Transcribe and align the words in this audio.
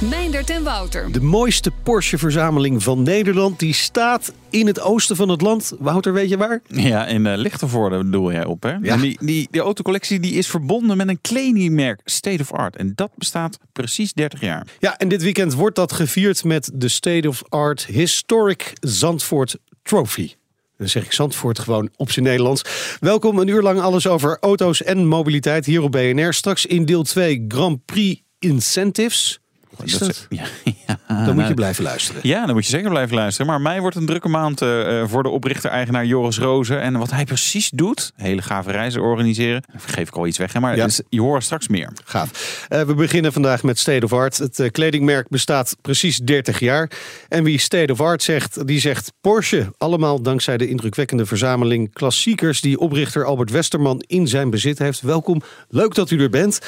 Meindert 0.00 0.50
en 0.50 0.62
Wouter. 0.62 1.12
De 1.12 1.20
mooiste 1.20 1.70
Porsche-verzameling 1.82 2.82
van 2.82 3.02
Nederland 3.02 3.58
die 3.58 3.74
staat 3.74 4.32
in 4.50 4.66
het 4.66 4.80
oosten 4.80 5.16
van 5.16 5.28
het 5.28 5.40
land. 5.40 5.72
Wouter, 5.78 6.12
weet 6.12 6.28
je 6.28 6.36
waar? 6.36 6.60
Ja, 6.68 7.06
in 7.06 7.24
uh, 7.24 7.36
Lichtenvoorde 7.36 7.96
bedoel 7.96 8.32
jij 8.32 8.44
op, 8.44 8.62
hè? 8.62 8.70
Ja. 8.70 8.78
En 8.82 9.00
Die, 9.00 9.18
die, 9.20 9.48
die 9.50 9.60
autocollectie 9.60 10.20
die 10.20 10.32
is 10.32 10.46
verbonden 10.46 10.96
met 10.96 11.08
een 11.08 11.20
kledingmerk 11.20 12.00
State 12.04 12.42
of 12.42 12.52
Art. 12.52 12.76
En 12.76 12.92
dat 12.94 13.10
bestaat 13.14 13.58
precies 13.72 14.12
30 14.12 14.40
jaar. 14.40 14.66
Ja, 14.78 14.98
en 14.98 15.08
dit 15.08 15.22
weekend 15.22 15.54
wordt 15.54 15.76
dat 15.76 15.92
gevierd 15.92 16.44
met 16.44 16.70
de 16.74 16.88
State 16.88 17.28
of 17.28 17.42
Art 17.48 17.86
Historic 17.86 18.72
Zandvoort 18.80 19.56
Trophy. 19.82 20.32
Dan 20.76 20.88
zeg 20.88 21.04
ik 21.04 21.12
Zandvoort 21.12 21.58
gewoon 21.58 21.88
op 21.96 22.10
zijn 22.10 22.24
Nederlands. 22.24 22.96
Welkom, 23.00 23.38
een 23.38 23.48
uur 23.48 23.62
lang 23.62 23.80
alles 23.80 24.06
over 24.06 24.38
auto's 24.40 24.82
en 24.82 25.06
mobiliteit 25.06 25.66
hier 25.66 25.82
op 25.82 25.92
BNR. 25.92 26.34
Straks 26.34 26.66
in 26.66 26.84
deel 26.84 27.02
2 27.02 27.44
Grand 27.48 27.84
Prix 27.84 28.22
Incentives. 28.38 29.40
Is 29.84 29.98
dat? 29.98 30.26
ja, 30.28 30.44
ja, 30.86 30.98
Dan 31.08 31.24
moet 31.24 31.28
je 31.28 31.34
nou, 31.34 31.54
blijven 31.54 31.84
luisteren. 31.84 32.20
Ja, 32.24 32.46
dan 32.46 32.54
moet 32.54 32.64
je 32.64 32.70
zeker 32.70 32.90
blijven 32.90 33.16
luisteren. 33.16 33.46
Maar 33.46 33.60
mij 33.60 33.80
wordt 33.80 33.96
een 33.96 34.06
drukke 34.06 34.28
maand 34.28 34.62
eh, 34.62 35.00
eh, 35.00 35.08
voor 35.08 35.22
de 35.22 35.28
oprichter-eigenaar 35.28 36.06
Joris 36.06 36.38
Rozen. 36.38 36.80
En 36.80 36.98
wat 36.98 37.10
hij 37.10 37.24
precies 37.24 37.70
doet, 37.70 38.12
hele 38.16 38.42
gave 38.42 38.70
reizen 38.70 39.02
organiseren. 39.02 39.62
Geef 39.76 40.08
ik 40.08 40.14
al 40.14 40.26
iets 40.26 40.38
weg, 40.38 40.52
hè? 40.52 40.60
maar 40.60 40.76
Ja. 40.76 40.84
dus, 40.84 41.00
je 41.08 41.20
hoort 41.20 41.44
straks 41.44 41.68
meer. 41.68 41.92
Gaaf. 42.04 42.66
Eh, 42.68 42.82
we 42.82 42.94
beginnen 42.94 43.32
vandaag 43.32 43.62
met 43.62 43.78
State 43.78 44.04
of 44.04 44.12
Art. 44.12 44.36
Het 44.38 44.68
kledingmerk 44.70 45.28
bestaat 45.28 45.76
precies 45.82 46.16
30 46.16 46.60
jaar. 46.60 46.90
En 47.28 47.44
wie 47.44 47.58
State 47.58 47.92
of 47.92 48.00
Art 48.00 48.22
zegt, 48.22 48.66
die 48.66 48.80
zegt 48.80 49.12
Porsche. 49.20 49.72
Allemaal 49.78 50.22
dankzij 50.22 50.56
de 50.56 50.68
indrukwekkende 50.68 51.26
verzameling 51.26 51.92
klassiekers 51.92 52.60
die 52.60 52.78
oprichter 52.78 53.24
Albert 53.24 53.50
Westerman 53.50 54.02
in 54.06 54.28
zijn 54.28 54.50
bezit 54.50 54.78
heeft. 54.78 55.00
Welkom, 55.00 55.42
leuk 55.68 55.94
dat 55.94 56.10
u 56.10 56.22
er 56.22 56.30
bent. 56.30 56.58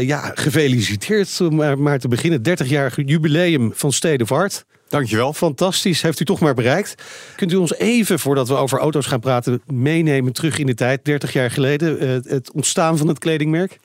Ja, 0.00 0.30
gefeliciteerd 0.34 1.40
om 1.40 1.54
maar, 1.54 1.78
maar 1.78 1.98
te 1.98 2.08
beginnen. 2.08 2.42
30-jarig 2.48 2.96
jubileum 2.96 3.72
van 3.74 3.92
State 3.92 4.22
of 4.22 4.32
Art. 4.32 4.64
Dankjewel. 4.88 5.32
Fantastisch, 5.32 6.02
heeft 6.02 6.20
u 6.20 6.24
toch 6.24 6.40
maar 6.40 6.54
bereikt. 6.54 6.94
Kunt 7.36 7.52
u 7.52 7.56
ons 7.56 7.74
even, 7.74 8.18
voordat 8.18 8.48
we 8.48 8.54
over 8.54 8.78
auto's 8.78 9.06
gaan 9.06 9.20
praten, 9.20 9.62
meenemen 9.66 10.32
terug 10.32 10.58
in 10.58 10.66
de 10.66 10.74
tijd, 10.74 11.04
30 11.04 11.32
jaar 11.32 11.50
geleden, 11.50 11.98
eh, 11.98 12.08
het 12.32 12.52
ontstaan 12.52 12.98
van 12.98 13.08
het 13.08 13.18
kledingmerk? 13.18 13.78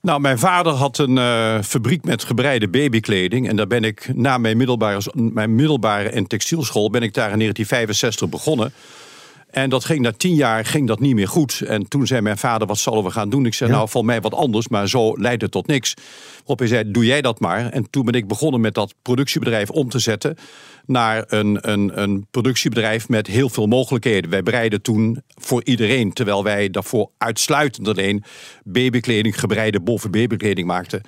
Nou, 0.00 0.20
mijn 0.20 0.38
vader 0.38 0.72
had 0.72 0.98
een 0.98 1.18
eh, 1.18 1.62
fabriek 1.62 2.04
met 2.04 2.24
gebreide 2.24 2.68
babykleding. 2.68 3.48
En 3.48 3.56
daar 3.56 3.66
ben 3.66 3.84
ik 3.84 4.10
na 4.14 4.38
mijn 4.38 4.56
middelbare, 4.56 5.00
mijn 5.14 5.54
middelbare 5.54 6.08
en 6.08 6.26
textielschool... 6.26 6.90
ben 6.90 7.02
ik 7.02 7.14
daar 7.14 7.30
in 7.30 7.38
1965 7.38 8.28
begonnen. 8.28 8.72
En 9.54 9.70
dat 9.70 9.84
ging 9.84 10.00
na 10.00 10.12
tien 10.12 10.34
jaar 10.34 10.64
ging 10.64 10.86
dat 10.86 11.00
niet 11.00 11.14
meer 11.14 11.28
goed. 11.28 11.60
En 11.66 11.88
toen 11.88 12.06
zei 12.06 12.20
mijn 12.20 12.38
vader, 12.38 12.66
wat 12.66 12.78
zullen 12.78 13.04
we 13.04 13.10
gaan 13.10 13.30
doen? 13.30 13.46
Ik 13.46 13.54
zei, 13.54 13.70
Ja. 13.70 13.76
nou, 13.76 13.88
van 13.88 14.04
mij 14.04 14.20
wat 14.20 14.34
anders, 14.34 14.68
maar 14.68 14.88
zo 14.88 15.18
leidt 15.18 15.42
het 15.42 15.50
tot 15.50 15.66
niks. 15.66 15.94
Waarop 16.36 16.58
hij 16.58 16.68
zei, 16.68 16.90
doe 16.90 17.06
jij 17.06 17.20
dat 17.20 17.40
maar. 17.40 17.70
En 17.70 17.90
toen 17.90 18.04
ben 18.04 18.14
ik 18.14 18.28
begonnen 18.28 18.60
met 18.60 18.74
dat 18.74 18.94
productiebedrijf 19.02 19.70
om 19.70 19.88
te 19.88 19.98
zetten... 19.98 20.36
naar 20.86 21.24
een, 21.26 21.70
een, 21.70 22.00
een 22.02 22.26
productiebedrijf 22.30 23.08
met 23.08 23.26
heel 23.26 23.48
veel 23.48 23.66
mogelijkheden. 23.66 24.30
Wij 24.30 24.42
breiden 24.42 24.82
toen 24.82 25.22
voor 25.34 25.64
iedereen... 25.64 26.12
terwijl 26.12 26.44
wij 26.44 26.70
daarvoor 26.70 27.10
uitsluitend 27.18 27.88
alleen 27.88 28.24
babykleding... 28.64 29.40
gebreide 29.40 29.80
boven 29.80 30.10
babykleding 30.10 30.66
maakten. 30.66 31.02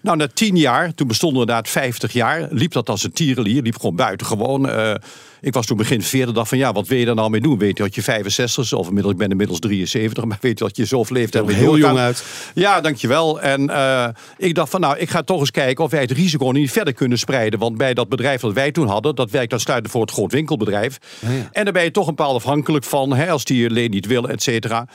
Nou, 0.00 0.16
na 0.16 0.28
tien 0.34 0.56
jaar, 0.56 0.94
toen 0.94 1.06
bestond 1.06 1.32
inderdaad 1.32 1.68
50 1.68 2.12
jaar, 2.12 2.48
liep 2.50 2.72
dat 2.72 2.88
als 2.88 3.04
een 3.04 3.12
tierenlier, 3.12 3.62
liep 3.62 3.76
gewoon 3.76 3.96
buitengewoon. 3.96 4.68
Eh 4.68 4.94
ik 5.40 5.54
was 5.54 5.66
toen 5.66 5.76
begin 5.76 6.02
40, 6.02 6.34
dacht 6.34 6.48
van 6.48 6.58
ja, 6.58 6.72
wat 6.72 6.88
wil 6.88 6.98
je 6.98 7.04
daar 7.04 7.14
nou 7.14 7.30
mee 7.30 7.40
doen? 7.40 7.58
Weet 7.58 7.76
je 7.76 7.82
dat 7.82 7.94
je 7.94 8.02
65 8.02 8.64
is, 8.64 8.72
of 8.72 8.86
inmiddels, 8.86 9.12
ik 9.12 9.18
ben 9.20 9.30
inmiddels 9.30 9.58
73, 9.58 10.24
maar 10.24 10.38
weet 10.40 10.58
je 10.58 10.64
dat 10.64 10.76
je 10.76 10.84
zoveel 10.84 11.16
leeftijd 11.16 11.44
Er 11.44 11.50
mee 11.50 11.60
heel 11.60 11.78
jong 11.78 11.98
uit. 11.98 12.24
Ja, 12.54 12.80
dankjewel. 12.80 13.40
En 13.40 13.70
eh, 13.70 14.08
ik 14.36 14.54
dacht 14.54 14.70
van 14.70 14.80
nou, 14.80 14.98
ik 14.98 15.10
ga 15.10 15.22
toch 15.22 15.40
eens 15.40 15.50
kijken 15.50 15.84
of 15.84 15.90
wij 15.90 16.00
het 16.00 16.10
risico 16.10 16.50
niet 16.50 16.70
verder 16.70 16.94
kunnen 16.94 17.18
spreiden. 17.18 17.58
Want 17.58 17.76
bij 17.76 17.94
dat 17.94 18.08
bedrijf 18.08 18.40
dat 18.40 18.52
wij 18.52 18.72
toen 18.72 18.86
hadden, 18.86 19.14
dat 19.14 19.30
werkte 19.30 19.54
uitsluitend 19.54 19.92
voor 19.92 20.00
het 20.00 20.10
groot 20.10 20.32
winkelbedrijf. 20.32 20.98
En 21.52 21.64
daar 21.64 21.72
ben 21.72 21.84
je 21.84 21.90
toch 21.90 22.06
een 22.06 22.14
bepaald 22.14 22.36
afhankelijk 22.36 22.84
van, 22.84 23.14
hè, 23.14 23.30
als 23.30 23.44
die 23.44 23.68
alleen 23.68 23.90
niet 23.90 24.06
willen, 24.06 24.30
et 24.30 24.42
cetera. 24.42 24.86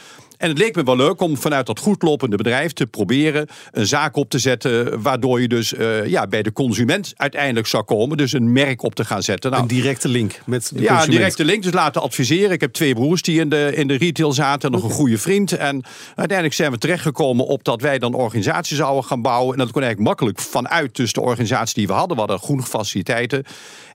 En 0.44 0.50
het 0.50 0.58
leek 0.58 0.76
me 0.76 0.84
wel 0.84 0.96
leuk 0.96 1.22
om 1.22 1.38
vanuit 1.38 1.66
dat 1.66 1.80
goedlopende 1.80 2.36
bedrijf 2.36 2.74
te 2.74 2.88
proberen 2.88 3.48
een 3.72 3.88
zaak 3.88 4.16
op 4.16 4.30
te 4.30 4.40
zetten. 4.40 5.02
Waardoor 5.02 5.42
je 5.42 5.48
dus 5.48 5.74
eh, 5.74 6.06
ja, 6.06 6.28
bij 6.28 6.44
de 6.44 6.52
consument 6.52 7.14
uiteindelijk 7.16 7.68
zou 7.68 7.84
komen. 7.84 8.18
Dus 8.18 8.34
een 8.34 8.52
merk 8.52 8.84
op 8.84 8.96
te 8.96 9.06
gaan 9.06 9.24
zetten. 9.24 9.52
Nou, 9.52 9.62
Een 9.64 9.70
directe 9.70 10.08
link 10.08 10.40
met 10.46 10.72
de 10.74 10.82
ja, 10.82 10.88
consument. 10.88 11.12
directe 11.18 11.46
link. 11.46 11.64
Dus 11.64 11.74
laten 11.74 12.02
adviseren. 12.02 12.52
Ik 12.52 12.62
heb 12.62 12.74
twee 12.74 12.94
broers 12.94 13.22
die 13.22 13.40
in 13.40 13.50
de, 13.50 13.72
in 13.76 13.88
de 13.88 13.96
retail 13.96 14.34
zaten. 14.34 14.70
En 14.70 14.76
nog 14.76 14.84
een 14.84 14.96
goede 14.96 15.18
vriend. 15.18 15.52
En 15.52 15.84
uiteindelijk 16.16 16.58
zijn 16.58 16.72
we 16.72 16.78
terechtgekomen 16.78 17.46
op 17.46 17.64
dat 17.64 17.82
wij 17.82 18.00
dan 18.00 18.14
organisaties 18.14 18.78
zouden 18.78 19.04
gaan 19.04 19.22
bouwen. 19.22 19.52
En 19.54 19.60
dat 19.60 19.72
kon 19.72 19.82
eigenlijk 19.82 20.10
makkelijk 20.10 20.40
vanuit 20.40 20.96
dus 20.96 21.14
de 21.14 21.22
organisatie 21.22 21.76
die 21.76 21.88
we 21.88 21.94
hadden. 21.94 22.14
We 22.14 22.22
hadden 22.22 22.40
groene 22.40 22.64
faciliteiten. 22.64 23.44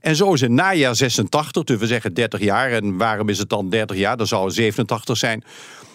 En 0.01 0.17
zo 0.17 0.33
is 0.33 0.43
in 0.43 0.55
najaar 0.55 0.97
86, 0.97 1.65
dus 1.65 1.79
we 1.79 1.87
zeggen 1.87 2.15
30 2.15 2.41
jaar. 2.41 2.71
En 2.71 2.97
waarom 2.97 3.29
is 3.29 3.39
het 3.39 3.49
dan 3.49 3.69
30 3.69 3.97
jaar? 3.97 4.17
Dat 4.17 4.29
zou 4.29 4.51
87 4.51 5.17
zijn. 5.17 5.45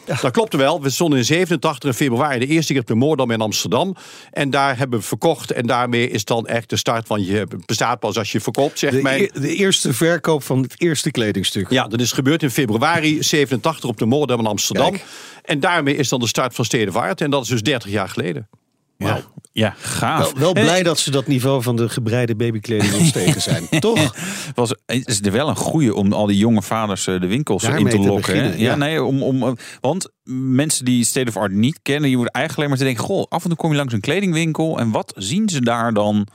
Dat 0.05 0.31
klopte 0.31 0.57
wel. 0.57 0.81
We 0.81 0.89
stonden 0.89 1.19
in 1.19 1.25
87 1.25 1.89
in 1.89 1.95
februari 1.95 2.39
de 2.39 2.47
eerste 2.47 2.71
keer 2.71 2.81
op 2.81 2.87
de 2.87 2.95
Moordam 2.95 3.31
in 3.31 3.41
Amsterdam. 3.41 3.95
En 4.31 4.49
daar 4.49 4.77
hebben 4.77 4.99
we 4.99 5.05
verkocht. 5.05 5.51
En 5.51 5.67
daarmee 5.67 6.09
is 6.09 6.25
dan 6.25 6.47
echt 6.47 6.69
de 6.69 6.77
start 6.77 7.07
van 7.07 7.25
je 7.25 7.47
bestaat 7.65 7.99
pas 7.99 8.17
als 8.17 8.31
je 8.31 8.41
verkoopt, 8.41 8.79
De, 8.79 9.01
mijn... 9.01 9.21
e- 9.21 9.39
de 9.39 9.55
eerste 9.55 9.93
verkoop 9.93 10.43
van 10.43 10.61
het 10.61 10.81
eerste 10.81 11.11
kledingstuk. 11.11 11.69
Ja, 11.69 11.87
dat 11.87 11.99
is 11.99 12.11
gebeurd 12.11 12.43
in 12.43 12.51
februari 12.51 13.23
87 13.23 13.89
op 13.89 13.97
de 13.97 14.05
Moordam 14.05 14.39
in 14.39 14.45
Amsterdam. 14.45 14.91
Kijk. 14.91 15.05
En 15.43 15.59
daarmee 15.59 15.95
is 15.95 16.09
dan 16.09 16.19
de 16.19 16.27
start 16.27 16.55
van 16.55 16.65
Stedenvaart. 16.65 17.21
En 17.21 17.29
dat 17.29 17.43
is 17.43 17.49
dus 17.49 17.61
30 17.61 17.91
jaar 17.91 18.09
geleden. 18.09 18.49
Ja, 18.97 19.21
ja 19.53 19.73
gaaf. 19.77 20.33
Wel, 20.33 20.53
blij 20.53 20.83
dat 20.83 20.99
ze 20.99 21.11
dat 21.11 21.27
niveau 21.27 21.61
van 21.61 21.75
de 21.75 21.89
gebreide 21.89 22.35
babykleding 22.35 22.93
ontsteken 22.93 23.41
zijn. 23.51 23.67
Toch? 23.79 24.15
was, 24.55 24.75
is 24.85 25.21
er 25.21 25.31
wel 25.31 25.49
een 25.49 25.55
goede 25.55 25.95
om 25.95 26.13
al 26.13 26.25
die 26.25 26.37
jonge 26.37 26.61
vaders 26.61 27.07
eh, 27.07 27.19
de 27.21 27.27
winkels 27.27 27.63
in 27.63 27.89
te 27.89 27.97
lokken. 27.97 28.15
beginnen, 28.15 28.59
ja, 28.59 28.69
ja. 28.69 28.75
nee, 28.75 29.03
om, 29.03 29.23
om, 29.23 29.43
eh, 29.43 29.51
want 29.81 30.09
mensen 30.53 30.85
die 30.85 31.05
State 31.05 31.29
of 31.29 31.37
Art 31.37 31.51
niet 31.51 31.79
kennen, 31.81 32.09
je 32.09 32.17
moet 32.17 32.31
eigenlijk 32.31 32.57
alleen 32.57 32.69
maar 32.69 32.87
te 32.87 32.95
denken: 32.95 33.15
goh, 33.15 33.25
af 33.29 33.43
en 33.43 33.49
toe 33.49 33.57
kom 33.57 33.71
je 33.71 33.77
langs 33.77 33.93
een 33.93 33.99
kledingwinkel 33.99 34.79
en 34.79 34.91
wat 34.91 35.13
zien 35.15 35.49
ze 35.49 35.61
daar 35.61 35.93
dan 35.93 36.27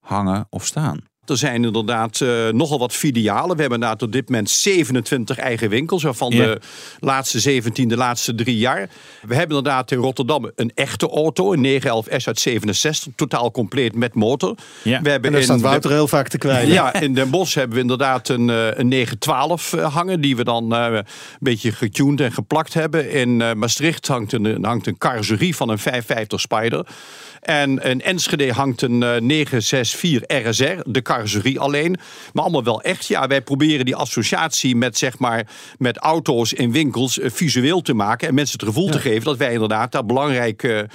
hangen 0.00 0.46
of 0.50 0.66
staan? 0.66 1.00
Er 1.30 1.36
zijn 1.36 1.64
inderdaad 1.64 2.20
eh, 2.20 2.48
nogal 2.48 2.78
wat 2.78 2.92
filialen. 2.92 3.54
We 3.56 3.60
hebben 3.60 3.78
inderdaad 3.78 4.02
op 4.02 4.12
dit 4.12 4.28
moment 4.28 4.50
27 4.50 5.38
eigen 5.38 5.68
winkels, 5.68 6.02
waarvan 6.02 6.32
Ja. 6.32 6.44
de 6.44 6.60
laatste 7.00 7.40
17 7.40 7.88
de 7.88 7.96
laatste 7.96 8.34
drie 8.34 8.58
jaar. 8.58 8.88
We 9.22 9.34
hebben 9.34 9.56
inderdaad 9.56 9.90
in 9.90 9.98
Rotterdam 9.98 10.50
een 10.56 10.72
echte 10.74 11.08
auto, 11.08 11.52
een 11.52 11.60
911 11.60 12.06
S 12.22 12.26
uit 12.26 12.40
67, 12.40 13.12
totaal 13.16 13.50
compleet 13.50 13.94
met 13.94 14.14
motor. 14.14 14.54
Ja. 14.82 15.02
We 15.02 15.10
hebben 15.10 15.30
En 15.30 15.36
daar 15.36 15.42
staat 15.42 15.60
Wouter 15.60 15.90
heel 15.90 16.08
vaak 16.08 16.28
te 16.28 16.38
kwijlen. 16.38 16.72
Ja, 16.72 16.94
in 17.00 17.14
Den 17.14 17.30
Bosch 17.30 17.54
hebben 17.54 17.74
we 17.74 17.82
inderdaad 17.82 18.28
een, 18.28 18.50
eh, 18.50 18.66
een 18.74 18.88
912 18.88 19.72
eh, 19.72 19.94
hangen. 19.94 20.20
Die 20.20 20.36
we 20.36 20.44
dan 20.44 20.72
een 20.72 21.04
beetje 21.40 21.72
getuned 21.72 22.20
en 22.20 22.32
geplakt 22.32 22.74
hebben. 22.74 23.10
In 23.10 23.36
Maastricht 23.58 24.06
hangt 24.06 24.32
een, 24.32 24.64
hangt 24.64 24.86
een 24.86 24.98
carrosserie 24.98 25.56
van 25.56 25.68
een 25.68 25.78
550 25.78 26.40
Spider. 26.40 26.86
En 27.46 27.78
in 27.78 28.02
Enschede 28.02 28.52
hangt 28.52 28.82
een 28.82 29.02
eh, 29.02 29.20
964 29.20 30.48
RSR. 30.50 30.90
De 30.90 31.02
carrosserie 31.16 31.60
alleen. 31.60 31.96
Maar 32.32 32.42
allemaal 32.42 32.64
wel 32.64 32.82
echt. 32.82 33.06
Ja, 33.06 33.26
wij 33.26 33.42
proberen 33.42 33.84
die 33.84 33.96
associatie 33.96 34.76
met, 34.76 34.98
zeg 34.98 35.18
maar, 35.18 35.46
met 35.78 35.98
auto's 35.98 36.52
in 36.52 36.72
winkels 36.72 37.18
eh, 37.18 37.30
visueel 37.30 37.82
te 37.82 37.94
maken. 37.94 38.28
En 38.28 38.34
mensen 38.34 38.58
het 38.58 38.68
gevoel 38.68 38.90
te 38.90 38.98
geven 38.98 39.24
dat 39.24 39.36
wij 39.36 39.52
inderdaad 39.52 39.92
daar 39.92 40.06
belangrijk, 40.06 40.86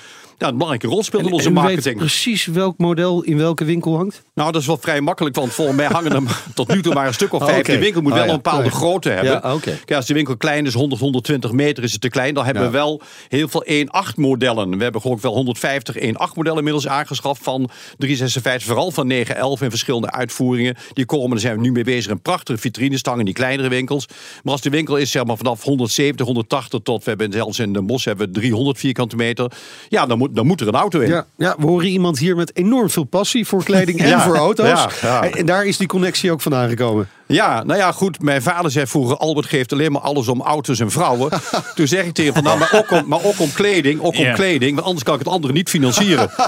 een 0.50 0.58
belangrijke 0.58 0.88
rol 0.88 1.04
spelen 1.04 1.26
in 1.26 1.32
onze 1.32 1.46
en 1.48 1.52
u 1.52 1.56
weet 1.56 1.64
marketing. 1.64 1.98
precies 1.98 2.46
welk 2.46 2.78
model 2.78 3.22
in 3.24 3.38
welke 3.38 3.66
winkel 3.66 3.96
hangt? 3.96 4.22
Nou, 4.34 4.52
dat 4.52 4.62
is 4.62 4.68
wel 4.68 4.78
vrij 4.78 5.02
makkelijk, 5.02 5.36
want 5.36 5.54
volgens 5.54 5.78
mij 5.78 5.86
hangen 5.88 6.12
er 6.12 6.22
tot 6.54 6.68
nu 6.68 6.82
toe 6.82 6.94
maar 6.94 7.08
een 7.08 7.14
stuk 7.14 7.34
of 7.34 7.42
Oh, 7.42 7.48
vijf. 7.48 7.60
oké. 7.60 7.72
De 7.72 7.80
winkel 7.80 8.02
moet 8.02 8.12
Oh, 8.12 8.18
wel 8.18 8.26
ja. 8.28 8.32
een 8.32 8.42
bepaalde 8.42 8.66
Oh, 8.66 8.72
ja. 8.72 8.78
grootte 8.78 9.10
hebben. 9.10 9.32
Ja. 9.32 9.58
Kijk, 9.60 9.92
als 9.94 10.06
de 10.06 10.14
winkel 10.14 10.38
klein 10.38 10.66
is, 10.66 10.74
100, 10.74 11.02
120 11.02 11.52
meter 11.52 11.84
is 11.84 11.92
het 11.92 12.02
te 12.02 12.10
klein. 12.10 12.34
Dan 12.34 12.46
hebben 12.46 12.64
we 12.64 12.70
wel 12.70 13.02
heel 13.28 13.48
veel 13.48 13.66
1.8 13.68 14.16
modellen. 14.16 14.78
We 14.78 14.84
hebben 14.84 15.02
gewoon 15.02 15.18
wel 15.22 15.34
150 15.34 15.96
1.8 15.98 16.10
modellen 16.36 16.58
inmiddels 16.58 16.88
aangeschaft 16.88 17.44
van 17.44 17.70
356, 17.98 18.68
vooral 18.68 18.92
van 18.92 19.08
911 19.08 19.62
in 19.62 19.70
verschillende 19.70 20.12
uitvoeringen. 20.12 20.76
Die 20.94 21.06
komen, 21.06 21.30
daar 21.30 21.40
zijn 21.40 21.56
we 21.56 21.62
nu 21.62 21.72
mee 21.72 21.84
bezig. 21.84 22.12
Een 22.12 22.22
prachtige 22.22 22.58
vitrinestang 22.60 23.20
in 23.20 23.26
die 23.26 23.34
kleinere 23.34 23.70
winkels. 23.70 24.06
Maar 24.44 24.54
als 24.54 24.62
de 24.62 24.70
winkel 24.70 24.96
is 24.98 25.12
zeg 25.12 25.26
maar, 25.26 25.38
vanaf 25.38 25.64
170, 25.64 26.26
180 26.26 26.80
tot, 26.84 27.04
we 27.04 27.10
hebben 27.10 27.32
zelfs 27.32 27.60
in 27.60 27.74
Den 27.74 27.86
Bosch 27.86 28.06
hebben 28.06 28.28
we 28.28 28.34
300 28.34 28.78
vierkante 28.78 29.16
meter. 29.16 29.52
Ja, 29.90 30.06
dan 30.06 30.18
moet, 30.18 30.31
dan 30.33 30.45
moet 30.48 30.62
er 30.62 30.68
een 30.68 30.74
auto 30.74 31.00
in. 31.00 31.10
Ja, 31.10 31.25
ja, 31.38 31.56
we 31.60 31.66
horen 31.66 31.88
iemand 31.88 32.19
hier 32.19 32.36
met 32.36 32.56
enorm 32.56 32.89
veel 32.89 33.04
passie 33.04 33.45
voor 33.48 33.63
kleding 33.63 34.00
en 34.01 34.07
Ja, 34.07 34.22
voor 34.22 34.36
auto's. 34.36 34.86
ja, 35.01 35.24
en 35.24 35.45
daar 35.45 35.66
is 35.66 35.78
die 35.78 35.88
connectie 35.88 36.31
ook 36.31 36.42
vandaan 36.42 36.69
gekomen. 36.69 37.07
Ja, 37.31 37.63
nou 37.63 37.80
ja, 37.80 37.92
goed. 37.92 38.22
Mijn 38.22 38.42
vader 38.42 38.72
zei 38.72 38.88
vroeger: 38.88 39.18
Albert 39.18 39.45
geeft 39.45 39.72
alleen 39.74 39.92
maar 39.92 40.01
alles 40.01 40.28
om 40.28 40.42
auto's 40.42 40.80
en 40.80 40.92
vrouwen. 40.92 41.30
Toen 41.75 41.88
zeg 41.88 42.06
ik 42.06 42.13
tegen 42.13 42.33
hem: 42.33 42.44
van, 42.44 42.44
nou, 42.44 42.60
maar 42.60 42.74
ook 42.81 42.92
om, 42.92 43.07
maar 43.07 43.24
ook 43.24 43.39
om 43.39 43.51
kleding. 43.54 44.01
Ook 44.01 44.16
om 44.18 44.24
Ja. 44.24 44.33
kleding, 44.33 44.74
want 44.74 44.86
anders 44.86 45.04
kan 45.06 45.13
ik 45.13 45.19
het 45.19 45.30
andere 45.30 45.54
niet 45.54 45.69
financieren. 45.69 46.30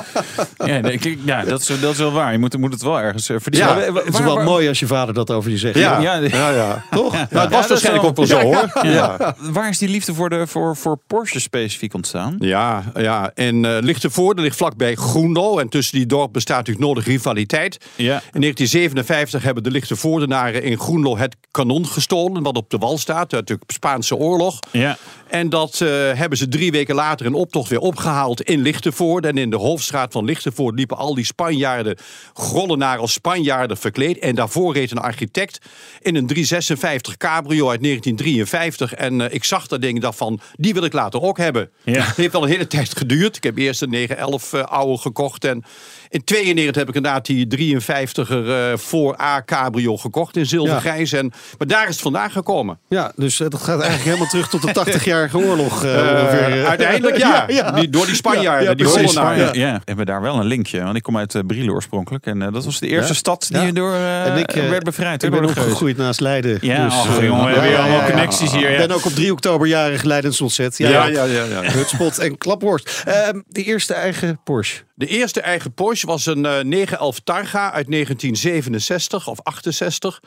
Ja, 0.65 0.79
nee, 0.79 0.97
kijk, 0.97 1.17
ja 1.25 1.43
dat, 1.43 1.61
is, 1.61 1.79
dat 1.81 1.91
is 1.91 1.97
wel 1.97 2.11
waar. 2.11 2.31
Je 2.31 2.37
moet, 2.37 2.57
moet 2.57 2.73
het 2.73 2.81
wel 2.81 2.99
ergens 2.99 3.29
eh, 3.29 3.35
verdienen. 3.41 3.69
Ja, 3.77 3.93
Het 3.93 4.13
is 4.13 4.19
wel 4.19 4.35
waar- 4.35 4.43
mooi 4.43 4.67
als 4.67 4.79
je 4.79 4.87
vader 4.87 5.13
dat 5.13 5.31
over 5.31 5.51
je 5.51 5.57
zegt. 5.57 5.77
Ja, 5.77 5.99
Ja, 5.99 6.15
ja, 6.15 6.49
ja. 6.49 6.83
Toch? 6.91 7.11
Nou, 7.13 7.25
het 7.29 7.49
was 7.49 7.49
dat 7.51 7.67
waarschijnlijk 7.69 8.05
ook 8.05 8.15
wel 8.15 8.25
zo 8.25 8.39
hoor. 8.39 8.69
Ja. 8.81 9.35
Waar 9.39 9.69
is 9.69 9.77
die 9.77 9.89
liefde 9.89 10.13
voor, 10.13 10.29
de, 10.29 10.47
voor, 10.47 10.75
voor 10.75 10.99
Porsche 11.07 11.39
specifiek 11.39 11.93
ontstaan? 11.93 12.35
Ja, 12.39 12.83
ja. 12.95 13.31
en 13.35 13.65
eh 13.65 13.77
Lichtenvoorde 13.81 14.41
ligt 14.41 14.55
vlakbij 14.57 14.95
Groenlo. 14.95 15.57
En 15.59 15.69
tussen 15.69 15.97
die 15.97 16.05
dorp 16.05 16.33
bestaat 16.33 16.57
natuurlijk 16.57 16.85
nodig 16.85 17.05
rivaliteit. 17.05 17.77
Ja. 17.95 18.21
In 18.33 18.41
1957 18.41 19.43
hebben 19.43 19.63
de 19.63 19.71
Lichtenvoordenaren 19.71 20.63
in 20.63 20.72
Groenlo 20.77 21.17
het 21.17 21.35
kanon 21.51 21.87
gestolen. 21.87 22.43
Wat 22.43 22.57
op 22.57 22.69
de 22.69 22.77
wal 22.77 22.97
staat 22.97 23.33
uit 23.33 23.47
de 23.47 23.59
Spaanse 23.67 24.15
oorlog. 24.15 24.59
Ja. 24.71 24.97
En 25.33 25.49
dat 25.49 25.81
eh, 25.81 25.89
hebben 26.13 26.37
ze 26.37 26.47
drie 26.47 26.71
weken 26.71 26.95
later 26.95 27.25
in 27.25 27.33
optocht 27.33 27.69
weer 27.69 27.79
opgehaald 27.79 28.41
in 28.41 28.61
Lichtenvoorde. 28.61 29.27
En 29.27 29.37
in 29.37 29.49
de 29.49 29.57
hoofdstraat 29.57 30.11
van 30.11 30.25
Lichtenvoorde 30.25 30.77
liepen 30.77 30.97
al 30.97 31.15
die 31.15 31.25
Spanjaarden, 31.25 31.97
grollenaren 32.33 33.01
als 33.01 33.13
Spanjaarden 33.13 33.77
verkleed. 33.77 34.19
En 34.19 34.35
daarvoor 34.35 34.73
reed 34.73 34.91
een 34.91 34.97
architect 34.97 35.59
in 36.01 36.15
een 36.15 36.27
356 36.27 37.17
cabrio 37.17 37.69
uit 37.69 37.83
1953. 37.83 38.93
En 38.93 39.21
eh, 39.21 39.33
ik 39.33 39.43
zag 39.43 39.67
dat 39.67 39.81
ding 39.81 40.01
dacht 40.01 40.17
van, 40.17 40.39
die 40.55 40.73
wil 40.73 40.83
ik 40.83 40.93
later 40.93 41.21
ook 41.21 41.37
hebben. 41.37 41.69
Ja. 41.83 42.03
Het 42.03 42.15
heeft 42.15 42.31
wel 42.31 42.43
een 42.43 42.49
hele 42.49 42.67
tijd 42.67 42.97
geduurd. 42.97 43.35
Ik 43.35 43.43
heb 43.43 43.57
eerst 43.57 43.81
een 43.81 43.89
911 43.89 44.53
eh, 44.53 44.63
oude 44.63 44.97
gekocht. 44.97 45.45
En 45.45 45.63
in 46.09 46.23
92 46.23 46.75
heb 46.75 46.89
ik 46.89 46.95
inderdaad 46.95 47.25
die 47.25 47.75
53er 47.77 48.47
eh, 48.47 48.77
voor 48.77 49.21
A 49.21 49.43
cabrio 49.45 49.97
gekocht 49.97 50.37
in 50.37 50.45
zilvergrijs. 50.45 51.11
En, 51.11 51.31
maar 51.57 51.67
daar 51.67 51.83
is 51.83 51.93
het 51.93 52.01
vandaan 52.01 52.31
gekomen. 52.31 52.79
Ja, 52.89 53.11
dus 53.15 53.37
dat 53.37 53.55
gaat 53.55 53.79
eigenlijk 53.81 54.03
helemaal 54.03 54.27
terug 54.27 54.49
tot 54.49 54.61
de 54.61 54.67
80-jarige 54.67 55.21
oorlog. 55.21 55.22
Eh, 55.31 55.33
Eh, 55.53 55.59
ongeveer, 55.59 56.59
eh. 56.61 56.65
uiteindelijk 56.73 57.17
ja. 57.17 57.45
Die, 57.79 57.89
door 57.89 58.05
die 58.05 58.15
Spanjaarden, 58.15 58.63
Ja, 58.63 58.69
ja, 58.69 58.75
die 58.75 58.85
precies. 58.85 59.15
Hollandaren. 59.15 59.59
Ja. 59.59 59.71
hebben 59.71 59.95
we 60.05 60.11
daar 60.11 60.21
wel 60.21 60.35
een 60.39 60.45
linkje. 60.45 60.83
Want 60.83 60.95
ik 60.95 61.03
kom 61.03 61.17
uit 61.17 61.33
uh, 61.33 61.41
Brielen 61.47 61.73
oorspronkelijk. 61.73 62.25
En 62.25 62.41
eh, 62.41 62.53
dat 62.53 62.65
was 62.65 62.79
de 62.79 62.87
eerste 62.87 63.11
Ja? 63.11 63.17
stad 63.17 63.45
die 63.51 63.61
Ja. 63.61 63.71
door 63.71 63.93
eh, 63.93 64.25
En 64.25 64.37
ik, 64.37 64.51
eh, 64.55 64.69
werd 64.69 64.83
bevrijd. 64.83 65.23
Ik 65.23 65.29
ben 65.29 65.39
door 65.39 65.41
de 65.41 65.47
geuzen. 65.47 65.63
opgegroeid 65.71 65.97
naast 65.97 66.19
Leiden. 66.19 66.57
Ja, 66.61 66.83
dus, 66.83 66.93
ach, 66.93 67.17
eh, 67.17 67.25
jongen, 67.25 67.43
we 67.45 67.51
hebben 67.51 67.63
hier 67.63 67.71
ja, 67.71 67.77
allemaal 67.79 67.97
ja, 67.99 68.03
ja. 68.05 68.09
connecties 68.11 68.51
hier. 68.51 68.69
Ik 68.69 68.79
Ja. 68.79 68.87
ben 68.87 68.95
ook 68.95 69.05
op 69.05 69.11
3 69.13 69.31
oktober 69.31 69.67
jarig 69.67 70.03
Leidens 70.03 70.41
ontzet. 70.41 70.77
Ja, 70.77 70.89
Ja, 70.89 71.05
ja. 71.05 71.23
ja, 71.23 71.43
ja, 71.43 71.61
ja. 71.61 71.71
Hutspot 71.71 72.17
en 72.19 72.37
klapworst. 72.37 73.03
Ehm, 73.05 73.39
de 73.47 73.63
eerste 73.63 73.93
eigen 73.93 74.39
Porsche. 74.43 74.81
De 74.95 75.07
eerste 75.07 75.41
eigen 75.41 75.73
Porsche 75.73 76.07
was 76.07 76.25
een 76.25 76.45
eh 76.45 76.63
911 76.63 77.19
Targa 77.23 77.71
uit 77.71 77.87
1967 77.89 79.27
of 79.27 79.39
68. 79.43 80.19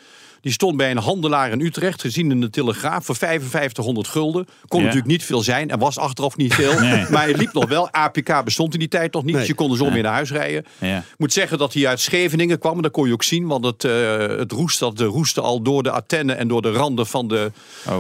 Die 0.47 0.55
stond 0.55 0.77
bij 0.77 0.91
een 0.91 0.97
handelaar 0.99 1.51
in 1.51 1.61
Utrecht, 1.61 2.01
gezien 2.01 2.31
in 2.31 2.41
de 2.41 2.51
Telegraaf, 2.51 3.05
voor 3.05 3.17
5500 3.17 4.09
gulden. 4.09 4.47
Kon 4.69 4.79
Ja. 4.81 4.85
natuurlijk 4.87 5.13
niet 5.13 5.25
veel 5.25 5.43
zijn 5.43 5.71
en 5.71 5.79
was 5.79 5.99
achteraf 5.99 6.37
niet 6.37 6.55
veel. 6.55 6.81
Nee. 6.87 7.07
Maar 7.11 7.27
het 7.27 7.37
liep 7.37 7.53
nog 7.53 7.69
wel. 7.69 7.91
APK 7.91 8.45
bestond 8.45 8.73
in 8.73 8.79
die 8.79 8.89
tijd 8.89 9.13
nog 9.13 9.23
niet, 9.23 9.31
Nee. 9.31 9.41
dus 9.41 9.51
je 9.51 9.55
kon 9.57 9.71
er 9.71 9.77
zo 9.77 9.91
mee 9.91 10.03
naar 10.03 10.13
huis 10.13 10.31
rijden. 10.31 10.65
Ja. 10.79 10.97
Ik 10.99 11.05
moet 11.17 11.33
zeggen 11.33 11.59
dat 11.59 11.73
hij 11.73 11.87
uit 11.87 12.01
Scheveningen 12.01 12.59
kwam. 12.59 12.77
en 12.77 12.83
Dat 12.83 12.93
kon 12.93 13.07
je 13.07 13.13
ook 13.13 13.23
zien, 13.23 13.47
want 13.47 13.65
het, 13.65 13.85
eh, 13.85 14.17
het 14.39 14.53
roest, 14.53 14.79
dat 14.79 15.01
roestte 15.01 15.41
al 15.41 15.63
door 15.63 15.83
de 15.83 15.91
antennen 15.91 16.37
en 16.37 16.49
door 16.49 16.63
de 16.63 16.73
randen 16.73 17.07
van 17.07 17.29
de, 17.29 17.51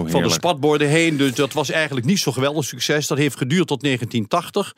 van 0.04 0.22
de 0.22 0.28
spatborden 0.30 0.88
heen. 0.88 1.16
Dus 1.16 1.34
dat 1.34 1.52
was 1.52 1.70
eigenlijk 1.70 2.06
niet 2.06 2.18
zo 2.18 2.32
geweldig 2.32 2.64
succes. 2.64 3.06
Dat 3.06 3.18
heeft 3.18 3.36
geduurd 3.36 3.66
tot 3.66 3.82
1980. 3.82 4.74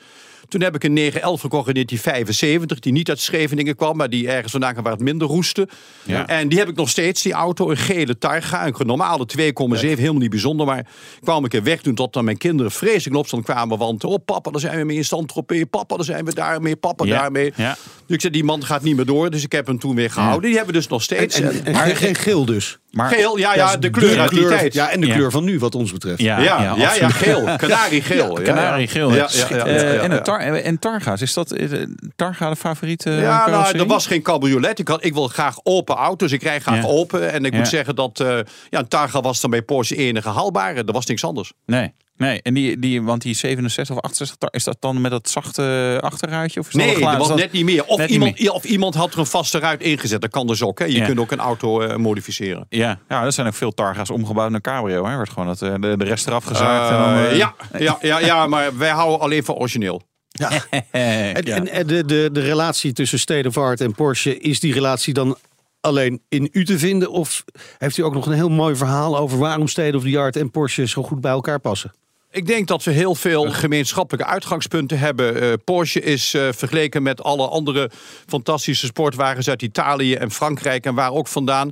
Toen 0.48 0.60
heb 0.62 0.74
ik 0.74 0.84
een 0.84 0.92
911 0.92 1.40
gekocht 1.40 1.68
in 1.68 1.74
1975, 1.74 2.78
die 2.78 2.92
niet 2.92 3.08
uit 3.08 3.20
Scheveningen 3.20 3.76
kwam, 3.76 3.96
maar 3.96 4.10
die 4.10 4.28
ergens 4.28 4.52
vandaan 4.52 4.72
kwam 4.72 4.84
waar 4.84 4.92
het 4.92 5.02
minder 5.02 5.28
roestte. 5.28 5.68
Ja. 6.04 6.26
En 6.26 6.48
die 6.48 6.58
heb 6.58 6.68
ik 6.68 6.76
nog 6.76 6.88
steeds, 6.88 7.22
die 7.22 7.32
auto, 7.32 7.70
een 7.70 7.76
gele 7.76 8.18
Targa, 8.18 8.66
een 8.66 8.86
normale 8.86 9.26
2,7, 9.38 9.44
helemaal 9.80 10.14
niet 10.14 10.30
bijzonder, 10.30 10.66
maar 10.66 10.78
ik 10.78 10.86
kwam 11.20 11.44
een 11.44 11.50
keer 11.50 11.62
weg 11.62 11.80
toen 11.80 11.94
tot 11.94 12.12
dan 12.12 12.24
mijn 12.24 12.36
kinderen 12.36 12.72
vreselijk 12.72 13.06
in 13.06 13.14
opstand 13.14 13.44
kwamen, 13.44 13.78
want 13.78 14.04
oh 14.04 14.24
papa, 14.24 14.50
daar 14.50 14.60
zijn 14.60 14.78
we 14.78 14.84
mee 14.84 14.96
in 14.96 15.04
Saint-Tropez, 15.04 15.64
papa, 15.70 15.96
daar 15.96 16.04
zijn 16.04 16.24
we 16.24 16.34
daarmee, 16.34 16.76
papa, 16.76 17.04
Ja. 17.04 17.18
daarmee. 17.18 17.52
Ja. 17.56 17.76
Dus 18.08 18.16
ik 18.16 18.20
zei, 18.22 18.32
die 18.32 18.44
man 18.44 18.64
gaat 18.64 18.82
niet 18.82 18.96
meer 18.96 19.05
door, 19.05 19.31
dus 19.31 19.43
ik 19.44 19.52
heb 19.52 19.66
hem 19.66 19.78
toen 19.78 19.94
weer 19.94 20.10
gehouden. 20.10 20.43
Die 20.49 20.56
hebben 20.56 20.75
we 20.75 20.81
dus 20.81 20.88
nog 20.88 21.02
steeds. 21.02 21.40
en, 21.40 21.64
en 21.64 21.75
geen, 21.75 21.96
geen 21.96 22.14
geel 22.14 22.44
dus. 22.44 22.78
Maar, 22.90 23.10
Geel, 23.10 23.38
ja, 23.38 23.55
ja, 23.55 23.76
de 23.76 23.90
kleur 23.90 24.20
uit 24.20 24.31
die 24.31 24.46
tijd. 24.49 24.75
Ja, 24.75 24.90
en 24.90 25.00
de 25.00 25.06
Ja. 25.06 25.14
kleur 25.14 25.31
van 25.31 25.44
nu, 25.44 25.58
wat 25.58 25.75
ons 25.75 25.93
betreft. 25.93 26.20
Ja, 26.20 26.38
Ja, 26.40 26.62
ja, 26.76 26.94
ja, 26.94 27.08
geel. 27.08 27.56
Kanariegeel. 27.56 28.38
Ja, 28.38 28.44
Kanariegeel. 28.44 29.10
Ja, 29.14 29.28
Ja, 29.32 29.46
ja, 29.49 29.56
ja, 29.56 29.64
Eh, 29.66 29.82
ja, 29.82 30.02
ja, 30.02 30.56
en, 30.58 30.78
tar 30.78 30.90
Targa's, 30.93 31.20
is 31.22 31.32
dat 31.34 31.50
eh, 31.52 31.69
Targa 32.16 32.49
de 32.50 32.56
favoriete 32.56 33.10
Ja, 33.10 33.20
nou, 33.20 33.50
carrosserie? 33.50 33.81
er 33.81 33.87
was 33.87 34.06
geen 34.06 34.22
cabriolet. 34.22 34.78
Ik, 34.78 34.88
had, 34.88 35.05
ik 35.05 35.14
wil 35.14 35.28
graag 35.28 35.56
open 35.62 35.94
auto's. 35.96 36.32
Ik 36.32 36.43
rijd 36.43 36.62
graag 36.62 36.82
Ja. 36.82 36.88
open. 36.88 37.32
En 37.32 37.44
ik 37.44 37.52
Ja. 37.52 37.58
moet 37.58 37.69
zeggen 37.69 37.94
dat 37.94 38.20
eh, 38.20 38.38
ja, 38.70 38.78
een 38.78 38.88
Targa 38.88 39.20
was 39.20 39.40
dan 39.40 39.50
bij 39.50 39.62
Porsche 39.62 39.96
enige 39.96 40.28
haalbare. 40.28 40.82
Er 40.84 40.93
was 40.93 41.06
niks 41.06 41.25
anders. 41.25 41.52
Nee. 41.66 41.93
Nee, 42.19 42.43
en 42.43 42.55
die, 42.55 42.79
die, 42.79 43.03
want 43.03 43.23
die 43.23 43.35
67 43.35 43.97
of 43.97 44.03
68, 44.03 44.37
tar- 44.37 44.53
is 44.53 44.65
dat 44.65 44.76
dan 44.81 45.00
met 45.00 45.11
dat 45.11 45.29
zachte 45.29 45.99
achterruitje? 46.00 46.61
Of 46.61 46.67
is 46.67 46.73
dat 46.73 46.82
Nee, 46.85 46.99
dat 46.99 47.17
was 47.17 47.29
dat- 47.29 47.37
net 47.37 47.53
niet 47.53 47.65
meer. 47.65 47.85
Of, 47.85 47.99
net 47.99 48.11
iemand, 48.11 48.38
meer. 48.41 48.53
of 48.53 48.65
iemand 48.65 48.94
had 48.94 49.12
er 49.12 49.19
een 49.19 49.26
vaste 49.26 49.59
ruit 49.59 49.81
ingezet. 49.82 50.20
Dat 50.20 50.31
kan 50.31 50.47
dus 50.47 50.62
ook. 50.62 50.79
Hè. 50.79 50.85
Je 50.85 50.93
Ja. 50.97 51.06
kunt 51.06 51.19
ook 51.19 51.31
een 51.32 51.38
auto 51.38 51.81
eh, 51.81 51.97
modificeren. 51.97 52.67
Ja, 52.69 52.99
ja, 53.09 53.25
er 53.25 53.32
zijn 53.32 53.47
ook 53.47 53.55
veel 53.55 53.73
Targa's 53.75 54.11
omgebouwd 54.11 54.50
naar 54.50 54.61
cabrio. 54.61 55.06
Hè. 55.06 55.15
Wordt 55.15 55.31
gewoon 55.31 55.47
dat, 55.47 55.62
eh, 55.62 55.75
de, 55.81 55.97
de 55.97 56.05
rest 56.05 56.26
eraf 56.26 56.44
gezaagd. 56.44 56.91
en 56.91 56.99
dan, 56.99 57.15
Eh, 57.15 57.31
eh, 57.31 57.37
ja, 57.37 57.55
ja, 57.79 57.99
ja, 58.00 58.19
ja, 58.20 58.47
maar 58.47 58.76
wij 58.79 58.91
houden 58.91 59.20
alleen 59.20 59.44
van 59.44 59.55
origineel. 59.55 60.03
eh, 60.31 60.50
En, 60.91 61.47
ja. 61.47 61.56
en, 61.56 61.69
en 61.69 61.87
de, 61.87 62.05
de, 62.05 62.29
de 62.32 62.41
relatie 62.41 62.93
tussen 62.93 63.19
State 63.19 63.49
of 63.49 63.56
Art 63.56 63.81
en 63.81 63.93
Porsche, 63.94 64.38
is 64.38 64.61
die 64.61 64.73
relatie 64.73 65.15
dan 65.15 65.37
alleen 65.81 66.20
in 66.29 66.49
u 66.53 66.65
te 66.65 66.79
vinden? 66.79 67.11
Of 67.11 67.44
heeft 67.79 67.97
u 67.97 68.03
ook 68.03 68.15
nog 68.15 68.26
een 68.26 68.32
heel 68.32 68.49
mooi 68.49 68.76
verhaal 68.76 69.19
over 69.19 69.38
waarom 69.38 69.69
State 69.69 69.97
of 69.97 70.03
the 70.03 70.19
Art 70.19 70.37
en 70.37 70.50
Porsche 70.50 70.87
zo 70.87 71.03
goed 71.03 71.20
bij 71.20 71.31
elkaar 71.31 71.59
passen? 71.61 71.93
Ik 72.30 72.46
denk 72.46 72.69
dat 72.69 72.84
we 72.84 72.90
heel 72.90 73.14
veel 73.14 73.50
gemeenschappelijke 73.50 74.30
uitgangspunten 74.30 74.98
hebben. 74.98 75.40
Eh, 75.40 75.52
Porsche 75.64 76.00
is 76.00 76.34
eh, 76.34 76.48
vergeleken 76.50 77.02
met 77.02 77.22
alle 77.22 77.48
andere 77.48 77.90
fantastische 78.26 78.86
sportwagens 78.86 79.48
uit 79.48 79.62
Italië 79.62 80.14
en 80.14 80.30
Frankrijk 80.30 80.84
en 80.84 80.94
waar 80.94 81.12
ook 81.12 81.28
vandaan. 81.28 81.70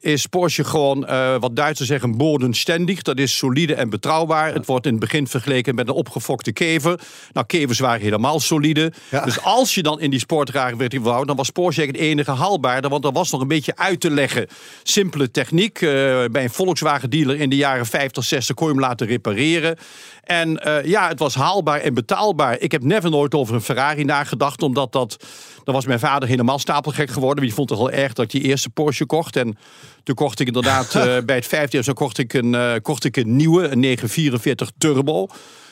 Is 0.00 0.26
Porsche 0.26 0.64
gewoon, 0.64 1.06
eh, 1.06 1.36
wat 1.40 1.56
Duitsers 1.56 1.88
zeggen, 1.88 2.16
bodenständig. 2.16 3.02
Dat 3.02 3.18
is 3.18 3.36
solide 3.36 3.74
en 3.74 3.90
betrouwbaar. 3.90 4.52
Het 4.52 4.66
wordt 4.66 4.86
in 4.86 4.90
het 4.90 5.00
begin 5.00 5.26
vergeleken 5.26 5.74
met 5.74 5.88
een 5.88 5.94
opgefokte 5.94 6.52
kever. 6.52 7.00
Nou, 7.32 7.46
kevers 7.46 7.78
waren 7.78 8.00
helemaal 8.00 8.40
solide. 8.40 8.92
Ja. 9.10 9.24
Dus 9.24 9.42
als 9.42 9.74
je 9.74 9.82
dan 9.82 10.00
in 10.00 10.10
die 10.10 10.18
sportwagen 10.18 10.78
werd 10.78 10.96
wou, 10.96 11.26
dan 11.26 11.36
was 11.36 11.50
Porsche 11.50 11.82
het 11.82 11.96
enige 11.96 12.30
haalbaarde. 12.30 12.88
Want 12.88 13.04
er 13.04 13.12
was 13.12 13.30
nog 13.30 13.40
een 13.40 13.48
beetje 13.48 13.76
uit 13.76 14.00
te 14.00 14.10
leggen. 14.10 14.46
Simpele 14.82 15.30
techniek. 15.30 15.80
eh, 15.80 16.24
bij 16.32 16.42
een 16.42 16.50
Volkswagen 16.50 17.10
dealer 17.10 17.40
in 17.40 17.50
de 17.50 17.56
jaren 17.56 17.86
50, 17.86 18.24
60 18.24 18.54
kon 18.54 18.66
je 18.66 18.72
hem 18.72 18.82
laten 18.82 19.06
repareren. 19.06 19.78
En 20.24 20.58
eh, 20.58 20.84
ja, 20.84 21.08
het 21.08 21.18
was 21.18 21.34
haalbaar 21.34 21.80
en 21.80 21.94
betaalbaar. 21.94 22.58
Ik 22.58 22.72
heb 22.72 22.82
never 22.82 23.10
nooit 23.10 23.34
over 23.34 23.54
een 23.54 23.60
Ferrari 23.60 24.04
nagedacht, 24.04 24.62
omdat 24.62 24.92
dat... 24.92 25.16
Dan 25.66 25.74
was 25.74 25.86
mijn 25.86 25.98
vader 25.98 26.28
helemaal 26.28 26.58
stapelgek 26.58 27.10
geworden. 27.10 27.44
Die 27.44 27.54
vond 27.54 27.70
het 27.70 27.78
wel 27.78 27.90
erg 27.90 28.12
dat 28.12 28.24
ik 28.24 28.30
die 28.30 28.42
eerste 28.42 28.70
Porsche 28.70 29.06
kocht. 29.06 29.36
En 29.36 29.56
toen 30.02 30.14
kocht 30.14 30.40
ik 30.40 30.46
inderdaad 30.46 30.94
eh, 30.94 31.16
bij 31.24 31.36
het 31.36 31.46
vijfde 31.46 31.76
jaar 31.76 31.84
zo 31.84 31.92
kocht 31.92 32.18
ik 32.18 32.32
een, 32.32 32.54
eh, 32.54 32.72
kocht 32.82 33.04
ik 33.04 33.16
een 33.16 33.36
nieuwe, 33.36 33.68
een 33.68 33.80
944 33.80 34.70
Turbo. 34.78 35.26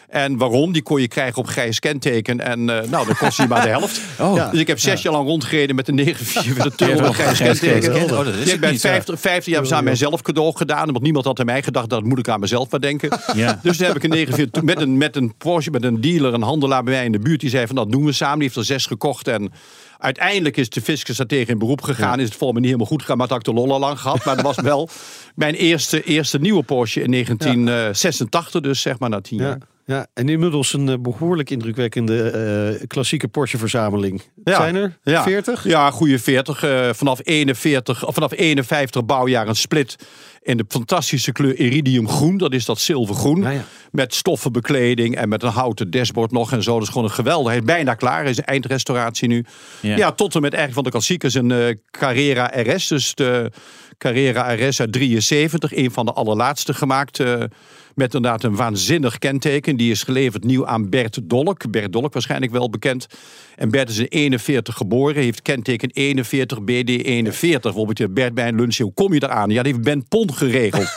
En 0.09 0.37
waarom? 0.37 0.73
Die 0.73 0.83
kon 0.83 1.01
je 1.01 1.09
krijgen 1.09 1.37
op 1.39 1.47
grijs 1.47 1.79
kenteken. 1.79 2.41
En 2.41 2.71
eh, 2.71 2.89
nou, 2.89 3.07
dan 3.07 3.17
kost 3.17 3.37
hij 3.37 3.47
maar 3.47 3.63
de 3.63 3.69
helft. 3.69 4.01
Oh. 4.19 4.51
Dus 4.51 4.61
ik 4.61 4.67
heb 4.67 4.79
zes 4.79 5.03
jaar 5.03 5.13
lang 5.13 5.27
rondgereden 5.27 5.77
met 5.77 5.89
een 5.89 5.95
944 5.95 6.75
Turbo 6.87 7.03
Ja, 7.03 7.09
op 7.09 7.15
grijs 7.15 7.39
kenteken. 7.39 7.81
kenteken. 7.81 8.19
Oh, 8.19 8.25
dat 8.25 8.35
is 8.35 8.53
ik 8.53 8.65
ja. 8.65 8.77
50, 8.77 9.21
50 9.21 9.53
jaar 9.53 9.75
aan 9.75 9.85
mijzelf 9.85 10.23
cadeau 10.23 10.57
gedaan. 10.57 10.87
Want 10.87 11.03
niemand 11.03 11.25
had 11.25 11.41
aan 11.41 11.47
mij 11.47 11.63
gedacht, 11.63 11.89
dat 11.89 12.05
moet 12.05 12.19
ik 12.19 12.29
aan 12.29 12.41
mezelf 12.41 12.71
maar 12.71 12.81
denken. 12.81 13.19
Ja. 13.35 13.61
Dus 13.63 13.77
toen 13.77 13.87
heb 13.87 13.97
ik 13.97 14.03
een 14.03 14.11
49 14.11 14.63
met 14.63 14.81
een, 14.81 14.97
met 14.97 15.17
een 15.17 15.35
Porsche, 15.37 15.71
met 15.71 15.85
een 15.85 16.01
dealer, 16.01 16.35
een 16.35 16.43
handelaar 16.43 16.83
bij 16.83 16.95
mij 16.95 17.05
in 17.05 17.13
de 17.13 17.19
buurt. 17.19 17.41
Die 17.41 17.51
zei 17.51 17.67
van, 17.67 17.77
dat 17.77 17.93
doen 17.93 18.05
we 18.05 18.13
samen. 18.13 18.39
Die 18.39 18.45
heeft 18.45 18.57
er 18.57 18.65
zes 18.65 18.87
gekocht 18.87 19.29
en... 19.29 19.53
Uiteindelijk 20.05 20.57
is 20.57 20.69
de 20.69 20.81
fiscus 20.81 21.17
daar 21.17 21.27
tegen 21.27 21.53
in 21.53 21.59
beroep 21.59 21.83
gegaan. 21.83 22.21
Is 22.21 22.29
het 22.29 22.37
voor 22.39 22.49
me 22.49 22.55
niet 22.59 22.65
helemaal 22.65 22.87
goed 22.87 23.01
gegaan, 23.01 23.17
maar 23.17 23.27
dat 23.29 23.37
had 23.37 23.47
ik 23.49 23.55
de 23.55 23.61
lol 23.61 23.73
al 23.73 23.79
lang 23.79 24.01
gehad. 24.01 24.25
Maar 24.25 24.35
dat 24.37 24.45
was 24.45 24.61
wel 24.73 24.89
mijn 25.35 25.55
eerste, 25.55 26.03
eerste 26.03 26.39
nieuwe 26.39 26.63
Porsche 26.63 27.03
in 27.03 27.11
1986, 27.11 28.61
dus 28.61 28.81
zeg 28.81 28.99
maar 28.99 29.11
na 29.11 29.21
tien 29.21 29.39
Ja. 29.39 29.45
jaar. 29.45 29.59
Ja, 29.87 30.07
en 30.15 30.29
inmiddels 30.29 30.73
een 30.73 30.89
eh, 30.89 30.95
behoorlijk 30.99 31.51
indrukwekkende 31.51 32.31
eh, 32.81 32.87
klassieke 32.87 33.29
Porsche-verzameling. 33.29 34.23
Ja, 34.45 34.57
Zijn 34.57 34.75
er 34.75 34.99
ja. 35.03 35.23
40? 35.23 35.65
Ja, 35.65 35.91
goede 35.91 36.19
40. 36.19 36.63
eh, 36.63 36.89
vanaf 36.93 37.21
41, 37.23 38.07
of 38.07 38.15
vanaf 38.15 38.33
51 38.33 39.05
bouwjaar 39.05 39.49
een 39.49 39.57
split 39.57 39.97
in 40.43 40.57
de 40.57 40.65
fantastische 40.69 41.33
kleur 41.33 41.55
iridium 41.57 42.09
groen. 42.09 42.37
Dat 42.37 42.53
is 42.53 42.65
dat 42.65 42.81
zilvergroen. 42.81 43.43
Ja, 43.43 43.51
ja. 43.51 43.65
Met 43.91 44.15
stoffen 44.15 44.53
bekleding 44.53 45.17
en 45.17 45.29
met 45.29 45.43
een 45.43 45.51
houten 45.51 45.91
dashboard 45.91 46.31
nog 46.31 46.53
en 46.53 46.63
zo. 46.63 46.73
Dat 46.73 46.83
is 46.83 46.89
gewoon 46.89 47.05
een 47.05 47.11
geweldig. 47.15 47.49
Hij 47.49 47.59
is 47.59 47.65
bijna 47.65 47.95
klaar. 47.95 48.25
Is 48.25 48.41
eindrestauratie 48.41 49.29
nu. 49.29 49.45
Ja. 49.81 49.97
Ja, 49.97 50.13
tot 50.13 50.35
en 50.35 50.41
met 50.41 50.53
eigenlijk 50.55 50.75
van 50.75 50.85
de 50.85 50.91
klassiekers 50.91 51.35
een 51.35 51.51
eh, 51.51 51.77
Carrera 51.91 52.51
RS. 52.55 52.89
Dus 52.89 53.15
de 53.15 53.51
Carrera 53.99 54.55
RS 54.55 54.81
uit 54.81 54.93
73. 54.93 55.75
Een 55.77 55.91
van 55.91 56.07
de 56.07 56.13
allerlaatste 56.13 56.75
gemaakt. 56.75 57.21
Met 57.95 58.15
inderdaad 58.15 58.43
een 58.43 58.57
waanzinnig 58.57 59.19
kenteken. 59.19 59.77
Die 59.77 59.91
is 59.91 60.03
geleverd 60.03 60.45
nieuw 60.45 60.67
aan 60.67 60.89
Bert 60.89 61.21
Dolk. 61.23 61.71
Bert 61.71 61.93
Dolk 61.93 62.13
waarschijnlijk 62.13 62.53
wel 62.53 62.71
bekend. 62.71 63.07
En 63.57 63.71
Bert 63.71 63.89
is 63.89 63.99
in 63.99 64.07
41 64.09 64.75
geboren. 64.75 65.23
Heeft 65.23 65.43
kenteken 65.43 65.91
41 65.93 66.63
BD 66.63 66.89
41. 67.05 67.61
Bijvoorbeeld 67.63 68.15
Bert 68.15 68.35
bij 68.35 68.49
een 68.49 68.57
lunch. 68.57 68.77
Hoe 68.77 68.95
kom 68.95 69.15
je 69.15 69.23
eraan? 69.23 69.51
Ja, 69.51 69.63
die 69.63 69.73
heeft 69.73 69.85
Ben 69.85 70.09
Pon 70.09 70.35
geregeld. 70.35 70.89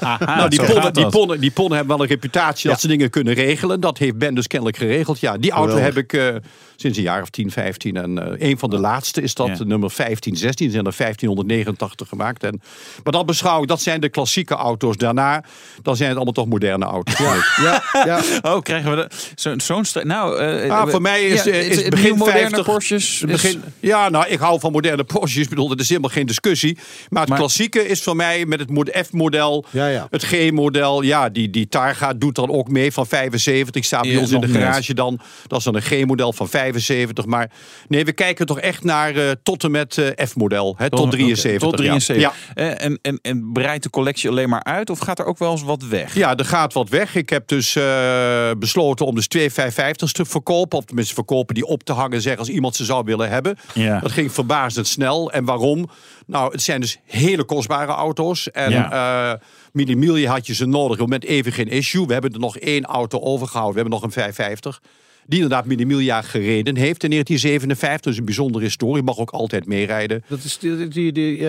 nou, 0.18 0.48
die 0.48 0.62
ponnen, 0.62 0.92
die, 0.92 1.06
ponnen, 1.06 1.40
die 1.40 1.50
ponnen 1.50 1.76
hebben 1.76 1.96
wel 1.96 2.04
een 2.06 2.10
reputatie 2.12 2.70
dat 2.70 2.80
ze 2.80 2.88
dingen 2.88 3.10
kunnen 3.10 3.34
regelen. 3.34 3.80
Dat 3.80 3.98
heeft 3.98 4.18
Ben 4.18 4.34
dus 4.34 4.46
kennelijk 4.46 4.76
geregeld. 4.78 5.20
Ja, 5.20 5.38
die 5.38 5.50
auto 5.50 5.76
heb 5.76 5.96
ik 5.96 6.12
eh, 6.12 6.34
sinds 6.76 6.96
een 6.98 7.04
jaar 7.04 7.22
of 7.22 7.30
10, 7.30 7.50
15. 7.50 7.96
En 7.96 8.38
eh, 8.38 8.48
een 8.50 8.58
van 8.58 8.70
de 8.70 8.78
laatste 8.78 9.22
is 9.22 9.34
dat, 9.34 9.58
Ja. 9.58 9.64
nummer 9.64 9.90
15, 9.90 10.36
16. 10.36 10.66
Er 10.66 10.72
zijn 10.72 10.86
er 10.86 10.94
1589 10.96 12.08
gemaakt. 12.08 12.44
En, 12.44 12.60
maar 13.04 13.12
dat 13.12 13.26
beschouw 13.26 13.62
ik, 13.62 13.68
dat 13.68 13.82
zijn 13.82 14.00
de 14.00 14.08
klassieke 14.08 14.54
auto's. 14.54 14.96
Daarna, 14.96 15.44
dan 15.82 15.96
zijn 15.96 16.08
het 16.08 16.16
allemaal 16.16 16.34
toch 16.34 16.46
moderne 16.46 16.84
auto's. 16.84 17.16
Ja, 17.56 17.82
ja. 18.04 18.20
Oh, 18.52 18.60
krijgen 18.60 18.96
we 18.96 19.08
zo- 19.34 19.54
zo'n... 19.58 19.84
nou, 20.02 20.38
eh, 20.38 20.70
Ah, 20.70 20.88
voor 20.88 21.02
mij 21.02 21.22
is, 21.22 21.46
is 21.46 21.84
het 21.84 21.94
begin 22.02 22.18
moderne 22.18 22.40
50, 22.48 22.64
Porsches. 22.64 23.22
is- 23.22 23.30
Begin, 23.30 23.62
ja, 23.80 24.08
nou, 24.08 24.26
ik 24.28 24.38
hou 24.38 24.60
van 24.60 24.72
moderne 24.72 25.04
Porsches. 25.04 25.42
Ik 25.42 25.48
bedoel, 25.48 25.68
dat 25.68 25.80
is 25.80 25.88
helemaal 25.88 26.10
geen 26.10 26.26
discussie. 26.26 26.78
Maar 27.08 27.20
het 27.20 27.28
Maar- 27.28 27.38
klassieke 27.38 27.86
is 27.88 28.02
voor 28.02 28.16
mij 28.16 28.46
met 28.46 28.60
het 28.60 28.70
mod- 28.70 28.90
F-model, 29.06 29.64
Ja, 29.70 29.86
ja. 29.86 30.06
het 30.10 30.24
G-model. 30.24 31.02
Ja, 31.02 31.28
die, 31.28 31.50
die 31.50 31.68
Targa 31.68 32.12
doet 32.14 32.34
dan 32.34 32.50
ook 32.50 32.68
mee 32.68 32.92
van 32.92 33.06
75. 33.06 33.84
Staat 33.84 34.02
bij 34.02 34.16
ons 34.16 34.30
in 34.30 34.40
de 34.40 34.46
net. 34.48 34.56
garage 34.62 34.94
dan. 34.94 35.20
Dat 35.46 35.58
is 35.58 35.64
dan 35.64 35.74
een 35.74 35.82
G-model 35.82 36.32
van 36.32 36.48
75. 36.48 37.26
Maar 37.26 37.50
nee, 37.88 38.04
we 38.04 38.12
kijken 38.12 38.46
toch 38.46 38.60
echt 38.60 38.84
naar 38.84 39.16
eh, 39.16 39.30
tot 39.42 39.64
en 39.64 39.70
met 39.70 39.98
eh, 39.98 40.26
F-model. 40.26 40.74
hè, 40.78 40.90
Tot, 40.90 41.00
Oké, 41.00 41.10
73. 41.10 41.60
Tot 41.60 41.70
ja. 41.70 41.76
73. 41.76 42.16
Ja. 42.16 42.32
Eh, 42.54 42.84
En, 42.84 42.98
en, 43.02 43.18
en 43.22 43.50
breidt 43.52 43.82
de 43.82 43.90
collectie 43.90 44.30
alleen 44.30 44.48
maar 44.48 44.64
uit? 44.64 44.90
Of 44.90 44.98
gaat 44.98 45.18
er 45.18 45.24
ook 45.24 45.38
wel 45.38 45.50
eens 45.52 45.62
wat 45.62 45.82
weg? 45.84 46.14
Ja, 46.14 46.36
er 46.36 46.44
gaat 46.44 46.72
wat 46.72 46.88
weg. 46.88 47.14
Ik 47.14 47.30
heb 47.30 47.48
dus 47.48 47.76
eh, 47.76 48.50
besloten 48.58 49.06
om 49.06 49.14
dus 49.14 49.26
twee 49.28 49.50
550's 49.50 50.12
te 50.12 50.24
verkopen. 50.24 50.78
Of 50.78 50.84
tenminste 50.84 51.14
verkopen 51.14 51.54
die 51.54 51.66
op 51.66 51.82
te 51.84 51.91
hangen, 51.92 52.20
zeg 52.22 52.38
als 52.38 52.48
iemand 52.48 52.76
ze 52.76 52.84
zou 52.84 53.04
willen 53.04 53.28
hebben. 53.28 53.58
Ja. 53.74 54.00
Dat 54.00 54.12
ging 54.12 54.32
verbazend 54.32 54.86
snel. 54.86 55.32
En 55.32 55.44
waarom? 55.44 55.90
Nou, 56.26 56.52
het 56.52 56.62
zijn 56.62 56.80
dus 56.80 56.98
hele 57.04 57.44
kostbare 57.44 57.92
auto's. 57.92 58.50
En 58.50 58.70
Ja. 58.70 59.40
Miglia 59.72 60.30
had 60.32 60.46
je 60.46 60.54
ze 60.54 60.66
nodig. 60.66 60.82
Op 60.82 60.90
het 60.90 61.00
moment 61.00 61.24
even 61.24 61.52
geen 61.52 61.68
issue. 61.68 62.06
We 62.06 62.12
hebben 62.12 62.32
er 62.32 62.38
nog 62.38 62.56
één 62.56 62.84
auto 62.84 63.20
overgehouden. 63.20 63.74
We 63.74 63.80
hebben 63.80 63.98
nog 63.98 64.02
een 64.06 64.12
550. 64.12 64.80
Die 65.26 65.40
inderdaad 65.42 65.66
Mini 65.66 65.84
Miglia 65.84 66.22
gereden 66.22 66.76
heeft 66.76 67.04
in 67.04 67.10
1957. 67.10 68.00
Dat 68.00 68.12
is 68.12 68.18
een 68.18 68.24
bijzondere 68.24 68.64
historie. 68.64 69.02
Mag 69.02 69.18
ook 69.18 69.30
altijd 69.30 69.66
meerijden. 69.66 70.24
Dat 70.28 70.44
is 70.44 70.58
die, 70.58 70.88
die, 70.88 71.12
die, 71.12 71.36
eh, 71.36 71.42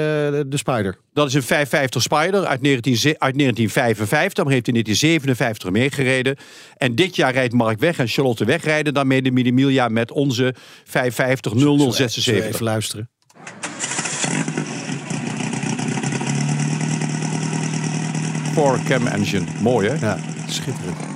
de 0.47 0.57
Spider. 0.57 0.97
Dat 1.13 1.27
is 1.27 1.33
een 1.33 1.43
550 1.43 2.01
Spider 2.01 2.45
uit, 2.45 2.61
19, 2.61 2.93
uit 3.17 3.37
1955. 3.37 4.43
Maar 4.43 4.53
heeft 4.53 4.67
in 4.67 4.73
1957 4.73 5.69
meegereden. 5.69 6.35
En 6.77 6.95
dit 6.95 7.15
jaar 7.15 7.33
rijdt 7.33 7.53
Mark 7.53 7.79
Weg 7.79 7.99
en 7.99 8.07
Charlotte 8.07 8.45
Wegrijden 8.45 8.93
daarmee 8.93 9.21
de 9.21 9.31
Mini 9.31 9.51
Miglia 9.51 9.87
met 9.87 10.11
onze 10.11 10.55
550 10.83 11.51
Zullen 11.51 11.77
we 11.77 11.91
0076. 11.91 12.45
Even 12.45 12.63
luisteren. 12.63 13.09
Four 18.53 18.79
cam 18.87 19.07
engine. 19.07 19.45
Mooi 19.61 19.89
hè? 19.89 20.05
Ja, 20.05 20.19
schitterend. 20.47 21.12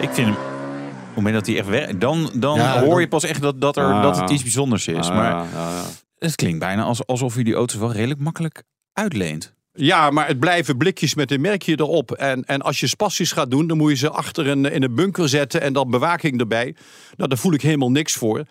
Ik 0.00 0.10
vind 0.10 0.26
hem... 0.28 0.36
Op 0.36 1.16
het 1.16 1.24
moment 1.24 1.34
dat 1.34 1.46
hij 1.46 1.56
echt 1.58 1.68
werkt, 1.68 2.00
dan, 2.00 2.30
dan 2.34 2.56
Ja, 2.58 2.80
hoor 2.80 2.88
dan- 2.90 3.00
je 3.00 3.08
pas 3.08 3.24
echt 3.24 3.40
dat, 3.42 3.60
dat, 3.60 3.76
er, 3.76 3.84
Ah. 3.84 4.02
dat 4.02 4.20
het 4.20 4.30
iets 4.30 4.42
bijzonders 4.42 4.86
is. 4.88 5.08
Ah, 5.08 5.16
maar 5.16 5.30
ja, 5.30 5.46
ja, 5.52 5.70
ja. 5.70 5.82
het 6.18 6.34
klinkt 6.34 6.58
bijna 6.58 6.82
als, 6.82 7.06
alsof 7.06 7.36
je 7.36 7.44
die 7.44 7.54
auto's 7.54 7.78
wel 7.78 7.92
redelijk 7.92 8.20
makkelijk 8.20 8.62
uitleent. 8.92 9.54
Ja, 9.72 10.10
maar 10.10 10.26
het 10.26 10.38
blijven 10.40 10.76
blikjes 10.76 11.14
met 11.14 11.30
een 11.30 11.40
merkje 11.40 11.72
erop. 11.78 12.12
En, 12.12 12.44
en 12.44 12.62
als 12.62 12.80
je 12.80 12.86
spassies 12.86 13.32
gaat 13.32 13.50
doen, 13.50 13.66
dan 13.66 13.76
moet 13.76 13.90
je 13.90 13.96
ze 13.96 14.10
achter 14.10 14.46
een, 14.46 14.64
in 14.64 14.82
een 14.82 14.94
bunker 14.94 15.28
zetten 15.28 15.60
en 15.60 15.72
dan 15.72 15.90
bewaking 15.90 16.40
erbij. 16.40 16.74
Nou, 17.16 17.28
daar 17.28 17.38
voel 17.38 17.52
ik 17.52 17.62
helemaal 17.62 17.90
niks 17.90 18.12
voor. 18.12 18.44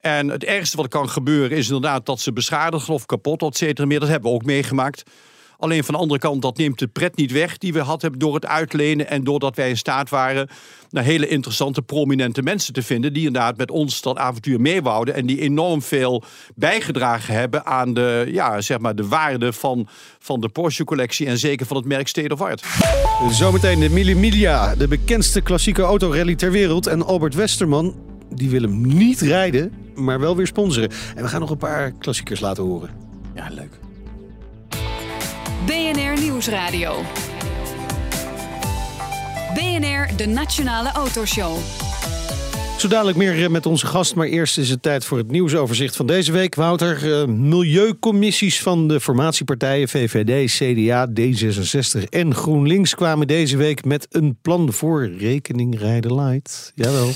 En 0.00 0.28
het 0.28 0.44
ergste 0.44 0.76
wat 0.76 0.88
kan 0.88 1.08
gebeuren 1.08 1.56
is 1.56 1.66
inderdaad 1.66 2.06
dat 2.06 2.20
ze 2.20 2.32
beschadigd 2.32 2.88
of 2.88 3.06
kapot, 3.06 3.42
et 3.42 3.56
cetera. 3.56 3.86
meer. 3.86 4.00
Dat 4.00 4.08
hebben 4.08 4.30
we 4.30 4.36
ook 4.36 4.44
meegemaakt. 4.44 5.02
Alleen 5.64 5.84
van 5.84 5.94
de 5.94 6.00
andere 6.00 6.20
kant, 6.20 6.42
dat 6.42 6.56
neemt 6.56 6.78
de 6.78 6.86
pret 6.86 7.16
niet 7.16 7.32
weg 7.32 7.58
die 7.58 7.72
we 7.72 7.80
had 7.80 8.02
hebben 8.02 8.20
door 8.20 8.34
het 8.34 8.46
uitlenen. 8.46 9.08
En 9.08 9.24
doordat 9.24 9.56
wij 9.56 9.68
in 9.68 9.76
staat 9.76 10.10
waren 10.10 10.48
naar 10.90 11.04
hele 11.04 11.28
interessante, 11.28 11.82
prominente 11.82 12.42
mensen 12.42 12.72
te 12.72 12.82
vinden. 12.82 13.12
Die 13.12 13.26
inderdaad 13.26 13.56
met 13.56 13.70
ons 13.70 14.00
dat 14.00 14.16
avontuur 14.16 14.60
meewouden. 14.60 15.14
En 15.14 15.26
die 15.26 15.40
enorm 15.40 15.82
veel 15.82 16.22
bijgedragen 16.54 17.34
hebben 17.34 17.66
aan 17.66 17.94
de, 17.94 18.28
ja, 18.32 18.60
zeg 18.60 18.78
maar 18.78 18.94
de 18.94 19.08
waarde 19.08 19.52
van, 19.52 19.88
van 20.18 20.40
de 20.40 20.48
Porsche-collectie. 20.48 21.26
En 21.26 21.38
zeker 21.38 21.66
van 21.66 21.76
het 21.76 21.86
merk 21.86 22.08
State 22.08 22.34
of 22.34 22.40
Art. 22.40 22.64
Zometeen 23.30 23.80
de 23.80 23.90
Mille 23.90 24.14
Miglia, 24.14 24.74
de 24.74 24.88
bekendste 24.88 25.40
klassieke 25.40 25.82
autorally 25.82 26.34
ter 26.34 26.50
wereld. 26.50 26.86
En 26.86 27.06
Albert 27.06 27.34
Westerman, 27.34 27.94
die 28.34 28.50
wil 28.50 28.62
hem 28.62 28.86
niet 28.86 29.20
rijden, 29.20 29.72
maar 29.94 30.20
wel 30.20 30.36
weer 30.36 30.46
sponsoren. 30.46 30.90
En 31.14 31.22
we 31.22 31.28
gaan 31.28 31.40
nog 31.40 31.50
een 31.50 31.56
paar 31.56 31.92
klassiekers 31.92 32.40
laten 32.40 32.64
horen. 32.64 32.90
Ja, 33.34 33.48
leuk. 33.50 33.83
BNR 35.66 36.20
Nieuwsradio. 36.20 37.02
BNR, 39.54 40.16
de 40.16 40.26
Nationale 40.26 40.92
Autoshow. 40.92 41.56
Zo 42.78 42.88
dadelijk 42.88 43.16
meer 43.16 43.44
eh, 43.44 43.50
met 43.50 43.66
onze 43.66 43.86
gast, 43.86 44.14
maar 44.14 44.26
eerst 44.26 44.58
is 44.58 44.70
het 44.70 44.82
tijd 44.82 45.04
voor 45.04 45.18
het 45.18 45.30
nieuwsoverzicht 45.30 45.96
van 45.96 46.06
deze 46.06 46.32
week. 46.32 46.54
Wouter, 46.54 47.20
eh, 47.20 47.26
milieucommissies 47.26 48.62
van 48.62 48.88
de 48.88 49.00
formatiepartijen 49.00 49.88
VVD, 49.88 50.50
CDA, 50.50 51.08
D66 51.20 52.08
en 52.08 52.34
GroenLinks 52.34 52.94
kwamen 52.94 53.26
deze 53.26 53.56
week 53.56 53.84
met 53.84 54.06
een 54.10 54.38
plan 54.42 54.72
voor 54.72 55.10
rekeningrijden 55.18 56.14
light. 56.14 56.72
Jawel. 56.74 57.10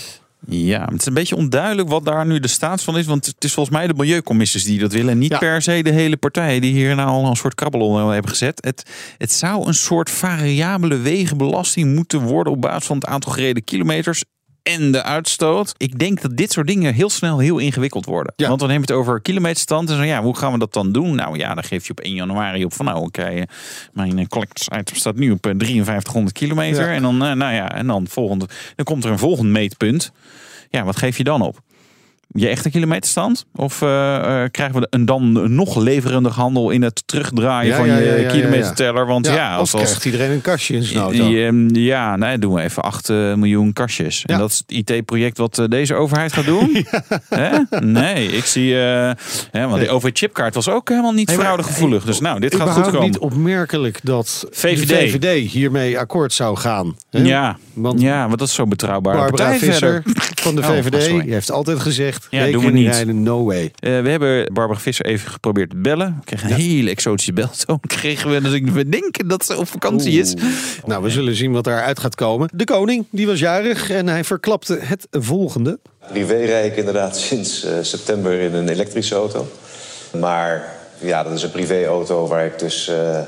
Ja, 0.47 0.85
het 0.85 1.01
is 1.01 1.07
een 1.07 1.15
beetje 1.15 1.37
onduidelijk 1.37 1.89
wat 1.89 2.05
daar 2.05 2.27
nu 2.27 2.41
de 2.41 2.49
staat 2.49 2.83
van 2.83 2.99
is. 2.99 3.07
Want 3.07 3.27
het 3.27 3.45
is 3.45 3.53
volgens 3.53 3.77
mij 3.77 3.87
de 3.87 3.95
milieucommissies 3.95 4.65
die 4.65 4.79
dat 4.79 4.93
willen. 4.93 5.11
En 5.11 5.19
niet 5.19 5.31
Ja. 5.31 5.39
per 5.39 5.63
se 5.63 5.83
de 5.83 5.91
hele 5.93 6.17
partijen 6.17 6.61
die 6.61 6.73
hier 6.73 6.95
nou 6.95 7.09
al 7.09 7.27
een 7.27 7.37
soort 7.37 7.55
krabbel 7.55 7.81
onder 7.81 8.13
hebben 8.13 8.31
gezet. 8.31 8.65
Het, 8.65 8.83
het 9.19 9.33
zou 9.33 9.67
een 9.67 9.75
soort 9.75 10.11
variabele 10.11 10.97
wegenbelasting 10.97 11.95
moeten 11.95 12.21
worden 12.21 12.53
op 12.53 12.61
basis 12.61 12.87
van 12.87 12.97
het 12.97 13.07
aantal 13.07 13.33
gereden 13.33 13.65
kilometers. 13.65 14.25
En 14.69 14.93
de 14.93 15.03
uitstoot. 15.03 15.75
Ik 15.77 15.99
denk 15.99 16.23
dat 16.23 16.37
dit 16.37 16.53
soort 16.53 16.67
dingen 16.67 16.95
heel 16.95 17.11
snel 17.11 17.39
heel 17.39 17.59
ingewikkeld 17.59 18.05
worden. 18.05 18.33
Ja. 18.37 18.49
Want 18.49 18.61
dan 18.61 18.71
hebben 18.71 18.89
we 18.89 18.95
het 18.95 19.03
over 19.03 19.21
kilometerstand. 19.21 19.91
En 19.91 19.97
zo, 19.97 20.03
ja, 20.03 20.23
hoe 20.23 20.37
gaan 20.37 20.53
we 20.53 20.59
dat 20.59 20.73
dan 20.73 20.93
doen? 20.93 21.15
Nou 21.15 21.39
ja, 21.39 21.55
dan 21.55 21.65
geef 21.65 21.85
je 21.87 21.91
op 21.91 22.01
1 22.01 22.15
januari 22.15 22.65
op 22.65 22.73
van 22.73 22.85
nou, 22.85 23.01
oké, 23.01 23.45
mijn 23.93 24.19
eh, 24.19 24.27
collectors 24.27 24.79
item 24.79 24.97
staat 24.97 25.17
nu 25.17 25.31
op 25.31 25.47
eh, 25.47 25.53
5300 25.59 26.37
kilometer. 26.37 26.89
Ja. 26.89 26.95
En 26.95 27.03
dan, 27.03 27.25
eh, 27.25 27.33
nou 27.33 27.55
ja, 27.55 27.75
en 27.75 27.87
dan 27.87 28.07
volgende, 28.09 28.49
dan 28.77 28.85
komt 28.85 29.05
er 29.05 29.11
een 29.11 29.19
volgend 29.19 29.49
meetpunt. 29.49 30.13
Ja, 30.71 30.85
wat 30.85 30.97
geef 30.97 31.17
je 31.17 31.25
dan 31.25 31.43
op? 31.43 31.61
Je 32.35 32.49
echte 32.49 32.71
kilometerstand? 32.71 33.45
Of 33.55 33.83
eh, 33.83 34.17
eh, 34.17 34.51
krijgen 34.51 34.81
we 34.81 34.87
een 34.91 35.05
dan 35.05 35.55
nog 35.55 35.77
leverender 35.77 36.33
handel 36.33 36.71
in 36.71 36.83
het 36.83 37.03
terugdraaien 37.07 37.71
Ja, 37.71 37.77
van 37.77 37.87
ja, 37.87 37.97
je 37.97 38.21
ja, 38.21 38.29
kilometerteller? 38.31 39.07
Want 39.07 39.27
ja, 39.27 39.55
als, 39.57 39.73
als, 39.75 39.83
krijgt 39.83 40.05
iedereen 40.05 40.31
een 40.31 40.41
kastje 40.41 40.75
in 40.75 40.83
zijn 40.83 40.99
auto. 41.03 41.25
ja, 41.81 42.17
nee, 42.17 42.39
doen 42.39 42.55
we 42.55 42.61
even 42.63 42.83
8 42.83 43.09
eh, 43.11 43.17
miljoen 43.35 43.73
kastjes. 43.73 44.25
En 44.27 44.39
dat 44.39 44.51
is 44.51 44.63
het 44.67 44.91
IT-project 44.91 45.39
wat 45.39 45.67
deze 45.69 45.95
overheid 45.95 46.33
gaat 46.33 46.45
doen? 46.45 46.87
Hè? 47.29 47.51
Nee, 47.81 48.27
ik 48.33 48.45
zie... 48.45 48.75
hè, 48.75 49.67
want 49.69 49.81
die 49.81 49.91
OV-chipkaart 49.91 50.55
was 50.55 50.69
ook 50.69 50.89
helemaal 50.89 51.13
niet 51.13 51.29
Hey, 51.29 51.39
fraudegevoelig. 51.39 52.05
Dus 52.05 52.21
nou, 52.21 52.41
dit 52.41 52.55
gaat 52.55 52.71
goed 52.71 52.85
komen. 52.85 53.01
niet 53.01 53.19
opmerkelijk 53.19 54.01
dat 54.03 54.47
VVD. 54.51 54.89
de 54.89 54.95
VVD 54.95 55.51
hiermee 55.51 55.99
akkoord 55.99 56.33
zou 56.33 56.57
gaan. 56.57 56.97
hè? 57.11 57.23
Ja, 57.23 57.59
Want 57.73 58.01
ja, 58.01 58.27
want 58.27 58.39
dat 58.39 58.49
is 58.49 58.55
zo 58.55 58.67
betrouwbaar. 58.67 59.17
Barbara 59.17 59.53
Visser 59.59 60.03
verder. 60.03 60.23
van 60.35 60.55
de 60.55 60.61
Oh, 60.67 60.69
VVD 60.69 61.13
oh, 61.13 61.23
die 61.23 61.33
heeft 61.33 61.51
altijd 61.51 61.81
gezegd: 61.81 62.18
Ja, 62.31 62.47
doen 62.51 62.65
we 62.65 62.71
niet. 62.71 62.87
rijden, 62.89 63.23
no 63.23 63.45
way. 63.45 63.73
Eh, 63.79 64.01
we 64.01 64.09
hebben 64.11 64.53
Barbara 64.53 64.79
Visser 64.81 65.07
even 65.07 65.31
geprobeerd 65.31 65.71
te 65.71 65.77
bellen. 65.77 66.17
We 66.19 66.25
kregen 66.25 66.51
een 66.51 66.57
hele 66.57 66.91
exotische 66.91 67.33
beltoon. 67.33 67.81
Kregen 67.81 68.31
we, 68.31 68.41
dus 68.41 68.53
ik- 68.53 68.91
denken 68.93 69.29
dat 69.29 69.45
ze 69.45 69.57
op 69.57 69.69
vakantie 69.69 70.19
is. 70.21 70.35
Nou, 70.87 71.03
we 71.03 71.11
zullen 71.11 71.35
zien 71.35 71.53
wat 71.53 71.65
daaruit 71.65 71.99
gaat 72.01 72.15
komen. 72.15 72.49
De 72.55 72.65
koning, 72.65 73.05
die 73.11 73.27
was 73.27 73.39
jarig 73.39 73.91
en 73.91 74.07
hij 74.09 74.25
verklapte 74.25 74.79
het 74.83 75.07
volgende. 75.11 75.79
Privé 76.13 76.35
rijd 76.45 76.73
ik 76.73 76.77
inderdaad 76.79 77.17
sinds 77.17 77.65
eh, 77.65 77.73
september 77.83 78.41
in 78.41 78.55
een 78.55 78.69
elektrische 78.69 79.15
auto. 79.15 79.49
Maar 80.21 80.77
Ja, 81.01 81.23
dat 81.23 81.33
is 81.33 81.43
een 81.43 81.51
privéauto 81.51 82.27
waar 82.27 82.47
ik 82.47 82.59
dus 82.59 82.89
eh, 82.89 83.21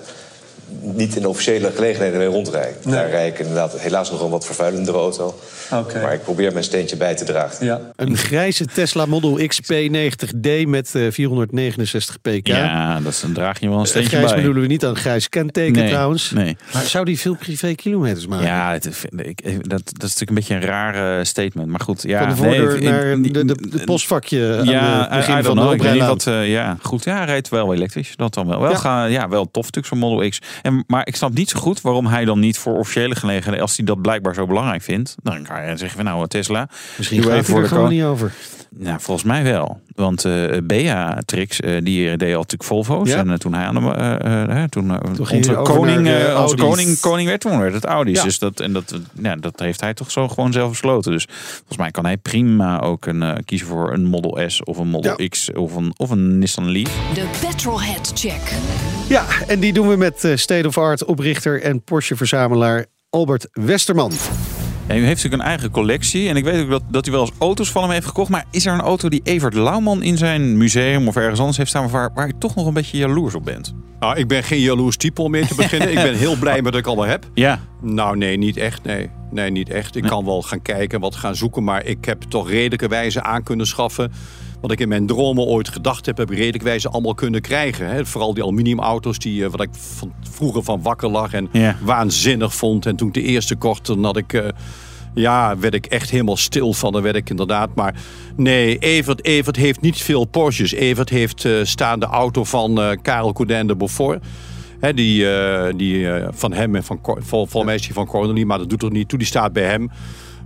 niet 0.80 1.16
in 1.16 1.26
officiële 1.26 1.70
gelegenheden 1.74 2.18
mee 2.18 2.28
rondrijd. 2.28 2.76
Daar 2.90 3.10
rijd 3.10 3.32
ik 3.32 3.38
inderdaad 3.38 3.80
helaas 3.80 4.10
nog 4.10 4.22
een 4.22 4.30
wat 4.30 4.46
vervuilendere 4.46 4.98
auto. 4.98 5.38
Oké. 5.72 6.00
Maar 6.02 6.12
ik 6.12 6.22
probeer 6.22 6.52
mijn 6.52 6.64
steentje 6.64 6.96
bij 6.96 7.14
te 7.16 7.24
dragen. 7.24 7.66
Ja. 7.66 7.80
Een 7.96 8.16
grijze 8.16 8.64
Tesla 8.64 9.06
Model 9.06 9.46
X 9.46 9.60
P90D 9.72 10.66
met 10.66 10.94
eh, 10.94 11.02
469 11.10 12.20
pk. 12.20 12.46
Ja, 12.46 13.00
dat 13.00 13.12
is, 13.12 13.20
dan 13.20 13.32
draag 13.32 13.60
je 13.60 13.68
wel 13.68 13.76
een 13.78 13.82
Eh, 13.84 13.88
steentje 13.88 14.10
grijs 14.10 14.26
bij. 14.26 14.36
bedoelen 14.36 14.62
we 14.62 14.68
niet 14.68 14.84
aan 14.84 14.96
grijs 14.96 15.28
kenteken 15.28 15.72
nee, 15.80 15.88
trouwens. 15.90 16.30
Nee. 16.30 16.56
Maar 16.72 16.82
zou 16.82 17.04
die 17.04 17.18
veel 17.18 17.34
privé 17.34 17.74
kilometers 17.74 18.26
maken? 18.26 18.46
Ja, 18.46 18.72
het, 18.72 18.86
ik, 19.16 19.42
dat, 19.44 19.68
dat 19.70 20.02
is 20.08 20.18
natuurlijk 20.18 20.28
een 20.28 20.34
beetje 20.34 20.54
een 20.54 20.60
raar 20.62 21.18
eh, 21.18 21.24
statement. 21.24 21.68
Maar 21.68 21.80
goed, 21.80 22.02
ja. 22.02 22.18
Van 22.20 22.28
de 22.28 22.36
voordeur 22.36 22.78
nee, 22.80 22.88
naar 22.90 23.04
in- 23.06 23.22
de, 23.22 23.44
de, 23.44 23.68
de 23.68 23.84
postvakje 23.84 24.56
aan 24.58 24.64
Ja, 24.64 25.00
het 25.00 25.26
begin 25.26 25.44
van 25.44 25.54
de 25.56 25.60
know. 25.60 25.72
Ik 25.74 25.82
weet 25.82 25.92
niet 25.92 26.02
oprijlaan. 26.02 26.08
wat. 26.08 26.26
eh, 26.26 26.50
ja, 26.50 26.76
goed. 26.82 27.04
Ja, 27.04 27.16
hij 27.16 27.24
rijdt 27.26 27.48
wel 27.48 27.74
elektrisch. 27.74 28.12
Dat 28.16 28.34
dan 28.34 28.46
wel. 28.48 28.60
Wel, 28.60 28.70
Ja. 28.70 28.80
ja. 28.82 29.04
ja, 29.04 29.28
wel 29.28 29.44
tof 29.50 29.64
natuurlijk 29.64 29.86
zo'n 29.86 29.98
Model 29.98 30.28
X. 30.28 30.38
En, 30.62 30.84
maar 30.86 31.06
ik 31.06 31.16
snap 31.16 31.32
niet 31.34 31.50
zo 31.50 31.60
goed 31.60 31.80
waarom 31.80 32.06
hij 32.06 32.24
dan 32.24 32.38
niet 32.38 32.58
voor 32.58 32.78
officiële 32.78 33.14
gelegenheden, 33.14 33.60
als 33.60 33.76
hij 33.76 33.86
dat 33.86 34.02
blijkbaar 34.02 34.34
zo 34.34 34.46
belangrijk 34.46 34.82
vindt, 34.82 35.14
dan 35.22 35.42
kan 35.42 35.62
je 35.62 35.76
zeggen 35.76 35.96
van 35.96 36.04
nou 36.04 36.28
Tesla. 36.28 36.68
Misschien 36.96 37.22
gaat 37.22 37.46
hij 37.46 37.56
er 37.56 37.68
gewoon 37.68 37.90
niet 37.90 38.02
over. 38.02 38.32
Nou, 38.76 39.00
volgens 39.00 39.26
mij 39.26 39.42
wel. 39.42 39.80
Want 39.94 40.24
eh 40.24 40.56
Beatrix, 40.62 41.60
eh 41.60 41.76
die 41.82 42.16
deed 42.16 42.32
al 42.34 42.40
natuurlijk 42.40 42.64
Volvo's. 42.64 43.08
Ja. 43.08 43.16
En 43.16 43.30
eh, 43.30 43.36
toen 43.36 43.54
hij 43.54 43.64
aan 43.64 43.74
de, 43.74 44.66
toen, 44.68 44.90
ging 45.26 45.48
onze 45.48 45.72
koning, 45.72 46.00
naar 46.00 46.18
de 46.18 46.24
onze 46.24 46.34
Audi's. 46.34 46.64
koning, 46.64 47.00
koning 47.00 47.28
werd, 47.28 47.40
toen 47.40 47.58
werd 47.58 47.74
het 47.74 47.84
Audi's. 47.84 48.16
Ja. 48.16 48.22
Dus 48.22 48.38
dat, 48.38 48.60
en 48.60 48.72
dat, 48.72 48.94
ja, 49.22 49.36
dat 49.36 49.58
heeft 49.60 49.80
hij 49.80 49.94
toch 49.94 50.10
zo 50.10 50.28
gewoon 50.28 50.52
zelf 50.52 50.70
besloten. 50.70 51.12
Dus 51.12 51.26
volgens 51.56 51.78
mij 51.78 51.90
kan 51.90 52.04
hij 52.04 52.16
prima 52.16 52.80
ook 52.80 53.06
een, 53.06 53.22
eh, 53.22 53.34
kiezen 53.44 53.66
voor 53.66 53.92
een 53.92 54.04
Model 54.04 54.50
S 54.50 54.62
of 54.64 54.78
een 54.78 54.88
Model 54.88 55.20
Ja. 55.20 55.28
X 55.28 55.52
of 55.52 55.74
een, 55.74 55.94
of 55.96 56.10
een 56.10 56.38
Nissan 56.38 56.70
Leaf. 56.70 56.90
De 57.14 57.26
Petrolhead 57.40 58.12
Check. 58.14 58.58
Ja, 59.08 59.24
en 59.46 59.60
die 59.60 59.72
doen 59.72 59.88
we 59.88 59.96
met 59.96 60.24
eh, 60.24 60.36
State 60.36 60.68
of 60.68 60.78
Art 60.78 61.04
oprichter 61.04 61.62
en 61.62 61.82
Porsche-verzamelaar 61.82 62.86
Albert 63.10 63.48
Westerman. 63.52 64.12
Ja, 64.90 64.96
u 64.96 65.04
heeft 65.04 65.22
natuurlijk 65.22 65.42
een 65.42 65.48
eigen 65.48 65.70
collectie. 65.70 66.28
En 66.28 66.36
ik 66.36 66.44
weet 66.44 66.62
ook 66.62 66.70
dat, 66.70 66.82
dat 66.88 67.06
u 67.06 67.10
wel 67.10 67.20
eens 67.20 67.32
auto's 67.38 67.70
van 67.70 67.82
hem 67.82 67.90
heeft 67.90 68.06
gekocht. 68.06 68.30
Maar 68.30 68.44
is 68.50 68.66
er 68.66 68.72
een 68.72 68.80
auto 68.80 69.08
die 69.08 69.20
Evert 69.24 69.54
Lauwman 69.54 70.02
in 70.02 70.16
zijn 70.16 70.56
museum 70.56 71.08
of 71.08 71.16
ergens 71.16 71.38
anders 71.38 71.56
heeft 71.56 71.70
staan... 71.70 71.88
waar, 71.88 72.10
waar 72.14 72.28
u 72.28 72.32
toch 72.38 72.54
nog 72.54 72.66
een 72.66 72.74
beetje 72.74 72.98
jaloers 72.98 73.34
op 73.34 73.44
bent? 73.44 73.74
Nou, 74.00 74.16
ik 74.16 74.28
ben 74.28 74.42
geen 74.42 74.60
jaloers 74.60 74.96
type 74.96 75.22
om 75.22 75.30
mee 75.30 75.46
te 75.46 75.54
beginnen. 75.54 75.88
ik 75.88 75.94
ben 75.94 76.14
heel 76.14 76.36
blij 76.36 76.62
met 76.62 76.72
wat 76.72 76.80
ik 76.80 76.86
allemaal 76.86 77.06
heb. 77.06 77.26
Ja. 77.34 77.60
Nou, 77.80 78.16
nee, 78.16 78.36
niet 78.36 78.56
echt. 78.56 78.84
Nee, 78.84 79.10
nee 79.30 79.50
niet 79.50 79.70
echt. 79.70 79.96
Ik 79.96 80.02
kan 80.02 80.24
wel 80.24 80.42
gaan 80.42 80.62
kijken, 80.62 81.00
wat 81.00 81.14
gaan 81.14 81.36
zoeken. 81.36 81.64
Maar 81.64 81.84
ik 81.84 82.04
heb 82.04 82.22
toch 82.22 82.50
redelijke 82.50 82.88
wijze 82.88 83.22
aan 83.22 83.42
kunnen 83.42 83.66
schaffen. 83.66 84.12
Wat 84.60 84.70
ik 84.70 84.80
in 84.80 84.88
mijn 84.88 85.06
dromen 85.06 85.44
ooit 85.44 85.68
gedacht 85.68 86.06
heb, 86.06 86.16
heb 86.16 86.30
ik 86.30 86.36
redelijk 86.38 86.62
wijze 86.62 86.88
allemaal 86.88 87.14
kunnen 87.14 87.40
krijgen. 87.40 87.86
Hè. 87.88 88.06
Vooral 88.06 88.34
die 88.34 88.42
aluminiumauto's, 88.42 89.18
die, 89.18 89.44
eh, 89.44 89.50
wat 89.50 89.60
ik 89.62 89.68
van, 89.72 90.12
vroeger 90.30 90.62
van 90.62 90.82
wakker 90.82 91.10
lag 91.10 91.32
en 91.32 91.48
Ja. 91.52 91.76
waanzinnig 91.82 92.54
vond. 92.54 92.86
En 92.86 92.96
toen 92.96 93.08
ik 93.08 93.14
de 93.14 93.22
eerste 93.22 93.56
kocht, 93.56 93.86
dan 93.86 94.04
had 94.04 94.16
ik... 94.16 94.32
eh, 94.32 94.48
ja, 95.14 95.58
werd 95.58 95.74
ik 95.74 95.86
echt 95.86 96.10
helemaal 96.10 96.36
stil 96.36 96.72
van. 96.72 96.92
Dan 96.92 97.02
werd 97.02 97.16
ik 97.16 97.30
inderdaad. 97.30 97.74
Maar 97.74 97.94
nee, 98.36 98.78
Evert, 98.78 99.24
Evert 99.24 99.56
heeft 99.56 99.80
niet 99.80 99.96
veel 99.96 100.24
Porsches. 100.24 100.72
Evert 100.72 101.08
heeft 101.08 101.44
eh 101.44 101.52
staan 101.62 102.00
de 102.00 102.06
auto 102.06 102.44
van 102.44 102.98
Karel 103.02 103.32
Coudin 103.32 103.66
de 103.66 103.76
Beaufort. 103.76 104.24
Die 104.94 105.26
die 105.76 106.08
van 106.30 106.52
hem 106.52 106.74
en 106.74 106.84
van 107.24 107.64
mij 107.64 107.74
is 107.74 107.82
die 107.82 107.92
van 107.92 108.06
Cornelie, 108.06 108.46
maar 108.46 108.58
dat 108.58 108.68
doet 108.70 108.82
er 108.82 108.90
niet 108.90 109.08
toe. 109.08 109.18
Die 109.18 109.26
staat 109.26 109.52
bij 109.52 109.64
hem. 109.64 109.90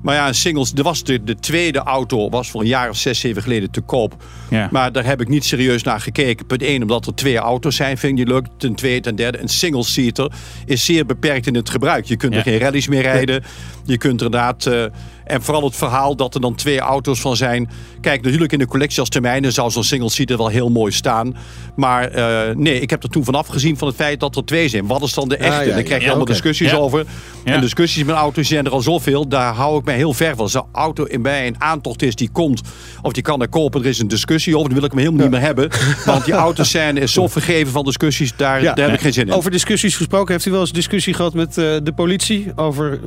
Maar 0.05 0.15
ja, 0.15 0.33
singles. 0.33 0.73
Er 0.75 0.83
was 0.83 1.05
de, 1.05 1.25
de 1.25 1.35
tweede 1.37 1.79
auto 1.79 2.29
was 2.29 2.51
voor 2.51 2.61
een 2.61 2.67
jaar 2.67 2.89
of 2.91 2.97
zes, 2.97 3.21
zeven 3.21 3.43
geleden 3.43 3.71
te 3.71 3.81
koop. 3.81 4.17
Ja. 4.51 4.69
Maar 4.71 4.93
daar 4.93 5.05
heb 5.05 5.21
ik 5.21 5.29
niet 5.29 5.45
serieus 5.45 5.83
naar 5.83 6.01
gekeken. 6.01 6.47
Punt 6.47 6.63
1, 6.63 6.83
omdat 6.83 7.07
er 7.07 7.15
twee 7.15 7.37
auto's 7.37 7.77
zijn, 7.77 7.99
vind 7.99 8.19
je 8.19 8.27
leuk. 8.27 8.47
Ten 8.57 8.75
tweede, 8.75 9.01
ten 9.01 9.17
derde, 9.17 9.41
een 9.41 9.49
single-seater 9.49 10.33
is 10.67 10.85
zeer 10.85 11.07
beperkt 11.07 11.47
in 11.47 11.55
het 11.55 11.71
gebruik. 11.71 12.05
Je 12.05 12.17
kunt 12.17 12.33
Ja. 12.33 12.39
er 12.39 12.45
geen 12.45 12.59
rallies 12.59 12.89
meer 12.89 13.03
rijden. 13.03 13.43
Je 13.85 13.99
kunt 13.99 14.21
er 14.21 14.27
inderdaad... 14.27 14.67
eh, 14.67 14.85
en 15.25 15.43
vooral 15.43 15.65
het 15.65 15.77
verhaal 15.77 16.17
dat 16.17 16.35
er 16.35 16.41
dan 16.41 16.55
twee 16.55 16.81
auto's 16.81 17.21
van 17.21 17.37
zijn. 17.37 17.71
Kijk, 18.01 18.23
natuurlijk 18.23 18.53
in 18.53 18.59
de 18.59 18.67
collectie 18.67 19.01
als 19.01 19.09
termijnen 19.09 19.53
zou 19.53 19.71
zo'n 19.71 19.85
single-seater 19.85 20.37
wel 20.37 20.49
heel 20.49 20.71
mooi 20.71 20.93
staan. 20.93 21.37
Maar 21.77 22.09
eh, 22.11 22.55
nee, 22.57 22.81
ik 22.81 22.91
heb 22.91 23.03
er 23.03 23.09
toen 23.09 23.25
vanaf 23.25 23.47
gezien 23.47 23.79
van 23.79 23.89
het 23.89 23.97
feit 23.97 24.21
dat 24.21 24.37
er 24.37 24.45
twee 24.45 24.69
zijn. 24.69 24.87
Wat 24.87 25.03
is 25.03 25.15
dan 25.15 25.29
de 25.29 25.37
echte? 25.37 25.65
ja, 25.69 25.75
Daar 25.75 25.83
krijg 25.83 25.99
je 26.01 26.05
ja, 26.05 26.09
allemaal 26.09 26.25
discussies 26.27 26.71
Ja. 26.71 26.77
over. 26.77 27.05
Ja. 27.45 27.53
En 27.55 27.61
discussies 27.61 28.05
met 28.05 28.17
auto's 28.17 28.49
zijn 28.49 28.65
er 28.65 28.71
al 28.73 28.81
zoveel. 28.81 29.29
Daar 29.29 29.55
hou 29.55 29.79
ik 29.79 29.85
mij 29.85 29.97
heel 29.97 30.13
ver 30.13 30.31
van. 30.31 30.39
Als 30.39 30.55
een 30.55 30.63
auto 30.73 31.05
in 31.05 31.23
bij 31.23 31.47
een 31.47 31.61
aantocht 31.61 32.03
is 32.03 32.15
die 32.15 32.29
komt, 32.33 32.61
of 33.03 33.13
die 33.13 33.23
kan 33.23 33.41
er 33.41 33.49
kopen, 33.49 33.81
er 33.81 33.87
is 33.87 33.99
een 33.99 34.09
discussie 34.09 34.55
over. 34.57 34.69
Dan 34.69 34.79
wil 34.79 34.85
ik 34.87 34.91
hem 34.91 35.01
helemaal 35.01 35.23
niet 35.23 35.31
meer 35.31 35.41
hebben. 35.41 35.71
Want 36.07 36.25
die 36.25 36.35
auto's 36.35 36.71
zijn 36.71 36.97
is 36.97 37.13
zo 37.13 37.29
vergeven 37.29 37.73
van 37.73 37.85
dus 37.85 38.33
daar, 38.37 38.63
Ja. 38.63 38.73
daar 38.75 38.87
heb 38.87 38.95
ik 38.95 39.01
geen 39.01 39.13
zin 39.13 39.27
in. 39.27 39.33
Over 39.33 39.51
discussies 39.51 39.97
gesproken, 39.97 40.33
heeft 40.33 40.47
u 40.47 40.51
wel 40.51 40.61
eens 40.61 40.73
discussie 40.73 41.15
gehad 41.15 41.35
met 41.35 41.59
eh, 41.59 41.65
de 41.83 41.93
politie 41.95 42.53
over 42.57 43.01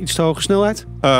iets 0.00 0.12
te 0.20 0.26
hoge 0.26 0.42
snelheid? 0.42 0.86
Eh, 1.00 1.10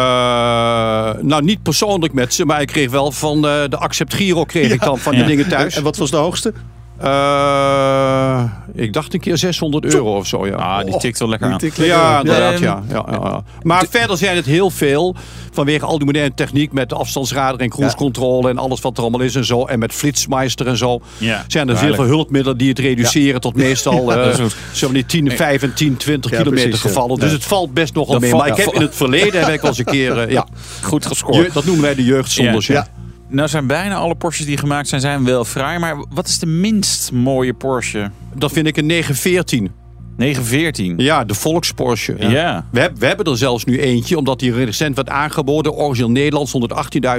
nou, 1.23 1.43
niet 1.45 1.63
persoonlijk 1.63 2.13
met 2.13 2.35
ze, 2.35 2.45
maar 2.45 2.61
ik 2.61 2.67
kreeg 2.67 2.91
wel 2.91 3.13
van 3.13 3.37
eh, 3.47 3.63
de 3.69 3.77
Accept 3.77 4.15
Giro 4.15 4.45
kreeg 4.45 4.73
ik 4.73 4.81
dan 4.83 4.99
van 4.99 5.17
Ja. 5.17 5.27
dingen 5.27 5.49
thuis. 5.49 5.77
En 5.77 5.83
wat 5.83 5.97
was 5.97 6.11
de 6.11 6.17
hoogste? 6.17 6.53
Eh, 7.01 8.43
ik 8.75 8.93
dacht 8.93 9.15
een 9.15 9.21
keer 9.21 9.37
600 9.39 9.85
euro 9.95 10.17
of 10.17 10.27
zo, 10.27 10.47
ja. 10.47 10.55
Ah, 10.55 10.85
die 10.85 10.97
tikt 10.97 11.19
wel 11.19 11.29
lekker 11.29 11.47
aan. 11.51 11.59
Lekker 11.61 11.85
Ja, 11.87 12.01
aan. 12.17 12.21
inderdaad, 12.21 12.53
Ehm, 12.53 12.63
ja, 12.63 12.83
ja, 12.89 13.05
ja, 13.11 13.19
ja. 13.23 13.43
Maar 13.63 13.85
verder 13.91 14.17
zijn 14.17 14.37
het 14.37 14.47
heel 14.47 14.71
veel. 14.71 15.15
Vanwege 15.53 15.85
al 15.85 15.97
die 15.97 16.07
moderne 16.07 16.35
techniek 16.35 16.73
met 16.73 16.89
de 16.89 16.95
afstandsradar 16.95 17.61
en 17.61 17.69
cruise 17.69 17.97
control 17.97 18.49
en 18.49 18.59
alles 18.59 18.81
wat 18.81 18.97
er 18.97 19.03
allemaal 19.03 19.21
is 19.21 19.35
en 19.35 19.45
zo. 19.45 19.65
En 19.67 19.79
met 19.79 19.93
Flitsmeister 19.93 20.67
en 20.67 20.77
zo. 20.77 21.01
Ja, 21.19 21.45
zijn 21.47 21.69
er 21.69 21.79
heel 21.79 21.95
veel 21.95 22.05
hulpmiddelen 22.05 22.59
die 22.59 22.69
het 22.69 22.79
reduceren 22.79 23.41
tot 23.41 23.55
meestal 23.57 24.13
eh, 24.15 24.45
zo 24.73 24.93
die 24.93 25.07
10, 25.07 25.31
5 25.31 25.63
en 25.63 25.75
10, 25.75 25.97
20 25.97 26.31
Ja, 26.31 26.37
kilometer 26.37 26.69
precies, 26.69 26.85
ja. 26.85 26.89
gevallen. 26.89 27.19
Dus 27.21 27.33
het 27.33 27.45
valt 27.45 27.75
best 27.75 27.95
nogal 27.95 28.13
Dat 28.13 28.21
mee. 28.23 28.35
Maar 28.35 28.49
ik 28.49 28.57
heb 28.57 28.73
in 28.75 28.81
het 28.81 28.95
verleden 28.97 29.41
heb 29.45 29.49
ik 29.55 29.61
wel 29.61 29.71
eens 29.71 29.79
een 29.79 29.85
keer, 29.85 30.19
eh, 30.19 30.31
ja, 30.33 30.47
Goed 30.83 31.07
gescoord. 31.07 31.35
je- 31.47 31.51
dat 31.53 31.65
noemen 31.65 31.85
wij 31.85 31.95
de 31.95 32.05
jeugdzonders. 32.05 32.67
Ja. 32.67 32.87
Nou 33.31 33.49
zijn 33.49 33.67
bijna 33.67 33.95
alle 33.95 34.15
Porsches 34.15 34.47
die 34.47 34.57
gemaakt 34.57 34.89
zijn, 34.89 35.01
zijn 35.01 35.25
wel 35.25 35.45
fraai. 35.45 35.79
Maar 35.79 35.97
wat 36.15 36.29
is 36.29 36.39
de 36.39 36.47
minst 36.47 37.13
mooie 37.13 37.55
Porsche? 37.55 38.11
Dat 38.35 38.53
vind 38.53 38.67
ik 38.67 38.77
een 38.77 38.87
914. 38.87 39.71
914. 40.17 40.95
Ja, 40.99 41.25
de 41.25 41.35
Volks-Porsche. 41.35 42.15
Ja. 42.19 42.65
We, 42.71 42.81
heb- 42.81 42.99
we 42.99 43.07
hebben 43.07 43.27
er 43.27 43.37
zelfs 43.39 43.65
nu 43.65 43.81
eentje, 43.81 44.17
omdat 44.19 44.39
die 44.39 44.53
recent 44.53 44.97
werd 44.97 45.09
aangeboden. 45.09 45.73
Origineel 45.73 46.11
Nederlands, 46.11 46.53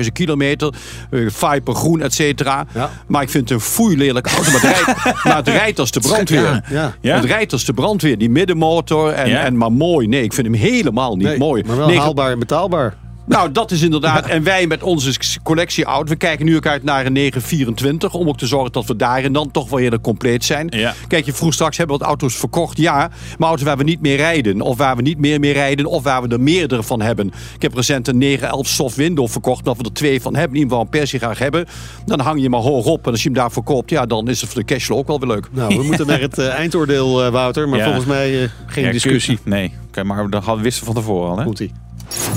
118.000 0.01 0.11
kilometer. 0.13 0.73
eh, 1.11 1.19
Viper 1.29 1.75
groen, 1.75 2.01
et 2.01 2.13
cetera. 2.13 2.65
Ja. 2.73 2.89
Maar 3.07 3.21
ik 3.21 3.29
vind 3.29 3.49
het 3.49 3.57
een 3.57 3.65
foei 3.65 3.97
lelijke 3.97 4.29
auto. 4.29 4.51
Maar 4.51 4.61
het 4.61 4.85
rijdt, 4.85 5.23
maar 5.23 5.35
het 5.35 5.47
rijdt 5.47 5.79
als 5.79 5.91
de 5.91 5.99
brandweer. 5.99 6.41
Ja. 6.41 6.63
Ja. 6.69 6.93
Ja? 7.01 7.15
Het 7.15 7.25
rijdt 7.25 7.51
als 7.53 7.65
de 7.65 7.73
brandweer. 7.73 8.17
Die 8.17 8.29
middenmotor 8.29 9.11
en, 9.11 9.29
Ja. 9.29 9.43
en 9.43 9.57
maar 9.57 9.71
mooi. 9.71 10.07
Nee, 10.07 10.23
ik 10.23 10.33
vind 10.33 10.47
hem 10.47 10.55
helemaal 10.55 11.15
niet 11.15 11.27
Nee, 11.27 11.37
mooi. 11.37 11.63
Maar 11.67 11.77
wel 11.77 11.87
Negen- 11.87 12.01
haalbaar 12.01 12.31
en 12.31 12.39
betaalbaar. 12.39 12.93
Nou, 13.31 13.51
dat 13.51 13.71
is 13.71 13.81
inderdaad. 13.81 14.25
En 14.27 14.43
wij 14.43 14.67
met 14.67 14.83
onze 14.83 15.13
collectie 15.43 15.85
oud. 15.85 16.09
We 16.09 16.15
kijken 16.15 16.45
nu 16.45 16.55
ook 16.55 16.65
uit 16.67 16.83
naar 16.83 17.05
een 17.05 17.13
924. 17.13 18.13
Om 18.13 18.27
ook 18.27 18.37
te 18.37 18.47
zorgen 18.47 18.71
dat 18.71 18.85
we 18.85 18.95
daarin 18.95 19.33
dan 19.33 19.51
toch 19.51 19.69
wel 19.69 19.79
heel 19.79 19.99
compleet 20.01 20.43
zijn. 20.45 20.67
Ja. 20.69 20.93
Kijk, 21.07 21.25
je 21.25 21.33
vroeg 21.33 21.53
straks, 21.53 21.77
hebben 21.77 21.95
we 21.95 22.01
wat 22.01 22.11
auto's 22.11 22.35
verkocht? 22.35 22.77
Ja, 22.77 23.09
maar 23.37 23.47
auto's 23.49 23.65
waar 23.65 23.77
we 23.77 23.83
niet 23.83 24.01
meer 24.01 24.15
rijden. 24.17 24.61
Of 24.61 24.77
waar 24.77 24.95
we 24.95 25.01
niet 25.01 25.17
meer 25.17 25.39
mee 25.39 25.53
rijden. 25.53 25.85
Of 25.85 26.03
waar 26.03 26.21
we 26.21 26.27
er 26.27 26.41
meerdere 26.41 26.83
van 26.83 27.01
hebben. 27.01 27.27
Ik 27.55 27.61
heb 27.61 27.73
recent 27.73 28.07
een 28.07 28.17
911 28.17 28.67
soft 28.67 28.95
window 28.95 29.27
verkocht. 29.27 29.65
Dat 29.65 29.77
we 29.77 29.83
er 29.83 29.93
twee 29.93 30.21
van 30.21 30.33
hebben. 30.35 30.51
In 30.57 30.61
ieder 30.63 30.69
geval 30.71 30.83
een 30.85 30.99
Persie 30.99 31.19
graag 31.19 31.39
hebben. 31.39 31.65
Dan 32.05 32.19
hang 32.19 32.41
je 32.41 32.49
maar 32.49 32.59
hoog 32.61 32.85
op. 32.85 33.05
En 33.05 33.11
als 33.11 33.23
je 33.23 33.29
hem 33.29 33.37
daar 33.37 33.51
verkoopt, 33.51 33.89
ja, 33.89 34.05
dan 34.05 34.27
is 34.27 34.41
het 34.41 34.49
voor 34.49 34.59
de 34.59 34.65
cashflow 34.73 34.97
ook 34.97 35.07
wel 35.07 35.19
weer 35.19 35.29
leuk. 35.29 35.47
Nou, 35.51 35.75
we 35.77 35.83
moeten 35.83 36.07
naar 36.07 36.19
het 36.21 36.37
eh, 36.37 36.47
eindoordeel, 36.53 37.23
eh, 37.23 37.31
Wouter. 37.31 37.69
Maar 37.69 37.77
Ja. 37.79 37.83
volgens 37.85 38.05
mij 38.05 38.43
eh, 38.43 38.49
geen 38.65 38.83
Ja, 38.85 38.91
discussie. 38.91 39.39
kun- 39.43 39.51
Nee, 39.51 39.73
Oké, 39.87 40.03
maar 40.03 40.29
dat 40.29 40.43
hadden- 40.43 40.63
wisten 40.63 40.85
we 40.87 40.91
van 40.93 41.01
tevoren 41.01 41.29
al. 41.29 41.37
Hè? 41.37 41.43
Komt-ie. 41.43 41.71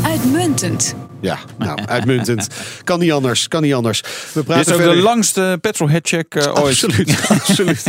Uitmuntend. 0.03 0.95
Ja, 1.21 1.39
nou, 1.59 1.79
uitmuntend. 1.87 2.49
Kan 2.85 2.99
niet 2.99 3.13
anders, 3.13 3.49
kan 3.49 3.63
niet 3.63 3.75
anders. 3.75 4.01
We 4.01 4.09
Dit 4.35 4.45
praten 4.45 4.65
is 4.65 4.73
ook 4.73 4.77
verder... 4.79 4.97
de 4.97 5.03
langste 5.03 5.59
petrolheadcheck 5.61 6.35
uh, 6.35 6.47
ooit. 6.49 6.57
Absoluut, 6.57 7.27
absoluut. 7.41 7.83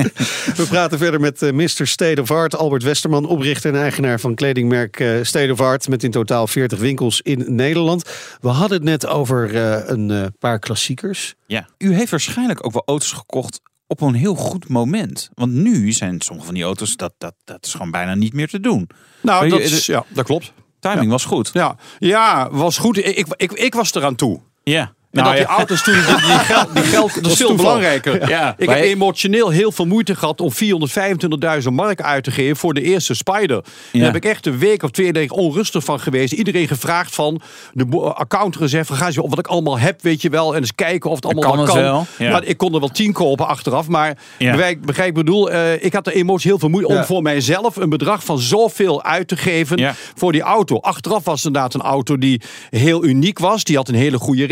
We 0.55 0.65
praten 0.69 0.97
verder 0.97 1.19
met 1.19 1.41
eh, 1.41 1.51
Mr. 1.51 1.87
State 1.87 2.21
of 2.21 2.31
Art, 2.31 2.55
Albert 2.55 2.83
Westerman, 2.83 3.25
oprichter 3.25 3.73
en 3.73 3.81
eigenaar 3.81 4.19
van 4.19 4.35
kledingmerk 4.35 4.99
eh, 4.99 5.09
State 5.21 5.51
of 5.51 5.61
Art, 5.61 5.87
met 5.87 6.03
in 6.03 6.11
totaal 6.11 6.47
40 6.47 6.79
winkels 6.79 7.21
in 7.21 7.45
Nederland. 7.47 8.09
We 8.41 8.47
hadden 8.47 8.77
het 8.77 8.87
net 8.87 9.05
over 9.07 9.55
eh, 9.55 9.89
een 9.89 10.11
eh, 10.11 10.25
paar 10.39 10.59
klassiekers. 10.59 11.35
Ja. 11.47 11.67
U 11.77 11.93
heeft 11.93 12.11
waarschijnlijk 12.11 12.65
ook 12.65 12.73
wel 12.73 12.83
auto's 12.85 13.11
gekocht 13.11 13.61
op 13.87 14.01
een 14.01 14.13
heel 14.13 14.35
goed 14.35 14.67
moment. 14.67 15.29
Want 15.33 15.51
nu 15.51 15.91
zijn 15.91 16.21
sommige 16.21 16.45
van 16.45 16.55
die 16.55 16.63
auto's, 16.63 16.95
dat, 16.95 17.13
dat, 17.17 17.33
dat 17.43 17.65
is 17.65 17.71
gewoon 17.71 17.91
bijna 17.91 18.15
niet 18.15 18.33
meer 18.33 18.47
te 18.47 18.59
doen. 18.59 18.89
Nou, 19.21 19.49
dat, 19.49 19.59
je, 19.59 19.75
is, 19.75 19.85
ja, 19.85 20.05
dat 20.07 20.25
klopt. 20.25 20.53
Timing 20.91 21.11
was 21.11 21.25
goed. 21.25 21.49
Ja, 21.53 21.75
ja 21.99 22.49
was 22.51 22.77
goed. 22.77 22.97
Ik, 22.97 23.05
ik, 23.05 23.27
ik, 23.35 23.51
ik 23.51 23.75
was 23.75 23.93
eraan 23.93 24.15
toe. 24.15 24.39
Ja. 24.63 24.93
En 25.15 25.23
Nou, 25.23 25.35
dat 25.35 25.45
ja. 25.45 25.47
die 25.49 25.57
auto's 25.57 25.83
toen, 25.83 25.93
die, 25.93 26.03
die, 26.05 26.39
geld, 26.39 26.73
die 26.73 26.83
geld, 26.95 27.13
dat 27.23 27.31
is 27.31 27.37
veel 27.37 27.47
toeval. 27.47 27.65
belangrijker. 27.65 28.29
Ja. 28.29 28.55
Ik 28.57 28.65
Maar 28.67 28.75
heb 28.75 28.85
je- 28.85 28.91
emotioneel 28.91 29.49
heel 29.49 29.71
veel 29.71 29.85
moeite 29.85 30.15
gehad 30.15 30.41
om 30.41 30.51
425.000 30.51 31.73
mark 31.73 32.01
uit 32.01 32.23
te 32.23 32.31
geven 32.31 32.55
voor 32.57 32.73
de 32.73 32.81
eerste 32.81 33.13
Spider. 33.13 33.63
Daar 33.91 34.01
heb 34.03 34.15
ik 34.15 34.25
echt 34.25 34.45
een 34.45 34.57
week 34.57 34.83
of 34.83 34.91
twee 34.91 35.13
dagen 35.13 35.31
onrustig 35.35 35.83
van 35.83 35.99
geweest. 35.99 36.33
Iedereen 36.33 36.67
gevraagd 36.67 37.15
van 37.15 37.41
de 37.73 37.85
bo- 37.85 38.03
account 38.07 38.55
gezegd 38.57 38.87
van 38.87 38.95
ga 38.97 39.05
eens 39.05 39.17
op 39.17 39.29
wat 39.29 39.39
ik 39.39 39.47
allemaal 39.47 39.79
heb, 39.79 40.01
weet 40.01 40.21
je 40.21 40.29
wel. 40.29 40.53
En 40.55 40.59
eens 40.61 40.75
kijken 40.75 41.09
of 41.09 41.15
het 41.15 41.25
allemaal 41.25 41.43
kan 41.43 41.57
wat 41.57 41.65
het 41.65 41.75
kan. 41.75 41.83
wel, 41.83 42.05
ja. 42.17 42.31
Maar 42.31 42.43
ik 42.43 42.57
kon 42.57 42.73
er 42.73 42.79
wel 42.79 42.89
tien 42.89 43.13
kopen 43.13 43.47
achteraf. 43.47 43.87
Maar 43.87 44.17
Ja. 44.37 44.51
begrijp, 44.51 44.79
begrijp 44.85 45.09
ik 45.09 45.13
bedoel, 45.15 45.51
eh, 45.51 45.83
ik 45.83 45.93
had 45.93 46.07
er 46.07 46.13
emoties 46.13 46.43
heel 46.43 46.59
veel 46.59 46.69
moeite 46.69 46.89
om 46.93 47.03
voor 47.03 47.21
mijzelf 47.21 47.75
een 47.75 47.89
bedrag 47.89 48.23
van 48.23 48.39
zoveel 48.39 49.03
uit 49.03 49.27
te 49.27 49.37
geven 49.37 49.77
Ja. 49.77 49.93
voor 50.15 50.31
die 50.31 50.41
auto. 50.41 50.79
Achteraf 50.79 51.23
was 51.25 51.35
het 51.37 51.45
inderdaad 51.45 51.73
een 51.73 51.81
auto 51.81 52.17
die 52.17 52.41
heel 52.69 53.05
uniek 53.05 53.39
was. 53.39 53.63
Die 53.63 53.75
had 53.75 53.87
een 53.87 53.95
hele 53.95 54.17
goede 54.17 54.45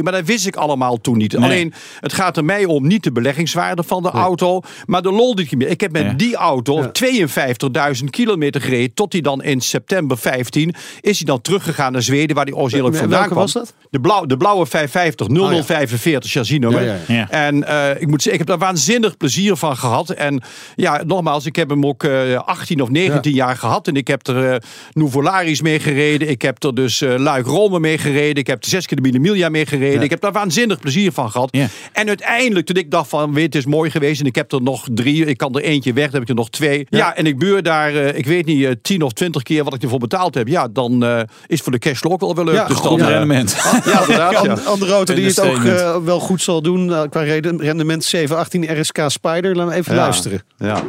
Maar 0.00 0.12
dat 0.12 0.24
wist 0.24 0.46
ik 0.46 0.56
allemaal 0.56 1.00
toen 1.00 1.16
niet. 1.16 1.32
Nee. 1.32 1.44
Alleen, 1.44 1.74
het 2.00 2.12
gaat 2.12 2.36
er 2.36 2.44
mij 2.44 2.64
om 2.64 2.86
niet 2.86 3.02
de 3.02 3.12
beleggingswaarde 3.12 3.82
van 3.82 4.02
de 4.02 4.10
auto. 4.10 4.60
Maar 4.86 5.02
de 5.02 5.12
lol 5.12 5.34
die 5.34 5.44
ik 5.44 5.56
meer. 5.56 5.68
Ik 5.68 5.80
heb 5.80 5.92
met 5.92 6.02
Ja. 6.02 6.12
die 6.12 6.36
auto 6.36 6.90
52.000 6.92 8.10
kilometer 8.10 8.60
gereden. 8.60 8.94
Tot 8.94 9.12
hij 9.12 9.22
dan 9.22 9.42
in 9.42 9.60
september 9.60 10.18
15 10.18 10.74
is 11.00 11.16
hij 11.16 11.26
dan 11.26 11.40
teruggegaan 11.40 11.92
naar 11.92 12.02
Zweden. 12.02 12.36
Waar 12.36 12.44
hij 12.44 12.54
En 12.54 12.94
vandaan 12.94 13.24
kwam. 13.26 13.38
was 13.38 13.52
dat? 13.52 13.74
De, 13.90 14.00
blauw, 14.00 14.26
de 14.26 14.36
blauwe 14.36 14.66
550 14.66 15.26
0045 15.28 16.30
chassisnummer. 16.30 16.84
Ja, 16.84 16.96
ja, 17.06 17.14
ja. 17.14 17.30
En 17.30 17.64
eh, 17.66 18.00
ik 18.00 18.06
moet 18.08 18.22
zeggen, 18.22 18.40
ik 18.42 18.48
heb 18.48 18.58
daar 18.58 18.66
waanzinnig 18.68 19.16
plezier 19.16 19.56
van 19.56 19.76
gehad. 19.76 20.10
En 20.10 20.42
ja, 20.76 21.02
nogmaals, 21.06 21.46
ik 21.46 21.56
heb 21.56 21.68
hem 21.70 21.86
ook 21.86 22.04
eh 22.04 22.34
18 22.44 22.80
of 22.82 22.88
19 22.90 23.32
jaar 23.32 23.56
gehad. 23.56 23.88
En 23.88 23.94
ik 23.94 24.08
heb 24.08 24.26
er 24.26 24.52
eh 24.52 24.56
Nouvolaris 24.92 25.62
mee 25.62 25.80
gereden. 25.80 26.28
Ik 26.30 26.42
heb 26.42 26.62
er 26.64 26.74
dus 26.74 27.00
eh 27.00 27.14
Luik 27.18 27.46
Rome 27.46 27.80
mee 27.80 27.98
gereden. 27.98 28.36
Ik 28.36 28.46
heb 28.46 28.62
er 28.64 28.68
zes 28.68 28.86
keer 28.86 29.02
de 29.02 29.18
Mille 29.18 29.50
mee 29.50 29.66
gereden. 29.66 29.81
Ik 29.82 30.10
heb 30.10 30.20
daar 30.20 30.32
waanzinnig 30.32 30.78
plezier 30.80 31.12
van 31.12 31.30
gehad. 31.30 31.48
Ja. 31.52 31.66
En 31.92 32.08
uiteindelijk, 32.08 32.66
toen 32.66 32.76
ik 32.76 32.90
dacht 32.90 33.08
van, 33.08 33.32
weet, 33.34 33.44
het 33.44 33.54
is 33.54 33.66
mooi 33.66 33.90
geweest. 33.90 34.20
En 34.20 34.26
ik 34.26 34.34
heb 34.34 34.52
er 34.52 34.62
nog 34.62 34.86
drie. 34.92 35.24
Ik 35.24 35.36
kan 35.36 35.54
er 35.54 35.62
eentje 35.62 35.92
weg, 35.92 36.04
dan 36.04 36.12
heb 36.14 36.22
ik 36.22 36.28
er 36.28 36.34
nog 36.34 36.50
twee. 36.50 36.86
Ja, 36.90 37.16
en 37.16 37.26
ik 37.26 37.38
buur 37.38 37.62
daar, 37.62 37.94
eh, 37.94 38.18
ik 38.18 38.26
weet 38.26 38.46
niet, 38.46 38.64
eh, 38.64 38.70
10 38.82 39.02
of 39.02 39.12
20 39.12 39.42
keer 39.42 39.64
wat 39.64 39.74
ik 39.74 39.82
ervoor 39.82 39.98
betaald 39.98 40.34
heb. 40.34 40.48
Ja, 40.48 40.68
dan 40.68 41.04
eh, 41.04 41.20
is 41.46 41.60
voor 41.60 41.72
de 41.72 41.78
cashflow 41.78 42.12
ook 42.12 42.20
wel 42.20 42.34
weer 42.34 42.44
leuk. 42.44 42.54
Ja, 42.54 42.66
dus 42.66 42.76
goed 42.76 42.98
dan, 42.98 43.08
rendement. 43.08 43.50
ja, 43.84 44.00
inderdaad. 44.00 44.32
ja. 44.32 44.44
Een 44.50 44.64
andere 44.64 44.92
auto 44.92 45.14
die 45.14 45.24
het 45.26 45.40
ook 45.40 45.62
wel 46.04 46.20
goed 46.20 46.42
zal 46.42 46.62
doen 46.62 47.08
qua 47.10 47.20
reden- 47.22 47.60
rendement 47.60 48.04
718 48.04 48.80
RSK 48.80 48.98
Spider. 49.06 49.56
Laten 49.56 49.72
we 49.72 49.78
even 49.78 49.94
Ja. 49.94 50.00
luisteren. 50.00 50.42
Ja. 50.58 50.82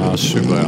Ah, 0.00 0.14
super. 0.14 0.64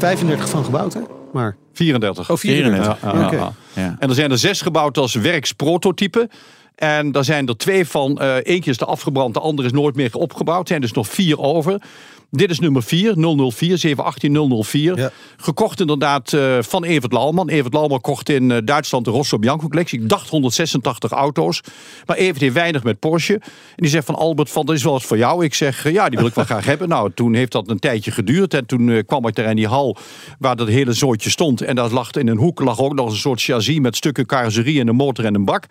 Ja. 0.00 0.06
35 0.06 0.48
van 0.48 0.64
gebouwd, 0.64 0.94
hè? 0.94 1.00
Maar. 1.32 1.56
34. 1.72 2.30
Oh, 2.30 2.36
34. 2.36 3.02
Ja, 3.02 3.12
ja, 3.12 3.26
Oké. 3.26 3.36
ja. 3.36 3.52
Ja. 3.72 3.96
En 3.98 4.08
er 4.08 4.14
zijn 4.14 4.30
er 4.30 4.38
zes 4.38 4.60
gebouwd 4.62 4.98
als 4.98 5.14
werksprototype. 5.14 6.28
En 6.74 7.12
daar 7.12 7.24
zijn 7.24 7.46
er 7.48 7.56
twee 7.56 7.86
van. 7.86 8.18
eh 8.18 8.34
eentje 8.42 8.70
is 8.70 8.76
de 8.78 8.84
afgebrand, 8.84 9.34
de 9.34 9.40
andere 9.40 9.68
is 9.68 9.74
nooit 9.74 9.96
meer 9.96 10.14
opgebouwd. 10.14 10.60
Er 10.62 10.68
zijn 10.68 10.80
dus 10.80 10.92
nog 10.92 11.08
vier 11.08 11.38
over. 11.38 11.82
Dit 12.30 12.50
is 12.50 12.58
nummer 12.58 12.82
4, 12.82 13.14
004, 13.16 13.78
718 13.78 14.64
004. 14.64 14.96
Ja. 14.96 15.10
Gekocht 15.36 15.80
inderdaad 15.80 16.32
eh, 16.32 16.58
van 16.60 16.84
Evert 16.84 17.12
Lauwman. 17.12 17.48
Evert 17.48 17.74
Lauwman 17.74 18.00
kocht 18.00 18.28
in 18.28 18.50
eh, 18.50 18.58
Duitsland 18.64 19.04
de 19.04 19.10
Rosso 19.10 19.38
Bianco 19.38 19.68
collectie. 19.68 20.00
Ik 20.00 20.08
dacht 20.08 20.28
186 20.28 21.10
auto's. 21.10 21.60
Maar 22.06 22.16
Evert 22.16 22.40
heeft 22.40 22.54
weinig 22.54 22.82
met 22.82 22.98
Porsche. 22.98 23.34
En 23.34 23.42
die 23.76 23.88
zegt 23.88 24.06
van 24.06 24.14
Albert, 24.14 24.50
van, 24.50 24.66
dat 24.66 24.74
is 24.74 24.82
wel 24.82 24.92
eens 24.92 25.04
voor 25.04 25.18
jou. 25.18 25.44
Ik 25.44 25.54
zeg, 25.54 25.84
eh, 25.84 25.92
ja, 25.92 26.08
die 26.08 26.18
wil 26.18 26.28
ik 26.28 26.34
wel 26.34 26.44
graag 26.44 26.64
hebben. 26.72 26.88
Nou, 26.88 27.10
toen 27.14 27.34
heeft 27.34 27.52
dat 27.52 27.68
een 27.68 27.78
tijdje 27.78 28.10
geduurd. 28.10 28.54
En 28.54 28.66
toen 28.66 29.04
kwam 29.06 29.26
ik 29.26 29.34
daar 29.34 29.50
in 29.50 29.56
die 29.56 29.68
hal 29.68 29.96
waar 30.38 30.56
dat 30.56 30.68
hele 30.68 30.92
zootje 30.92 31.30
stond. 31.30 31.60
En 31.60 31.74
daar 31.74 31.90
lag 31.90 32.10
in 32.10 32.28
een 32.28 32.38
hoek 32.38 32.60
lag 32.60 32.80
ook 32.80 32.94
nog 32.94 33.10
een 33.10 33.16
soort 33.16 33.42
chassis 33.42 33.78
met 33.78 33.96
stukken 33.96 34.26
carrosserie 34.26 34.80
en 34.80 34.88
een 34.88 34.96
motor 34.96 35.24
en 35.24 35.34
een 35.34 35.44
bak. 35.44 35.66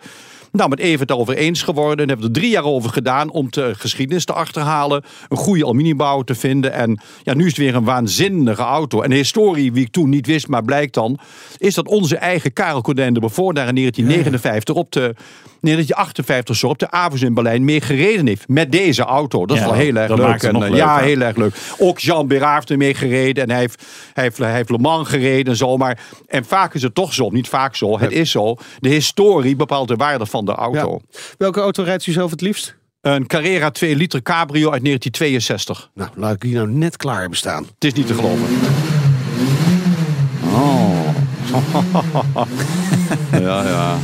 Nou, 0.52 0.68
met 0.68 0.78
Evert 0.78 1.12
over 1.12 1.36
eens 1.36 1.62
geworden. 1.62 1.98
En 1.98 2.08
hebben 2.08 2.26
we 2.26 2.32
er 2.32 2.40
drie 2.40 2.52
jaar 2.52 2.64
over 2.64 2.90
gedaan 2.90 3.30
om 3.30 3.46
de 3.50 3.74
geschiedenis 3.74 4.24
te 4.24 4.32
achterhalen. 4.32 5.04
Een 5.28 5.36
goede 5.36 5.64
aluminiumbouw 5.64 6.22
te 6.22 6.34
vinden. 6.34 6.72
En 6.72 7.00
ja, 7.22 7.34
nu 7.34 7.42
is 7.42 7.50
het 7.50 7.56
weer 7.56 7.74
een 7.74 7.84
waanzinnige 7.84 8.62
auto. 8.62 9.02
En 9.02 9.10
de 9.10 9.16
historie, 9.16 9.72
wie 9.72 9.84
ik 9.84 9.92
toen 9.92 10.08
niet 10.08 10.26
wist, 10.26 10.48
maar 10.48 10.64
blijkt 10.64 10.94
dan... 10.94 11.18
is 11.56 11.74
dat 11.74 11.88
onze 11.88 12.16
eigen 12.16 12.52
Karel 12.52 12.82
Codijn 12.82 13.14
de 13.14 13.20
Beaufort 13.20 13.56
daar 13.56 13.68
in 13.68 13.74
1959 13.74 14.74
op 14.74 14.92
de... 14.92 15.14
1958 15.60 16.56
zo 16.56 16.68
op 16.68 16.78
de 16.78 16.90
Avus 16.90 17.22
in 17.22 17.34
Berlijn 17.34 17.64
mee 17.64 17.80
gereden 17.80 18.26
heeft. 18.26 18.48
Met 18.48 18.72
deze 18.72 19.02
auto. 19.02 19.46
Dat 19.46 19.56
is 19.56 19.62
Ja, 19.62 19.68
wel 19.68 19.78
heel 19.78 19.96
erg 19.96 20.08
dat 20.08 20.18
leuk. 20.18 20.42
En, 20.42 20.62
eh, 20.62 20.74
ja, 20.76 20.98
heel 20.98 21.20
erg 21.20 21.36
leuk. 21.36 21.54
Ook 21.78 21.98
Jean 21.98 22.26
Bérard 22.26 22.54
heeft 22.54 22.70
er 22.70 22.76
mee 22.76 22.94
gereden. 22.94 23.42
En 23.42 23.50
hij 23.50 23.60
heeft, 23.60 23.82
hij, 24.12 24.24
heeft, 24.24 24.38
hij 24.38 24.52
heeft 24.52 24.70
Le 24.70 24.78
Mans 24.78 25.08
gereden 25.08 25.52
en 25.52 25.56
zo. 25.56 25.76
Maar, 25.76 25.98
en 26.26 26.44
vaak 26.44 26.74
is 26.74 26.82
het 26.82 26.94
toch 26.94 27.14
zo, 27.14 27.28
niet 27.28 27.48
vaak 27.48 27.76
zo, 27.76 27.98
het 27.98 28.12
is 28.12 28.30
zo. 28.30 28.56
De 28.78 28.88
historie 28.88 29.56
bepaalt 29.56 29.88
de 29.88 29.96
waarde 29.96 30.26
van 30.26 30.44
de 30.44 30.54
auto. 30.54 31.00
Ja. 31.10 31.18
Welke 31.38 31.60
auto 31.60 31.82
rijdt 31.82 32.06
u 32.06 32.12
zelf 32.12 32.30
het 32.30 32.40
liefst? 32.40 32.76
Een 33.00 33.26
Carrera 33.26 33.70
2 33.70 33.96
liter 33.96 34.22
cabrio 34.22 34.70
uit 34.70 34.84
1962. 34.84 35.90
Nou, 35.94 36.10
laat 36.14 36.34
ik 36.34 36.40
die 36.40 36.54
nou 36.54 36.68
net 36.68 36.96
klaar 36.96 37.20
hebben 37.20 37.38
staan. 37.38 37.64
Het 37.74 37.84
is 37.84 37.92
niet 37.92 38.06
te 38.06 38.14
geloven. 38.14 38.46
Oh. 40.42 41.08
ja, 43.46 43.68
ja. 43.68 43.96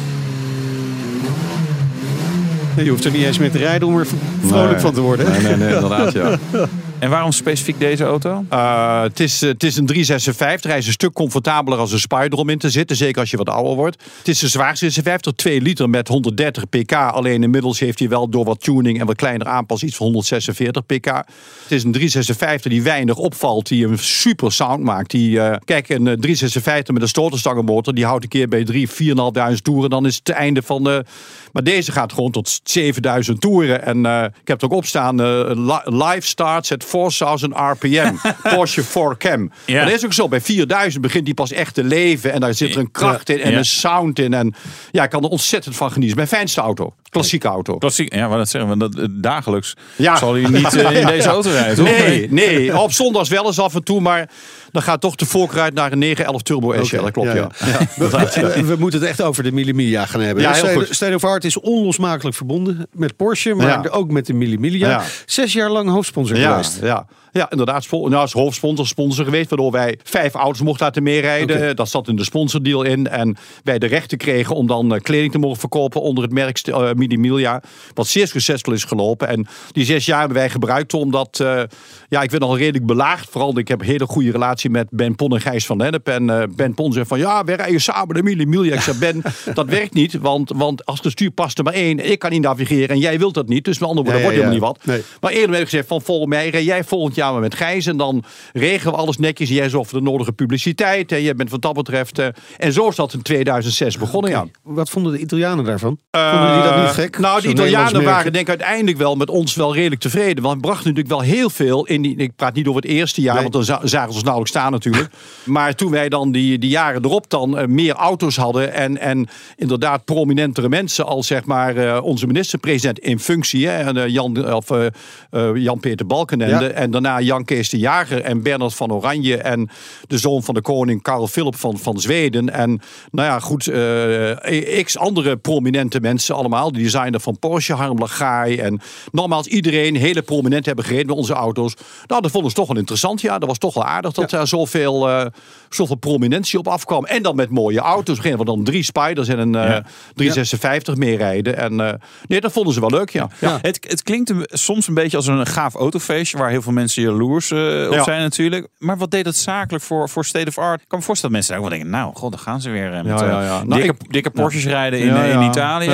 Je 2.77 2.91
hoeft 2.91 3.05
er 3.05 3.11
niet 3.11 3.25
eens 3.25 3.39
mee 3.39 3.51
te 3.51 3.59
rijden 3.59 3.89
om 3.89 3.99
er 3.99 4.07
vrolijk 4.47 4.71
Nee. 4.73 4.81
van 4.81 4.95
te 4.95 5.01
worden. 5.01 5.31
Nee, 5.31 5.41
nee, 5.41 5.57
nee, 5.57 5.75
inderdaad, 5.75 6.13
ja. 6.13 6.39
En 7.05 7.11
waarom 7.11 7.33
specifiek 7.33 7.79
deze 7.79 8.05
auto? 8.05 8.45
Uh, 8.53 9.03
het, 9.03 9.21
is, 9.21 9.43
eh, 9.43 9.49
het 9.49 9.63
is 9.63 9.77
een 9.77 9.87
356. 9.87 10.71
Hij 10.71 10.79
is 10.81 10.87
een 10.87 10.93
stuk 10.93 11.13
comfortabeler 11.13 11.79
als 11.79 11.93
een 11.93 11.99
Spider 11.99 12.39
om 12.39 12.49
in 12.49 12.59
te 12.59 12.71
zitten. 12.71 12.97
Zeker 12.97 13.21
als 13.21 13.31
je 13.31 13.37
wat 13.37 13.49
ouder 13.49 13.75
wordt. 13.75 14.03
Het 14.19 14.29
is 14.29 14.43
een 14.43 14.49
zwaar 14.49 14.77
56, 14.77 15.33
2 15.33 15.61
liter 15.61 15.91
met 15.91 16.09
130 16.09 16.69
pk. 16.69 16.93
Alleen 16.93 17.43
inmiddels 17.43 17.79
heeft 17.79 17.99
hij 17.99 18.09
wel 18.09 18.29
door 18.29 18.45
wat 18.45 18.61
tuning 18.61 19.01
en 19.01 19.07
wat 19.07 19.17
kleiner 19.17 19.47
aanpas 19.47 19.83
iets 19.83 19.97
van 19.97 20.07
146 20.07 20.87
pk. 20.87 21.07
Het 21.07 21.25
is 21.69 21.85
een 21.85 21.93
356 21.93 22.73
die 22.73 22.83
weinig 22.83 23.17
opvalt. 23.17 23.69
Die 23.69 23.87
een 23.87 23.99
super 23.99 24.53
sound 24.53 24.83
maakt. 24.83 25.11
Die, 25.11 25.41
eh, 25.41 25.57
kijk, 25.65 25.89
een 25.89 26.07
eh, 26.07 26.13
356 26.15 26.95
met 26.95 27.03
een 27.03 27.09
stoterstangenmotor. 27.09 27.95
Die 27.95 28.05
houdt 28.05 28.23
een 28.23 28.29
keer 28.31 28.49
bij 28.49 28.65
3, 28.65 28.89
4.500 28.89 29.63
toeren. 29.63 29.91
Dan 29.91 30.07
is 30.07 30.17
het 30.17 30.29
het 30.29 30.37
einde 30.37 30.63
van 30.63 30.85
de... 30.85 31.05
Maar 31.53 31.63
deze 31.63 31.93
gaat 31.93 32.13
gewoon 32.13 32.31
tot 32.31 32.61
7000 32.65 33.41
toeren. 33.41 33.83
En 33.85 34.07
eh, 34.07 34.23
ik 34.25 34.49
heb 34.49 34.61
het 34.61 34.65
ook 34.65 34.77
opstaan. 34.79 35.21
eh, 35.21 35.51
li- 35.55 35.97
live 36.05 36.27
starts 36.27 36.73
at 36.73 36.85
4000 36.99 37.55
rpm. 37.55 38.15
Porsche 38.55 38.83
4Cam. 38.85 39.41
Ja. 39.65 39.77
Maar 39.77 39.85
dat 39.85 39.95
is 39.95 40.05
ook 40.05 40.13
zo. 40.13 40.29
Bij 40.29 40.41
4000 40.41 41.03
begint 41.03 41.25
die 41.25 41.35
pas 41.35 41.53
echt 41.53 41.75
te 41.75 41.85
leven. 41.85 42.33
En 42.33 42.41
daar 42.41 42.55
zit 42.55 42.75
er 42.75 42.81
een 42.81 42.91
kracht 42.91 43.29
in 43.29 43.41
en 43.41 43.51
Ja. 43.51 43.59
een 43.59 43.65
sound 43.65 44.19
in. 44.19 44.35
En 44.35 44.55
ja, 44.91 45.03
ik 45.05 45.11
kan 45.11 45.23
er 45.23 45.29
ontzettend 45.29 45.77
van 45.77 45.93
genieten. 45.93 46.17
Mijn 46.17 46.29
fijnste 46.29 46.61
auto. 46.61 46.95
Klassieke 47.15 47.49
auto. 47.49 47.79
Klassiek, 47.79 48.15
ja, 48.15 48.29
wat 48.29 48.39
dat 48.39 48.49
zeggen 48.49 48.71
we. 48.71 48.77
Dat, 48.77 48.95
eh, 48.99 49.05
dagelijks 49.11 49.75
Ja. 49.97 50.17
zal 50.17 50.33
hij 50.35 50.43
niet 50.51 50.75
eh, 50.77 51.01
in 51.01 51.07
deze 51.17 51.29
auto 51.29 51.51
rijden, 51.51 51.75
toch? 51.77 51.85
Nee, 51.85 52.27
nee. 52.31 52.79
Op 52.79 52.93
zondags 52.93 53.29
wel 53.29 53.47
eens 53.47 53.59
af 53.59 53.75
en 53.75 53.83
toe. 53.83 54.01
Maar 54.01 54.31
dan 54.73 54.83
gaat 54.83 55.01
toch 55.01 55.15
de 55.15 55.27
voorkeur 55.27 55.61
uit 55.61 55.75
naar 55.75 55.93
een 55.93 55.99
911 55.99 56.43
Turbo 56.43 56.85
SL. 56.85 57.01
Dat 57.03 57.11
klopt, 57.11 57.33
ja. 57.33 57.49
We, 57.97 58.09
we- 58.09 58.65
we 58.65 58.77
moeten 58.79 59.01
het 59.01 59.09
echt 59.09 59.23
over 59.23 59.43
de 59.43 59.53
Millimiglia 59.53 60.07
gaan 60.07 60.21
hebben. 60.21 60.43
Ja, 60.43 60.53
heel 60.53 60.85
State- 60.91 61.15
of 61.15 61.25
Art 61.25 61.45
is 61.45 61.61
onlosmakelijk 61.61 62.37
verbonden 62.37 62.87
met 62.93 63.17
Porsche, 63.17 63.55
maar 63.55 63.67
Ja. 63.67 63.89
ook 63.91 64.11
met 64.11 64.27
de 64.27 64.33
Millimiglia. 64.35 64.89
Ja. 64.89 65.03
Zes 65.27 65.53
jaar 65.53 65.71
lang 65.71 65.91
hoofdsponsor 65.91 66.37
Ja, 66.39 66.51
geweest. 66.51 66.79
ja. 66.83 67.07
Ja, 67.35 67.51
inderdaad. 67.51 67.91
Nou, 67.91 68.15
als 68.15 68.33
hoofdsponsor 68.33 68.87
sponsor 68.87 69.25
geweest. 69.25 69.49
Waardoor 69.49 69.71
wij 69.71 69.99
vijf 70.03 70.35
auto's 70.35 70.61
mochten 70.63 70.85
laten 70.85 71.03
meerijden. 71.03 71.77
Dat 71.77 71.89
zat 71.89 72.09
in 72.09 72.17
de 72.17 72.25
sponsordeal 72.25 72.83
in. 72.83 73.09
En 73.09 73.37
wij 73.65 73.79
de 73.79 73.87
rechten 73.87 74.19
kregen 74.19 74.55
om 74.57 74.67
dan 74.67 74.95
eh, 74.95 75.01
kleding 75.01 75.33
te 75.33 75.39
mogen 75.39 75.59
verkopen 75.59 76.01
onder 76.01 76.25
het 76.25 76.33
merk 76.33 76.67
uh, 76.67 77.57
Wat 77.95 78.07
zeer 78.07 78.27
succesvol 78.27 78.73
is 78.73 78.85
gelopen. 78.85 79.29
En 79.29 79.47
die 79.73 79.85
zes 79.85 80.07
jaar 80.07 80.19
hebben 80.19 80.37
wij 80.37 80.51
gebruikt 80.51 80.95
omdat... 80.95 81.41
eh, 81.41 81.63
ja, 82.09 82.23
ik 82.23 82.31
werd 82.31 82.43
al 82.43 82.57
redelijk 82.57 82.87
belaagd. 82.87 83.29
Vooral, 83.31 83.59
ik 83.59 83.69
heb 83.69 83.81
een 83.81 83.87
hele 83.87 84.07
goede 84.07 84.31
relatie 84.31 84.71
met 84.71 84.87
Ben 84.91 85.15
Pon 85.15 85.35
en 85.35 85.41
Gijs 85.41 85.67
van 85.67 85.77
Lennep. 85.77 86.09
En 86.09 86.53
Ben 86.57 86.75
Pon 86.75 86.93
zegt 86.93 87.09
van... 87.09 87.19
Ja, 87.19 87.45
we 87.45 87.55
rijden 87.55 87.81
samen 87.81 88.15
de 88.15 88.23
Midi 88.23 88.73
Ik 88.73 88.81
zeg, 88.81 88.99
Ben, 88.99 89.23
dat 89.55 89.67
werkt 89.67 89.95
niet. 89.95 90.19
Want, 90.19 90.51
want 90.55 90.87
als 90.87 91.01
het 91.03 91.13
stuur 91.13 91.31
past 91.31 91.59
er 91.59 91.65
maar 91.65 91.73
één. 91.73 92.11
Ik 92.11 92.19
kan 92.19 92.31
niet 92.31 92.43
navigeren 92.43 92.89
en 92.89 92.99
jij 92.99 93.19
wilt 93.19 93.35
dat 93.35 93.49
niet. 93.49 93.65
Dus 93.65 93.79
met 93.79 93.89
andere 93.89 94.07
woorden, 94.07 94.23
Ja, 94.23 94.37
wordt 94.37 94.51
helemaal 94.51 94.69
ja. 94.69 94.75
niet 94.75 94.85
wat. 94.85 94.95
Nee. 94.97 95.03
Maar 95.21 95.33
eerder 95.33 95.51
heb 95.51 95.61
ik 95.61 95.69
gezegd 95.69 95.89
van 95.89 96.03
volgens 96.03 96.29
mij 96.29 96.49
rij 96.49 96.65
jij 96.65 96.85
volgend 96.85 97.15
jaar 97.15 97.24
met 97.33 97.55
Gijs. 97.55 97.87
En 97.87 97.97
dan 97.97 98.23
regelen 98.53 98.93
we 98.93 98.99
alles 99.01 99.19
netjes. 99.19 99.49
Jij 99.49 99.69
zorgt 99.69 99.91
voor 99.91 99.99
de 99.99 100.05
nodige 100.05 100.33
publiciteit. 100.33 101.13
En 101.13 101.23
jij 101.23 101.35
bent 101.35 101.51
wat 101.51 101.63
dat 101.63 101.73
betreft... 101.75 102.19
eh, 102.19 102.27
en 102.57 102.73
zo 102.73 102.89
is 102.89 102.97
dat 102.97 103.13
in 103.13 103.23
2006 103.23 103.99
begonnen, 103.99 104.31
ja. 104.31 104.47
Wat 104.63 104.91
vonden 104.91 105.13
de 105.13 105.19
Italianen 105.19 105.65
daarvan? 105.65 105.99
Eh, 106.11 106.31
vonden 106.31 106.53
die 106.55 106.63
dat 106.63 106.77
niet 106.81 106.89
gek. 106.95 107.19
Nou, 107.19 107.41
de 107.41 107.49
Italianen 107.49 108.05
waren 108.05 108.33
denk 108.33 108.45
ik 108.45 108.49
uiteindelijk 108.59 108.97
wel 108.97 109.17
met 109.17 109.31
ons 109.31 109.55
wel 109.55 109.75
redelijk 109.75 110.01
tevreden. 110.01 110.43
Want 110.43 110.55
we 110.55 110.61
brachten 110.61 110.87
natuurlijk 110.95 111.15
wel 111.15 111.35
heel 111.35 111.51
veel 111.51 111.87
in 111.87 112.03
die. 112.03 112.17
Ik 112.17 112.37
praat 112.37 112.55
niet 112.55 112.67
over 112.67 112.83
het 112.83 112.91
eerste 112.91 113.21
jaar, 113.21 113.33
Nee. 113.35 113.43
want 113.43 113.55
dan 113.55 113.65
za- 113.65 113.81
zagen 113.87 114.09
ze 114.09 114.15
ons 114.15 114.23
nauwelijks 114.23 114.51
staan 114.59 114.73
natuurlijk. 114.73 115.09
maar 115.45 115.75
toen 115.75 115.91
wij 115.91 116.09
dan 116.09 116.33
die, 116.33 116.59
die 116.59 116.71
jaren 116.71 117.05
erop 117.05 117.31
dan 117.31 117.59
eh, 117.59 117.67
meer 117.67 117.95
auto's 117.95 118.37
hadden 118.37 118.73
en, 118.75 118.99
en 119.01 119.29
inderdaad 119.57 120.05
prominentere 120.05 120.69
mensen 120.69 121.07
als 121.07 121.27
zeg 121.27 121.45
maar 121.45 121.77
eh, 121.77 122.03
onze 122.05 122.27
minister-president 122.27 122.99
in 122.99 123.19
functie, 123.21 123.67
hè, 123.69 123.79
en, 123.83 123.97
eh, 123.97 124.09
Jan, 124.09 124.53
of, 124.55 124.71
eh, 124.71 124.87
eh, 125.31 125.51
Jan-Peter 125.55 126.07
Balkenende 126.07 126.65
Ja. 126.65 126.71
en 126.71 126.91
daarna 126.91 127.14
Jan 127.21 127.45
Kees 127.45 127.69
de 127.69 127.79
Jager 127.79 128.21
en 128.21 128.43
Bernard 128.43 128.75
van 128.75 128.93
Oranje 128.93 129.37
en 129.37 129.71
de 130.07 130.19
zoon 130.19 130.43
van 130.43 130.55
de 130.55 130.61
koning 130.61 131.03
Karel 131.03 131.29
Philip 131.29 131.57
van, 131.57 131.79
van 131.79 132.01
Zweden 132.01 132.51
en 132.51 132.81
nou 133.11 133.29
ja 133.29 133.41
goed, 133.41 133.67
eh, 133.69 134.85
x 134.85 134.99
andere 134.99 135.37
prominente 135.37 136.01
mensen 136.01 136.35
allemaal. 136.35 136.73
De 136.73 136.79
designer 136.79 137.21
van 137.21 137.39
Porsche, 137.39 137.73
Harm 137.73 137.99
Lagai 137.99 138.57
en 138.57 138.81
nogmaals 139.13 139.47
iedereen, 139.47 139.97
hele 139.97 140.23
prominent 140.23 140.67
hebben 140.67 140.85
gereden 140.85 141.07
met 141.07 141.17
onze 141.17 141.33
auto's. 141.33 141.75
Nou, 142.07 142.23
dat 142.23 142.31
vonden 142.31 142.51
ze 142.51 142.57
toch 142.57 142.69
wel 142.69 142.77
interessant. 142.77 143.21
Ja, 143.21 143.39
dat 143.39 143.49
was 143.49 143.59
toch 143.59 143.75
wel 143.75 143.85
aardig 143.85 144.13
dat 144.13 144.31
daar 144.31 144.47
zoveel, 144.47 145.09
eh, 145.09 145.27
zoveel 145.69 145.97
prominentie 145.97 146.59
op 146.59 146.69
afkwam. 146.69 147.05
En 147.05 147.23
dan 147.23 147.37
met 147.37 147.51
mooie 147.51 147.81
auto's. 147.81 148.17
Beginnen 148.17 148.41
we 148.41 148.47
dan 148.47 148.65
drie 148.65 148.83
Spiders 148.83 149.29
en 149.29 149.39
een 149.39 149.55
eh, 149.55 149.63
Ja. 149.69 149.85
356 150.15 150.97
mee 150.97 151.17
rijden. 151.17 151.57
En 151.57 152.01
nee, 152.27 152.41
dat 152.41 152.53
vonden 152.53 152.75
ze 152.75 152.81
wel 152.81 152.91
leuk, 152.91 153.11
ja. 153.11 153.29
ja. 153.41 153.59
Het, 153.63 153.87
het 153.89 154.03
klinkt 154.03 154.33
soms 154.47 154.89
een 154.89 154.95
beetje 154.95 155.17
als 155.17 155.27
een 155.27 155.47
gaaf 155.47 155.75
autofeestje 155.75 156.39
waar 156.39 156.51
heel 156.51 156.63
veel 156.63 156.73
mensen 156.73 157.03
jaloers 157.05 157.51
eh, 157.51 157.59
op 157.87 157.93
Ja. 157.95 158.03
zijn 158.03 158.21
natuurlijk. 158.21 158.69
Maar 158.79 158.97
wat 158.99 159.11
deed 159.11 159.27
het 159.27 159.37
zakelijk 159.37 159.85
voor, 159.85 160.09
voor 160.09 160.25
State 160.25 160.49
of 160.49 160.59
Art? 160.59 160.81
Ik 160.81 160.89
kan 160.89 160.99
me 160.99 161.05
voorstellen 161.05 161.35
dat 161.37 161.45
mensen 161.47 161.51
daar 161.53 161.59
ook 161.65 161.69
wel 161.71 161.79
denken, 161.91 162.01
nou, 162.01 162.17
god, 162.17 162.31
dan 162.33 162.41
gaan 162.41 162.61
ze 162.61 162.71
weer 162.71 162.93
eh, 162.93 163.03
met 163.03 163.21
eh. 163.21 163.29
Nou, 163.29 163.69
dikke, 163.69 163.87
ik- 163.87 164.13
dikke 164.13 164.31
Porsches 164.31 164.65
rijden 164.67 164.99
in, 164.99 165.17
in. 165.17 165.43
Italië. 165.43 165.91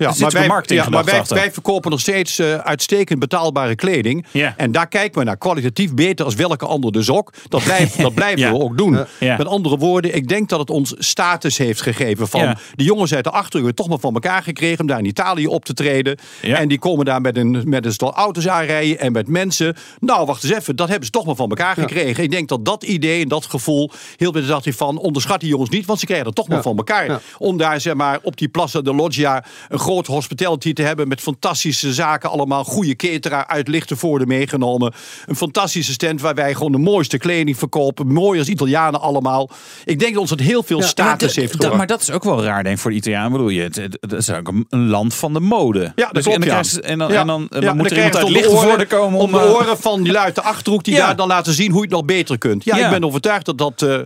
Ja, 0.00 0.12
maar 0.18 0.30
wij, 0.30 0.46
marketing 0.46 0.82
ja, 0.82 0.88
maar 0.88 1.04
wij, 1.28 1.52
verkopen 1.52 1.90
nog 1.90 2.00
steeds 2.00 2.38
eh, 2.38 2.54
uitstekend 2.54 3.18
betaalbare 3.18 3.74
kleding. 3.74 4.26
Ja. 4.30 4.54
En 4.56 4.72
daar 4.72 4.88
kijken 4.88 5.18
we 5.18 5.24
naar 5.24 5.36
kwalitatief 5.36 5.94
beter 5.94 6.24
als 6.24 6.34
welke 6.34 6.66
ander 6.66 6.92
dus 6.92 7.10
ook. 7.10 7.32
Dat, 7.48 7.64
blijft, 7.64 8.00
dat 8.02 8.14
blijven 8.14 8.38
Ja. 8.38 8.52
we 8.52 8.58
ook 8.58 8.78
doen. 8.78 9.04
Ja. 9.20 9.36
Met 9.36 9.46
andere 9.46 9.76
woorden, 9.76 10.14
ik 10.14 10.28
denk 10.28 10.48
dat 10.48 10.58
het 10.58 10.70
ons 10.70 10.94
status 10.98 11.58
heeft 11.58 11.82
gegeven. 11.82 12.28
Van 12.28 12.40
Ja. 12.40 12.56
die 12.74 12.86
jongens 12.86 13.14
uit 13.14 13.24
de 13.24 13.30
Achterhoek 13.30 13.70
toch 13.72 13.88
maar 13.88 13.98
van 13.98 14.14
elkaar 14.14 14.42
gekregen 14.42 14.80
om 14.80 14.86
daar 14.86 14.98
in 14.98 15.04
Italië 15.04 15.46
op 15.46 15.64
te 15.64 15.74
treden. 15.74 16.18
Ja. 16.42 16.56
En 16.56 16.68
die 16.68 16.78
komen 16.78 17.04
daar 17.04 17.20
met 17.20 17.36
een, 17.36 17.62
met 17.64 17.84
een 17.84 17.92
stel 17.92 18.14
auto's 18.14 18.48
aanrijden 18.48 18.98
en 18.98 19.12
met 19.12 19.28
mensen. 19.28 19.76
Nou, 19.98 20.26
wacht 20.26 20.44
eens 20.44 20.52
even, 20.52 20.76
dat 20.76 20.88
hebben 20.88 21.04
ze 21.06 21.10
toch 21.12 21.26
maar 21.26 21.34
van 21.34 21.48
elkaar 21.48 21.74
gekregen. 21.74 22.22
Ik 22.24 22.30
denk 22.30 22.48
dat 22.48 22.64
dat 22.64 22.84
idee 22.84 23.22
en 23.22 23.28
dat 23.28 23.46
gevoel, 23.46 23.90
heel 24.16 24.32
veel 24.32 24.46
dacht 24.46 24.64
hij 24.64 24.72
van, 24.72 24.98
onderschat 24.98 25.40
die 25.40 25.48
jongens 25.48 25.70
niet, 25.70 25.86
want 25.86 25.98
ze 25.98 26.04
krijgen 26.06 26.26
het 26.26 26.34
toch 26.36 26.48
maar 26.48 26.62
van 26.62 26.76
elkaar. 26.76 27.06
Ja. 27.06 27.20
Om 27.38 27.56
daar 27.56 27.80
zeg 27.80 27.94
maar 27.94 28.18
op 28.22 28.36
die 28.36 28.48
Plaza 28.48 28.80
de 28.80 28.94
Loggia 28.94 29.44
een 29.68 29.78
groot 29.90 30.06
hospitality 30.06 30.72
te 30.72 30.82
hebben 30.82 31.08
met 31.08 31.20
fantastische 31.20 31.92
zaken 31.94 32.30
allemaal. 32.30 32.64
Goede 32.64 32.96
cateraar 32.96 33.46
uit 33.46 33.68
Lichtenvoorde 33.68 34.26
meegenomen. 34.26 34.92
Een 35.26 35.36
fantastische 35.36 35.92
stand 35.92 36.20
waar 36.20 36.34
wij 36.34 36.54
gewoon 36.54 36.72
de 36.72 36.78
mooiste 36.78 37.18
kleding 37.18 37.58
verkopen. 37.58 38.06
Mooi 38.12 38.38
als 38.38 38.48
Italianen 38.48 39.00
allemaal. 39.00 39.50
Ik 39.84 39.98
denk 39.98 40.12
dat 40.12 40.20
ons 40.20 40.30
het 40.30 40.40
heel 40.40 40.62
veel 40.62 40.82
status 40.82 41.26
dat- 41.26 41.36
heeft 41.36 41.46
dat- 41.52 41.52
gebracht. 41.60 41.76
Maar 41.76 41.86
dat 41.86 42.00
is 42.00 42.10
ook 42.10 42.24
wel 42.24 42.42
raar, 42.42 42.62
denk 42.62 42.74
ik, 42.74 42.80
voor 42.82 42.90
de 42.90 42.96
Italianen. 42.96 43.32
Bedoel 43.32 43.48
je, 43.48 43.62
het, 43.62 43.76
het, 43.76 43.96
het 44.00 44.12
is 44.12 44.30
ook 44.30 44.48
een, 44.48 44.64
een 44.68 44.86
land 44.88 45.14
van 45.14 45.32
de 45.32 45.40
mode. 45.40 45.80
Ja, 45.80 45.92
dat 46.04 46.14
Dus- 46.14 46.22
klopt, 46.24 46.38
en 46.80 46.98
dan, 46.98 47.12
ja. 47.12 47.20
en 47.20 47.26
dan, 47.26 47.48
en 47.48 47.76
moet 47.76 47.90
er 47.90 47.96
iemand 47.96 48.16
uit 48.16 48.26
de 48.26 48.32
Lichtenvoorde 48.32 48.86
komen 48.86 49.18
om... 49.18 49.24
Om 49.24 49.32
de 49.32 49.38
eh, 49.46 49.54
oren 49.54 49.78
van 49.78 50.02
die 50.02 50.12
lui 50.12 50.24
uit 50.24 50.34
de 50.34 50.42
Achterhoek 50.42 50.84
die 50.84 50.94
Ja. 50.94 51.06
daar 51.06 51.16
dan 51.16 51.28
laten 51.28 51.52
zien 51.52 51.70
hoe 51.70 51.76
je 51.80 51.86
het 51.86 51.90
nog 51.96 52.04
beter 52.04 52.38
kunt. 52.38 52.64
Ja, 52.64 52.76
Ja. 52.76 52.84
ik 52.84 52.90
ben 52.90 53.04
overtuigd 53.04 53.44
dat 53.44 53.58
dat, 53.58 53.82
eh, 53.82 53.98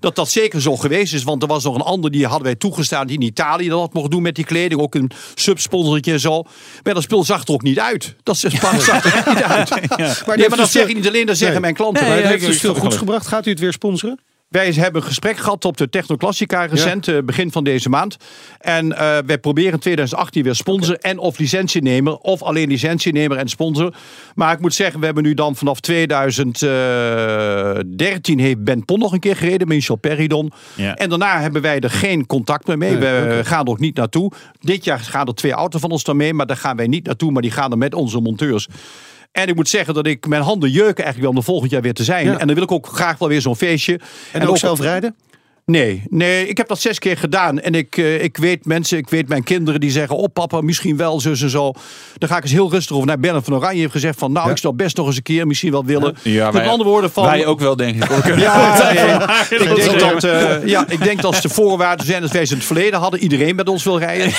dat 0.00 0.16
dat 0.16 0.28
zeker 0.30 0.60
zo 0.60 0.76
geweest 0.76 1.14
is. 1.14 1.22
Want 1.22 1.42
er 1.42 1.48
was 1.48 1.64
nog 1.64 1.74
een 1.74 1.80
ander 1.80 2.10
die 2.10 2.24
hadden 2.26 2.44
wij 2.44 2.54
toegestaan 2.54 3.06
die 3.06 3.16
in 3.18 3.22
Italië 3.26 3.68
dat 3.68 3.92
mocht 3.92 4.10
doen 4.10 4.22
met 4.22 4.34
die 4.34 4.44
kleding. 4.44 4.80
Ook 4.80 4.94
een 4.94 5.10
subsponsortje 5.34 6.12
en 6.12 6.20
zo. 6.20 6.42
Maar 6.82 6.94
dat 6.94 7.02
spul 7.02 7.24
zag 7.24 7.42
er 7.46 7.52
ook 7.52 7.62
niet 7.62 7.78
uit. 7.78 8.14
Dat 8.22 8.36
zag 8.38 8.52
er 8.52 9.14
echt 9.14 9.26
niet 9.26 9.42
uit. 9.42 9.70
Maar, 9.70 9.78
Nee, 9.98 10.06
heeft 10.36 10.48
maar 10.48 10.58
dat 10.58 10.70
zeg 10.70 10.88
je 10.88 10.94
niet 10.94 11.08
alleen, 11.08 11.26
dat 11.26 11.36
zeggen 11.36 11.52
Nee. 11.52 11.60
mijn 11.60 11.74
klanten. 11.74 12.02
Nee, 12.02 12.10
Maar 12.12 12.20
het 12.22 12.26
ja, 12.26 12.30
heeft 12.32 12.42
ik- 12.46 12.50
dus 12.52 12.60
veel 12.60 12.74
ik- 12.74 12.80
goeds 12.82 12.96
gebracht. 12.96 13.26
Gaat 13.26 13.46
u 13.46 13.50
het 13.50 13.60
weer 13.60 13.72
sponsoren? 13.72 14.18
Wij 14.50 14.72
hebben 14.72 15.00
een 15.00 15.06
gesprek 15.06 15.36
gehad 15.36 15.64
op 15.64 15.76
de 15.76 15.88
Technoclassica 15.88 16.64
recent, 16.64 17.08
eh, 17.08 17.18
begin 17.24 17.52
van 17.52 17.64
deze 17.64 17.88
maand. 17.88 18.16
En 18.58 18.96
eh, 18.96 19.18
wij 19.26 19.38
proberen 19.38 19.72
in 19.72 19.78
2018 19.78 20.42
weer 20.42 20.54
sponsor 20.54 20.96
en 20.96 21.18
of 21.18 21.38
licentienemer. 21.38 22.16
Of 22.16 22.42
alleen 22.42 22.68
licentienemer 22.68 23.36
en 23.36 23.48
sponsor. 23.48 23.94
Maar 24.34 24.52
ik 24.52 24.60
moet 24.60 24.74
zeggen, 24.74 25.00
we 25.00 25.06
hebben 25.06 25.22
nu 25.22 25.34
dan 25.34 25.56
vanaf 25.56 25.80
2013 25.80 28.38
heeft 28.38 28.64
Ben 28.64 28.84
Pon 28.84 28.98
nog 28.98 29.12
een 29.12 29.20
keer 29.20 29.36
gereden. 29.36 29.68
Michel 29.68 29.96
Peridon. 29.96 30.52
Ja. 30.74 30.94
En 30.94 31.08
daarna 31.08 31.40
hebben 31.40 31.62
wij 31.62 31.80
er 31.80 31.90
geen 31.90 32.26
contact 32.26 32.66
meer 32.66 32.78
mee. 32.78 32.96
Nee, 32.96 33.00
we 33.00 33.40
gaan 33.44 33.64
er 33.64 33.70
ook 33.70 33.78
niet 33.78 33.96
naartoe. 33.96 34.32
Dit 34.60 34.84
jaar 34.84 34.98
gaan 34.98 35.26
er 35.26 35.34
twee 35.34 35.52
auto's 35.52 35.80
van 35.80 35.90
ons 35.90 36.04
dan 36.04 36.16
mee. 36.16 36.34
Maar 36.34 36.46
daar 36.46 36.56
gaan 36.56 36.76
wij 36.76 36.86
niet 36.86 37.06
naartoe. 37.06 37.32
Maar 37.32 37.42
die 37.42 37.50
gaan 37.50 37.70
er 37.70 37.78
met 37.78 37.94
onze 37.94 38.20
monteurs. 38.20 38.68
En 39.32 39.48
ik 39.48 39.54
moet 39.54 39.68
zeggen 39.68 39.94
dat 39.94 40.06
ik 40.06 40.26
mijn 40.26 40.42
handen 40.42 40.70
jeuken 40.70 41.04
eigenlijk 41.04 41.20
wel 41.20 41.30
om 41.30 41.36
er 41.36 41.42
volgend 41.42 41.70
jaar 41.70 41.82
weer 41.82 41.94
te 41.94 42.04
zijn. 42.04 42.26
En 42.26 42.46
dan 42.46 42.54
wil 42.54 42.64
ik 42.64 42.72
ook 42.72 42.86
graag 42.86 43.18
wel 43.18 43.28
weer 43.28 43.40
zo'n 43.40 43.56
feestje. 43.56 44.00
En, 44.32 44.48
ook 44.48 44.58
zelf 44.58 44.80
rijden? 44.80 45.16
Nee, 45.70 46.02
nee, 46.08 46.48
ik 46.48 46.56
heb 46.56 46.68
dat 46.68 46.80
zes 46.80 46.98
keer 46.98 47.16
gedaan. 47.16 47.60
En 47.60 47.74
ik, 47.74 47.96
eh, 47.96 48.22
ik 48.22 48.36
weet 48.36 48.64
mensen, 48.64 48.98
ik 48.98 49.08
weet 49.08 49.28
mijn 49.28 49.42
kinderen 49.44 49.80
die 49.80 49.90
zeggen... 49.90 50.16
oh 50.16 50.24
papa, 50.32 50.60
misschien 50.60 50.96
wel, 50.96 51.20
zus 51.20 51.42
en 51.42 51.50
zo. 51.50 51.72
Dan 52.18 52.28
ga 52.28 52.36
ik 52.36 52.42
eens 52.42 52.52
heel 52.52 52.70
rustig 52.70 52.96
over 52.96 53.06
naar 53.08 53.18
Bernard 53.18 53.44
van 53.44 53.54
Oranje. 53.54 53.80
heeft 53.80 53.92
gezegd 53.92 54.18
van, 54.18 54.32
nou, 54.32 54.50
ik 54.50 54.56
zou 54.56 54.74
best 54.74 54.96
nog 54.96 55.06
eens 55.06 55.16
een 55.16 55.22
keer 55.22 55.46
misschien 55.46 55.70
wel 55.70 55.84
willen. 55.84 56.16
Ja, 56.22 56.50
Met 56.50 56.66
andere 56.66 56.88
woorden 56.88 57.10
van... 57.10 57.24
Wij 57.24 57.46
ook 57.46 57.60
wel, 57.60 57.76
denk 57.76 58.04
ik. 58.04 58.10
Ja, 58.40 58.92
nee. 58.92 59.58
ik, 59.58 59.76
denk 59.76 60.00
dat, 60.00 60.24
eh, 60.24 60.66
ja, 60.66 60.84
ik 60.88 61.02
denk 61.02 61.16
dat 61.22 61.24
als 61.32 61.42
de 61.42 61.48
voorwaarden 61.48 62.06
zijn 62.06 62.22
als 62.22 62.32
wij 62.32 62.44
ze 62.46 62.52
in 62.52 62.58
het 62.58 62.66
verleden 62.66 63.00
hadden. 63.00 63.20
Iedereen 63.20 63.56
met 63.56 63.68
ons 63.68 63.84
wil 63.84 63.98
rijden. 63.98 64.30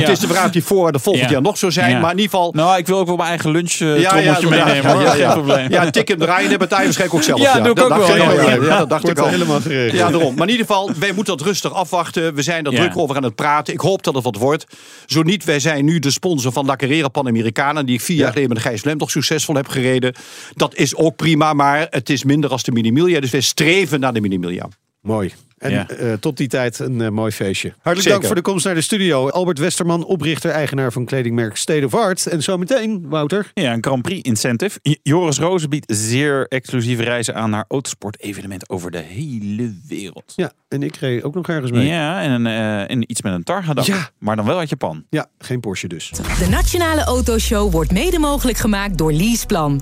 Het 0.00 0.08
is 0.08 0.18
de 0.18 0.26
vraag 0.26 0.44
of 0.44 0.50
die 0.50 0.64
voorwaarden 0.64 1.00
volgend 1.00 1.24
Ja. 1.24 1.30
jaar 1.30 1.42
nog 1.42 1.58
zo 1.58 1.70
zijn. 1.70 1.90
Ja. 1.90 2.00
Maar 2.00 2.10
in 2.10 2.16
ieder 2.18 2.30
geval... 2.30 2.52
Nou, 2.56 2.78
ik 2.78 2.86
wil 2.86 2.98
ook 2.98 3.06
wel 3.06 3.16
mijn 3.16 3.28
eigen 3.28 3.50
lunch 3.50 3.72
eh, 3.72 4.00
Ja, 4.00 4.16
ja, 4.18 4.34
trommeltje 4.34 4.48
meenemen. 4.48 5.00
Ja, 5.00 5.00
ja, 5.02 5.10
Geen 5.10 5.32
probleem. 5.32 5.70
Ja, 5.70 5.90
tik 5.90 6.08
hem 6.08 6.18
draaien, 6.18 6.50
dat 6.50 6.58
betaal 6.58 6.78
je 6.78 6.84
waarschijnlijk 6.84 7.18
ook 7.20 7.26
zelf. 7.26 7.40
Ja, 7.40 7.60
doe 7.60 7.70
ik 7.70 7.76
dat 7.76 7.90
ook 7.90 8.06
wel. 8.06 8.16
Ja, 8.16 8.32
ja, 8.32 8.50
Ja, 8.62 8.78
dat 8.78 8.88
dacht 8.88 9.08
ik 9.08 9.18
al. 9.18 9.28
helemaal 9.28 9.60
geregeld. 9.60 9.92
Ja, 9.98 10.10
daarom. 10.10 10.34
Maar 10.34 10.46
in 10.46 10.52
ieder 10.52 10.66
geval, 10.66 10.71
wij 10.98 11.12
moeten 11.12 11.36
dat 11.36 11.46
rustig 11.46 11.72
afwachten. 11.72 12.34
We 12.34 12.42
zijn 12.42 12.64
er 12.64 12.72
Ja. 12.72 12.78
druk 12.78 12.96
over 12.98 13.16
aan 13.16 13.22
het 13.22 13.34
praten. 13.34 13.74
Ik 13.74 13.80
hoop 13.80 14.02
dat 14.02 14.14
het 14.14 14.24
wat 14.24 14.36
wordt. 14.36 14.64
Zo 15.06 15.22
niet, 15.22 15.44
wij 15.44 15.60
zijn 15.60 15.84
nu 15.84 15.98
de 15.98 16.10
sponsor 16.10 16.52
van 16.52 16.66
La 16.66 16.76
Carrera 16.76 17.08
Panamericana. 17.08 17.82
Die 17.82 17.94
ik 17.94 18.00
vier 18.00 18.16
jaar 18.16 18.28
geleden 18.32 18.48
met 18.48 18.58
Gijs 18.58 18.84
Lem 18.84 18.98
toch 18.98 19.10
succesvol 19.10 19.54
heb 19.54 19.68
gereden. 19.68 20.14
Dat 20.54 20.74
is 20.74 20.94
ook 20.96 21.16
prima, 21.16 21.52
maar 21.52 21.86
het 21.90 22.10
is 22.10 22.24
minder 22.24 22.50
als 22.50 22.62
de 22.62 22.72
Mini 22.72 22.90
Miglia. 22.92 23.20
Dus 23.20 23.30
wij 23.30 23.40
streven 23.40 24.00
naar 24.00 24.12
de 24.12 24.20
Mini 24.20 24.38
Miglia. 24.38 24.68
Mooi. 25.02 25.32
En 25.58 25.70
Ja. 25.70 25.88
eh, 25.88 26.12
tot 26.12 26.36
die 26.36 26.48
tijd 26.48 26.78
een 26.78 27.00
eh, 27.00 27.08
mooi 27.08 27.32
feestje. 27.32 27.68
Hartelijk 27.68 27.96
Zeker. 28.00 28.10
dank 28.12 28.24
voor 28.26 28.34
de 28.34 28.42
komst 28.42 28.64
naar 28.64 28.74
de 28.74 28.80
studio. 28.80 29.28
Albert 29.28 29.58
Westerman, 29.58 30.04
oprichter, 30.04 30.50
eigenaar 30.50 30.92
van 30.92 31.04
kledingmerk 31.04 31.56
State 31.56 31.84
of 31.84 31.94
Art. 31.94 32.26
En 32.26 32.42
zometeen, 32.42 33.08
Wouter. 33.08 33.50
Ja, 33.54 33.72
een 33.72 33.82
Grand 33.82 34.02
Prix 34.02 34.28
incentive. 34.28 34.78
J- 34.82 34.96
Joris 35.02 35.38
Rozen 35.38 35.70
biedt 35.70 35.92
zeer 35.96 36.46
exclusieve 36.48 37.02
reizen 37.02 37.34
aan 37.34 37.50
naar 37.50 37.64
autosport-evenementen 37.68 38.70
over 38.70 38.90
de 38.90 38.98
hele 38.98 39.74
wereld. 39.88 40.32
Ja, 40.36 40.52
en 40.68 40.82
ik 40.82 40.96
reed 40.96 41.22
ook 41.22 41.34
nog 41.34 41.48
ergens 41.48 41.70
mee. 41.70 41.86
Ja, 41.86 41.92
Ja, 41.94 42.22
en, 42.22 42.30
een, 42.30 42.46
eh, 42.46 42.90
en 42.90 43.10
iets 43.10 43.22
met 43.22 43.32
een 43.32 43.42
Targa 43.44 43.72
Ja. 43.82 44.10
Maar 44.18 44.36
dan 44.36 44.44
wel 44.44 44.58
uit 44.58 44.68
Japan. 44.68 45.04
geen 45.38 45.60
Porsche 45.60 45.88
dus. 45.88 46.10
De 46.38 46.46
Nationale 46.50 47.04
Autoshow 47.04 47.72
wordt 47.72 47.92
mede 47.92 48.18
mogelijk 48.18 48.58
gemaakt 48.58 48.98
door 48.98 49.12
Leaseplan. 49.12 49.80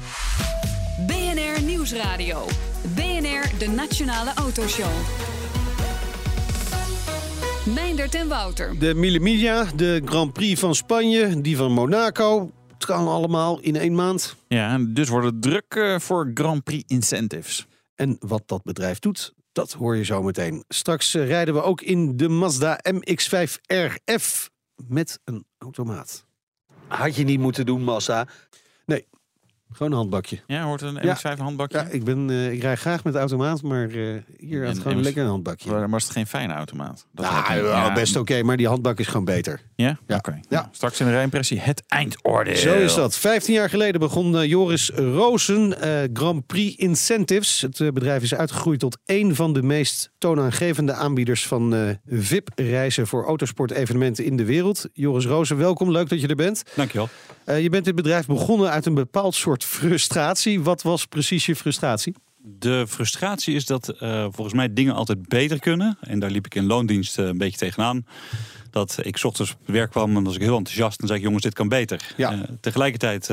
BNR 1.06 1.62
Nieuwsradio. 1.62 2.46
De 3.60 3.68
Nationale 3.68 4.34
Autoshow. 4.34 4.90
Meindert 7.74 8.14
en 8.14 8.28
Wouter. 8.28 8.78
De 8.78 8.94
Mille 8.94 9.20
Miglia, 9.20 9.64
de 9.64 10.02
Grand 10.04 10.32
Prix 10.32 10.60
van 10.60 10.74
Spanje, 10.74 11.40
die 11.40 11.56
van 11.56 11.72
Monaco. 11.72 12.50
Het 12.72 12.86
kan 12.86 13.08
allemaal 13.08 13.60
in 13.60 13.76
één 13.76 13.94
maand. 13.94 14.36
Ja, 14.48 14.72
en 14.72 14.94
dus 14.94 15.08
wordt 15.08 15.26
het 15.26 15.42
druk 15.42 15.74
eh, 15.74 15.98
voor 15.98 16.30
Grand 16.34 16.64
Prix 16.64 16.84
incentives. 16.86 17.66
En 17.94 18.16
wat 18.18 18.42
dat 18.46 18.62
bedrijf 18.62 18.98
doet, 18.98 19.34
dat 19.52 19.72
hoor 19.72 19.96
je 19.96 20.04
zo 20.04 20.22
meteen. 20.22 20.64
Straks 20.68 21.14
eh, 21.14 21.26
rijden 21.26 21.54
we 21.54 21.62
ook 21.62 21.80
in 21.80 22.16
de 22.16 22.28
Mazda 22.28 22.80
MX-5 22.90 23.52
RF 23.94 24.50
met 24.86 25.20
een 25.24 25.44
automaat. 25.58 26.24
Had 26.86 27.16
je 27.16 27.24
niet 27.24 27.40
moeten 27.40 27.66
doen, 27.66 27.84
Mazda. 27.84 28.26
Gewoon 29.72 29.92
een 29.92 29.98
handbakje. 29.98 30.38
Ja, 30.46 30.62
hoort 30.64 30.80
een 30.82 30.98
Ja. 31.02 31.16
MX-5 31.16 31.38
handbakje? 31.38 31.78
Ja, 31.78 31.84
ik, 31.90 32.04
ben, 32.04 32.30
eh, 32.30 32.52
ik 32.52 32.62
rij 32.62 32.76
graag 32.76 33.04
met 33.04 33.12
de 33.12 33.18
automaat, 33.18 33.62
maar 33.62 33.88
eh, 33.88 34.14
hier 34.38 34.66
had 34.66 34.78
gewoon 34.78 35.02
lekker 35.02 35.22
een 35.22 35.28
handbakje. 35.28 35.70
Maar 35.70 35.90
was 35.90 36.02
het 36.02 36.12
geen 36.12 36.26
fijne 36.26 36.52
automaat? 36.52 37.06
Dat 37.12 37.30
Nou, 37.30 37.66
ja, 37.66 37.92
best 37.92 38.16
oké, 38.16 38.42
maar 38.42 38.56
die 38.56 38.68
handbak 38.68 38.98
is 38.98 39.06
gewoon 39.06 39.24
beter. 39.24 39.60
Ja? 39.76 39.98
Ja. 40.06 40.16
Oké. 40.16 40.30
Ja. 40.30 40.40
Nou, 40.60 40.66
straks 40.72 41.00
in 41.00 41.06
de 41.06 41.12
rijimpressie 41.12 41.60
het 41.60 41.82
eindoordeel. 41.88 42.56
Zo 42.56 42.74
is 42.74 42.94
dat. 42.94 43.16
Vijftien 43.16 43.54
jaar 43.54 43.68
geleden 43.70 44.00
begon 44.00 44.36
eh, 44.36 44.44
Joris 44.48 44.90
Rozen 44.94 45.80
eh, 45.80 46.08
Grand 46.12 46.46
Prix 46.46 46.76
Incentives. 46.76 47.60
Het 47.60 47.94
bedrijf 47.94 48.22
is 48.22 48.34
uitgegroeid 48.34 48.80
tot 48.80 48.98
één 49.04 49.34
van 49.34 49.52
de 49.52 49.62
meest 49.62 50.10
toonaangevende 50.18 50.92
aanbieders 50.92 51.46
van 51.46 51.74
eh, 51.74 51.80
VIP-reizen 52.06 53.06
voor 53.06 53.24
autosportevenementen 53.24 54.24
in 54.24 54.36
de 54.36 54.44
wereld. 54.44 54.88
Joris 54.92 55.26
Rozen, 55.26 55.56
welkom. 55.56 55.90
Leuk 55.90 56.08
dat 56.08 56.20
je 56.20 56.26
er 56.26 56.34
bent. 56.36 56.62
Dankjewel. 56.74 57.08
Eh, 57.44 57.62
je 57.62 57.68
bent 57.68 57.84
dit 57.84 57.94
bedrijf 57.94 58.26
begonnen 58.26 58.70
uit 58.70 58.86
een 58.86 58.94
bepaald 58.94 59.34
soort 59.34 59.59
frustratie. 59.64 60.60
Wat 60.60 60.82
was 60.82 61.06
precies 61.06 61.46
je 61.46 61.56
frustratie? 61.56 62.14
De 62.42 62.84
frustratie 62.88 63.54
is 63.54 63.66
dat 63.66 63.88
eh, 63.88 64.26
volgens 64.30 64.52
mij 64.52 64.72
dingen 64.72 64.94
altijd 64.94 65.28
beter 65.28 65.58
kunnen. 65.58 65.98
En 66.00 66.18
daar 66.18 66.30
liep 66.30 66.46
ik 66.46 66.54
in 66.54 66.66
loondienst 66.66 67.18
eh, 67.18 67.26
een 67.26 67.38
beetje 67.38 67.58
tegenaan. 67.58 68.06
Dat 68.70 68.98
ik 69.02 69.16
's 69.16 69.24
ochtends 69.24 69.52
op 69.52 69.58
werk 69.64 69.90
kwam 69.90 70.16
en 70.16 70.24
was 70.24 70.34
ik 70.34 70.40
heel 70.40 70.56
enthousiast. 70.56 71.00
En 71.00 71.06
zei 71.06 71.18
ik, 71.18 71.24
jongens, 71.24 71.42
dit 71.42 71.54
kan 71.54 71.68
beter. 71.68 72.14
Ja. 72.16 72.32
Eh, 72.32 72.38
tegelijkertijd 72.60 73.26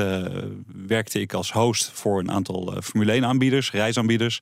werkte 0.86 1.20
ik 1.20 1.32
als 1.32 1.52
host 1.52 1.90
voor 1.92 2.18
een 2.18 2.30
aantal 2.30 2.76
Formule 2.82 3.12
1 3.12 3.24
aanbieders, 3.24 3.70
reisaanbieders. 3.70 4.40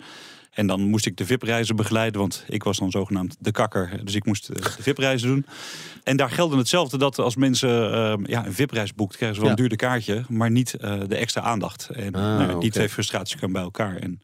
En 0.56 0.66
dan 0.66 0.80
moest 0.80 1.06
ik 1.06 1.16
de 1.16 1.26
VIP-reizen 1.26 1.76
begeleiden, 1.76 2.20
want 2.20 2.44
ik 2.48 2.62
was 2.62 2.78
dan 2.78 2.90
zogenaamd 2.90 3.36
de 3.38 3.50
kakker. 3.50 4.00
Dus 4.04 4.14
ik 4.14 4.24
moest 4.26 4.48
eh, 4.48 4.62
de 4.62 4.82
VIP-reizen 4.82 5.28
doen. 5.28 5.46
En 6.04 6.16
daar 6.16 6.30
geldt 6.30 6.54
hetzelfde 6.54 6.98
dat 6.98 7.18
als 7.18 7.36
mensen 7.36 7.92
eh, 7.92 8.14
ja, 8.24 8.46
een 8.46 8.52
VIP-reis 8.52 8.94
boekt, 8.94 9.16
krijgen 9.16 9.36
ze 9.36 9.42
wel 9.42 9.50
een 9.50 9.56
Ja. 9.56 9.62
duurder 9.68 9.88
kaartje, 9.88 10.24
maar 10.28 10.50
niet 10.50 10.74
eh, 10.74 11.00
de 11.08 11.16
extra 11.16 11.40
aandacht. 11.42 11.88
En 11.88 12.14
Ah, 12.14 12.22
nou, 12.38 12.60
die 12.60 12.70
twee 12.70 12.88
frustraties 12.88 13.34
komen 13.34 13.52
bij 13.52 13.62
elkaar. 13.62 13.96
En 13.96 14.20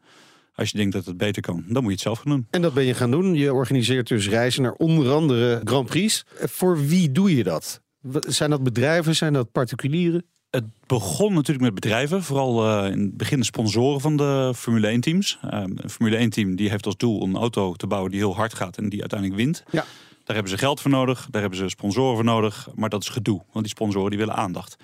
als 0.55 0.71
je 0.71 0.77
denkt 0.77 0.93
dat 0.93 1.05
het 1.05 1.17
beter 1.17 1.43
kan, 1.43 1.65
dan 1.67 1.75
moet 1.83 1.85
je 1.85 1.91
het 1.91 2.01
zelf 2.01 2.19
gaan 2.19 2.31
doen. 2.33 2.47
En 2.51 2.63
dat 2.63 2.75
ben 2.75 2.85
je 2.85 2.95
gaan 2.95 3.11
doen. 3.11 3.35
Je 3.35 3.53
organiseert 3.53 4.09
dus 4.09 4.29
reizen 4.29 4.63
naar 4.63 4.73
onder 4.73 5.13
andere 5.13 5.61
Grand 5.65 5.87
Prix. 5.87 6.25
Voor 6.41 6.87
wie 6.87 7.13
doe 7.13 7.37
je 7.37 7.43
dat? 7.45 7.81
Zijn 8.21 8.51
dat 8.51 8.63
bedrijven? 8.63 9.17
Zijn 9.17 9.33
dat 9.33 9.53
particulieren? 9.53 10.25
Het 10.53 10.65
begon 10.87 11.33
natuurlijk 11.33 11.65
met 11.65 11.75
bedrijven, 11.75 12.23
vooral 12.23 12.69
eh, 12.69 12.91
in 12.91 13.01
het 13.01 13.17
begin 13.17 13.39
de 13.39 13.45
sponsoren 13.45 14.01
van 14.01 14.17
de 14.17 14.53
Formule 14.57 14.87
1 14.87 15.01
teams. 15.01 15.39
Eh, 15.43 15.61
een 15.61 15.91
Formule 15.91 16.17
1 16.17 16.31
team 16.31 16.57
die 16.57 16.71
heeft 16.71 16.87
als 16.87 16.97
doel 16.97 17.23
een 17.23 17.37
auto 17.37 17.75
te 17.75 17.87
bouwen 17.87 18.11
die 18.11 18.21
heel 18.21 18.35
hard 18.35 18.55
gaat 18.55 18.77
en 18.77 18.89
die 18.89 19.01
uiteindelijk 19.01 19.41
wint. 19.41 19.63
Ja. 19.71 19.85
Daar 20.25 20.35
hebben 20.35 20.53
ze 20.53 20.59
geld 20.59 20.81
voor 20.81 20.91
nodig, 20.91 21.29
daar 21.31 21.41
hebben 21.41 21.59
ze 21.59 21.69
sponsoren 21.69 22.15
voor 22.15 22.25
nodig, 22.25 22.69
maar 22.75 22.89
dat 22.89 23.03
is 23.03 23.09
gedoe, 23.09 23.43
want 23.53 23.65
die 23.65 23.75
sponsoren 23.75 24.11
die 24.11 24.19
willen 24.19 24.35
aandacht. 24.35 24.77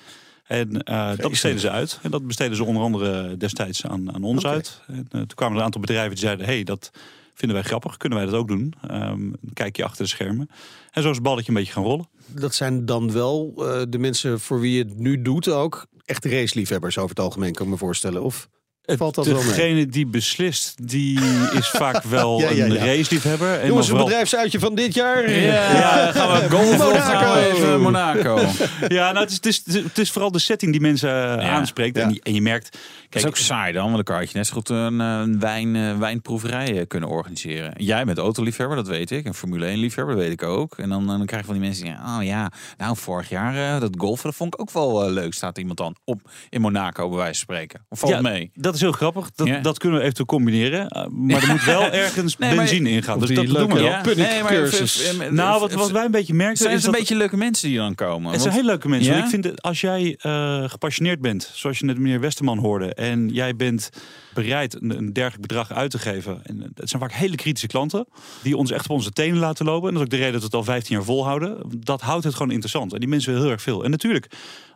En 0.49 0.83
eh, 0.83 1.17
dat 1.17 1.31
besteden 1.31 1.61
ze 1.61 1.71
uit. 1.71 1.99
En 2.03 2.11
dat 2.11 2.27
besteden 2.27 2.57
ze 2.57 2.65
onder 2.65 2.83
andere 2.83 3.37
destijds 3.37 3.87
aan, 3.87 4.15
aan 4.15 4.23
ons 4.23 4.47
uit. 4.47 4.81
En, 4.87 4.97
eh, 4.97 5.03
toen 5.11 5.35
kwamen 5.35 5.53
er 5.53 5.59
een 5.59 5.65
aantal 5.65 5.81
bedrijven 5.81 6.11
die 6.11 6.19
zeiden: 6.19 6.47
hey, 6.47 6.65
dat 6.65 6.91
vinden 7.39 7.57
wij 7.57 7.67
grappig, 7.67 7.97
kunnen 7.97 8.19
wij 8.19 8.27
dat 8.27 8.37
ook 8.37 8.49
doen? 8.49 8.75
Ehm, 8.89 9.21
een 9.21 9.53
kijkje 9.55 9.85
achter 9.85 10.03
de 10.03 10.11
schermen. 10.11 10.49
En 10.91 11.03
zo 11.03 11.09
is 11.09 11.15
het 11.15 11.25
balletje 11.25 11.49
een 11.49 11.59
beetje 11.59 11.73
gaan 11.73 11.83
rollen. 11.83 12.09
Dat 12.27 12.55
zijn 12.55 12.85
dan 12.85 13.13
wel 13.13 13.55
eh, 13.57 13.83
de 13.89 13.99
mensen 13.99 14.41
voor 14.41 14.61
wie 14.61 14.73
je 14.73 14.83
het 14.85 14.99
nu 14.99 15.23
doet 15.23 15.49
ook. 15.49 15.87
Echt 16.05 16.25
raceliefhebbers 16.25 16.99
over 16.99 17.11
het 17.11 17.21
algemeen, 17.21 17.53
kan 17.53 17.67
ik 17.67 17.73
me 17.73 17.79
voorstellen. 17.79 18.23
Of 18.23 18.49
valt 18.97 19.15
dat 19.15 19.27
wel 19.27 19.37
mee? 19.37 19.47
Degene 19.47 19.87
die 19.87 20.07
beslist, 20.07 20.89
die 20.89 21.21
is 21.53 21.69
vaak 21.83 22.03
wel 22.03 22.41
Ja, 22.41 22.51
ja, 22.51 22.65
een 22.65 22.77
raceliefhebber. 22.77 23.61
En 23.61 23.67
Jongens, 23.67 23.71
dan 23.71 23.77
een 23.79 23.85
vooral- 23.85 24.05
bedrijfsuitje 24.05 24.59
van 24.59 24.75
dit 24.75 24.95
jaar. 24.95 25.31
Ja, 25.31 26.13
gaan 26.13 26.49
we 26.51 26.79
gaan 26.99 27.33
we 27.33 27.53
even 27.55 27.81
Monaco? 27.81 28.41
Ja, 28.89 29.13
nou, 29.13 29.27
het, 29.29 29.47
is, 29.47 29.57
het, 29.57 29.75
is, 29.75 29.83
het 29.83 29.99
is 29.99 30.11
vooral 30.11 30.31
de 30.33 30.39
setting 30.39 30.73
die 30.73 30.81
mensen 30.81 31.39
eh, 31.41 31.51
aanspreekt. 31.55 31.97
Ja. 31.97 32.03
En, 32.03 32.13
je, 32.13 32.21
en 32.23 32.35
je 32.35 32.43
merkt... 32.43 32.79
Dat 33.11 33.23
is 33.23 33.29
ook 33.29 33.37
saai 33.37 33.73
dan, 33.73 33.83
want 33.83 33.95
dan 33.95 34.05
kan 34.05 34.21
je 34.23 34.29
net 34.33 34.47
zo 34.47 34.53
goed 34.55 34.69
een, 34.69 35.01
eh, 35.01 35.07
een 35.07 35.41
wijn, 35.41 35.77
eh, 35.77 35.99
wijnproeverij 35.99 36.79
eh, 36.79 36.87
kunnen 36.87 37.09
organiseren. 37.09 37.73
Jij 37.77 38.05
bent 38.05 38.19
autoliefhebber, 38.19 38.77
dat 38.77 38.87
weet 38.89 39.11
ik. 39.11 39.27
Een 39.27 39.35
Formule 39.35 39.67
1 39.67 39.79
liefhebber, 39.79 40.15
dat 40.15 40.25
weet 40.25 40.33
ik 40.33 40.43
ook. 40.43 40.79
En 40.79 40.89
dan, 40.89 41.07
dan 41.07 41.27
krijg 41.27 41.41
je 41.43 41.47
van 41.49 41.59
die 41.59 41.65
mensen 41.67 41.85
die 41.85 41.93
zeggen, 41.95 42.19
oh 42.19 42.25
ja, 42.25 42.51
nou 42.77 42.97
vorig 42.97 43.29
jaar 43.29 43.75
eh, 43.75 43.81
dat 43.81 43.95
golfen, 43.99 44.25
dat 44.25 44.35
vond 44.35 44.55
ik 44.55 44.61
ook 44.61 44.71
wel 44.71 45.11
leuk. 45.11 45.35
Staat 45.35 45.59
iemand 45.59 45.79
dan 45.79 45.97
op 46.05 46.21
in 46.49 46.61
Monaco 46.61 47.09
bij 47.09 47.17
wijze 47.19 47.45
van 47.45 47.55
spreken. 47.55 47.81
Of 47.89 47.99
valt 47.99 48.21
mee? 48.21 48.51
Dat 48.55 48.78
is 48.79 48.83
heel 48.85 48.93
grappig. 48.93 49.31
Dat, 49.35 49.47
Ja. 49.47 49.61
dat 49.61 49.79
kunnen 49.79 49.97
we 49.99 50.03
eventueel 50.05 50.27
combineren. 50.29 50.81
Uh, 50.97 51.07
maar 51.11 51.43
er 51.43 51.49
moet 51.49 51.65
wel 51.65 51.83
ergens 52.05 52.37
Nee, 52.37 52.49
maar- 52.49 52.59
benzine 52.65 52.91
in 52.91 53.03
gaan. 53.03 53.19
Dus 53.19 53.29
die 53.29 53.37
dat 53.37 53.47
doen 53.47 53.69
we 53.69 53.81
wel. 53.83 53.93
V- 54.03 54.91
v- 54.91 55.31
Nou, 55.31 55.61
wat, 55.61 55.73
wat 55.73 55.91
wij 55.91 56.05
een 56.05 56.11
beetje 56.11 56.35
merken 56.35 56.57
zijn 56.57 56.71
is 56.71 56.77
het 56.77 56.85
een 56.87 56.91
dat... 56.91 57.01
beetje 57.01 57.17
leuke 57.17 57.37
mensen 57.37 57.69
die 57.69 57.79
dan 57.79 57.95
komen. 57.95 58.33
Het 58.33 58.43
zijn 58.43 58.55
heel 58.55 58.65
leuke 58.65 58.89
mensen. 58.89 59.13
Ja? 59.13 59.19
Want 59.21 59.25
Ik 59.35 59.41
vind 59.41 59.55
dat 59.55 59.63
als 59.63 59.81
jij 59.81 60.17
eh, 60.21 60.65
gepassioneerd 60.69 61.21
bent, 61.21 61.51
zoals 61.55 61.79
je 61.79 61.85
net 61.85 61.99
meneer 61.99 62.21
Westerman 62.21 62.59
hoorde, 62.59 62.95
en 62.95 63.29
jij 63.29 63.57
bent 63.57 63.91
bereid 64.35 64.75
een, 64.83 64.99
een 64.99 65.13
dergelijk 65.13 65.43
bedrag 65.47 65.73
uit 65.73 65.91
te 65.91 65.99
geven. 65.99 66.41
En 66.43 66.71
het 66.75 66.89
zijn 66.89 67.03
vaak 67.03 67.13
hele 67.13 67.37
kritische 67.37 67.67
klanten 67.67 68.07
die 68.43 68.57
ons 68.57 68.71
echt 68.71 68.85
op 68.85 68.91
onze 68.91 69.11
tenen 69.11 69.39
laten 69.39 69.65
lopen. 69.65 69.89
En 69.89 69.95
dat 69.95 70.03
is 70.03 70.05
ook 70.05 70.11
de 70.11 70.25
reden 70.25 70.33
dat 70.33 70.41
we 70.41 70.47
het 70.47 70.57
al 70.67 70.73
15 70.73 70.97
jaar 70.97 71.05
volhouden. 71.05 71.59
Dat 71.79 72.01
houdt 72.01 72.25
het 72.25 72.35
gewoon 72.35 72.51
interessant. 72.53 72.93
En 72.93 73.01
die 73.01 73.09
mensen 73.09 73.29
willen 73.31 73.45
heel 73.45 73.55
erg 73.55 73.63
veel. 73.63 73.85
En 73.85 73.91
natuurlijk, 73.91 74.27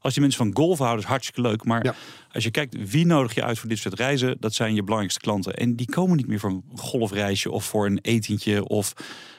als 0.03 0.13
die 0.13 0.23
mensen 0.23 0.45
van 0.45 0.55
golf 0.57 0.79
houden, 0.79 1.01
is 1.03 1.09
hartstikke 1.09 1.41
leuk. 1.41 1.65
Maar 1.65 1.85
Ja. 1.85 1.95
als 2.33 2.45
je 2.45 2.51
kijkt 2.51 2.91
wie 2.91 3.07
nodig 3.07 3.35
je 3.35 3.43
uit 3.45 3.59
voor 3.59 3.69
dit 3.69 3.79
soort 3.79 3.95
reizen, 3.95 4.37
dat 4.41 4.55
zijn 4.55 4.75
je 4.75 4.83
belangrijkste 4.83 5.21
klanten. 5.21 5.55
En 5.55 5.77
die 5.77 5.87
komen 5.91 6.17
niet 6.17 6.27
meer 6.27 6.39
voor 6.39 6.51
een 6.51 6.65
golfreisje 6.75 7.51
of 7.51 7.65
voor 7.65 7.87
een 7.87 7.99
etentje 8.03 8.65
of 8.69 8.93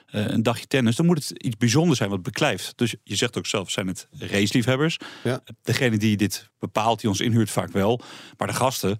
eh, 0.07 0.25
een 0.27 0.43
dagje 0.43 0.67
tennis. 0.67 0.95
Dan 0.95 1.05
moet 1.05 1.17
het 1.27 1.43
iets 1.43 1.57
bijzonders 1.57 1.97
zijn 1.97 2.09
wat 2.09 2.23
beklijft. 2.23 2.73
Dus 2.75 2.95
je 3.03 3.15
zegt 3.15 3.37
ook 3.37 3.45
zelf, 3.45 3.71
zijn 3.71 3.87
het 3.87 4.07
raceliefhebbers? 4.17 4.97
Ja. 5.23 5.43
Degene 5.61 5.97
die 5.97 6.17
dit 6.17 6.49
bepaalt, 6.59 6.99
die 7.01 7.09
ons 7.09 7.19
inhuurt 7.19 7.49
vaak 7.51 7.71
wel. 7.71 8.01
Maar 8.37 8.47
de 8.47 8.53
gasten, 8.53 8.97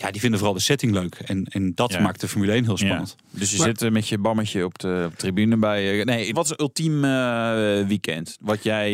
ja, 0.00 0.10
die 0.10 0.20
vinden 0.20 0.38
vooral 0.38 0.56
de 0.56 0.62
setting 0.62 0.92
leuk. 0.92 1.14
En, 1.24 1.44
en 1.44 1.72
dat 1.74 1.92
Ja. 1.92 2.00
maakt 2.00 2.20
de 2.20 2.28
Formule 2.28 2.52
1 2.52 2.64
heel 2.64 2.76
spannend. 2.76 3.16
Ja. 3.18 3.38
Dus 3.38 3.50
je 3.50 3.56
Maar- 3.58 3.66
zit 3.66 3.82
eh, 3.82 3.90
met 3.90 4.08
je 4.08 4.18
bammetje 4.18 4.64
op 4.64 4.78
de, 4.78 5.02
op 5.04 5.10
de 5.10 5.16
tribune 5.16 5.56
bij. 5.56 5.98
eh, 5.98 6.04
nee, 6.04 6.32
wat 6.34 6.44
is 6.44 6.50
het 6.50 6.60
ultiem 6.60 7.04
eh, 7.04 7.10
weekend 7.86 8.36
wat 8.40 8.62
jij, 8.62 8.90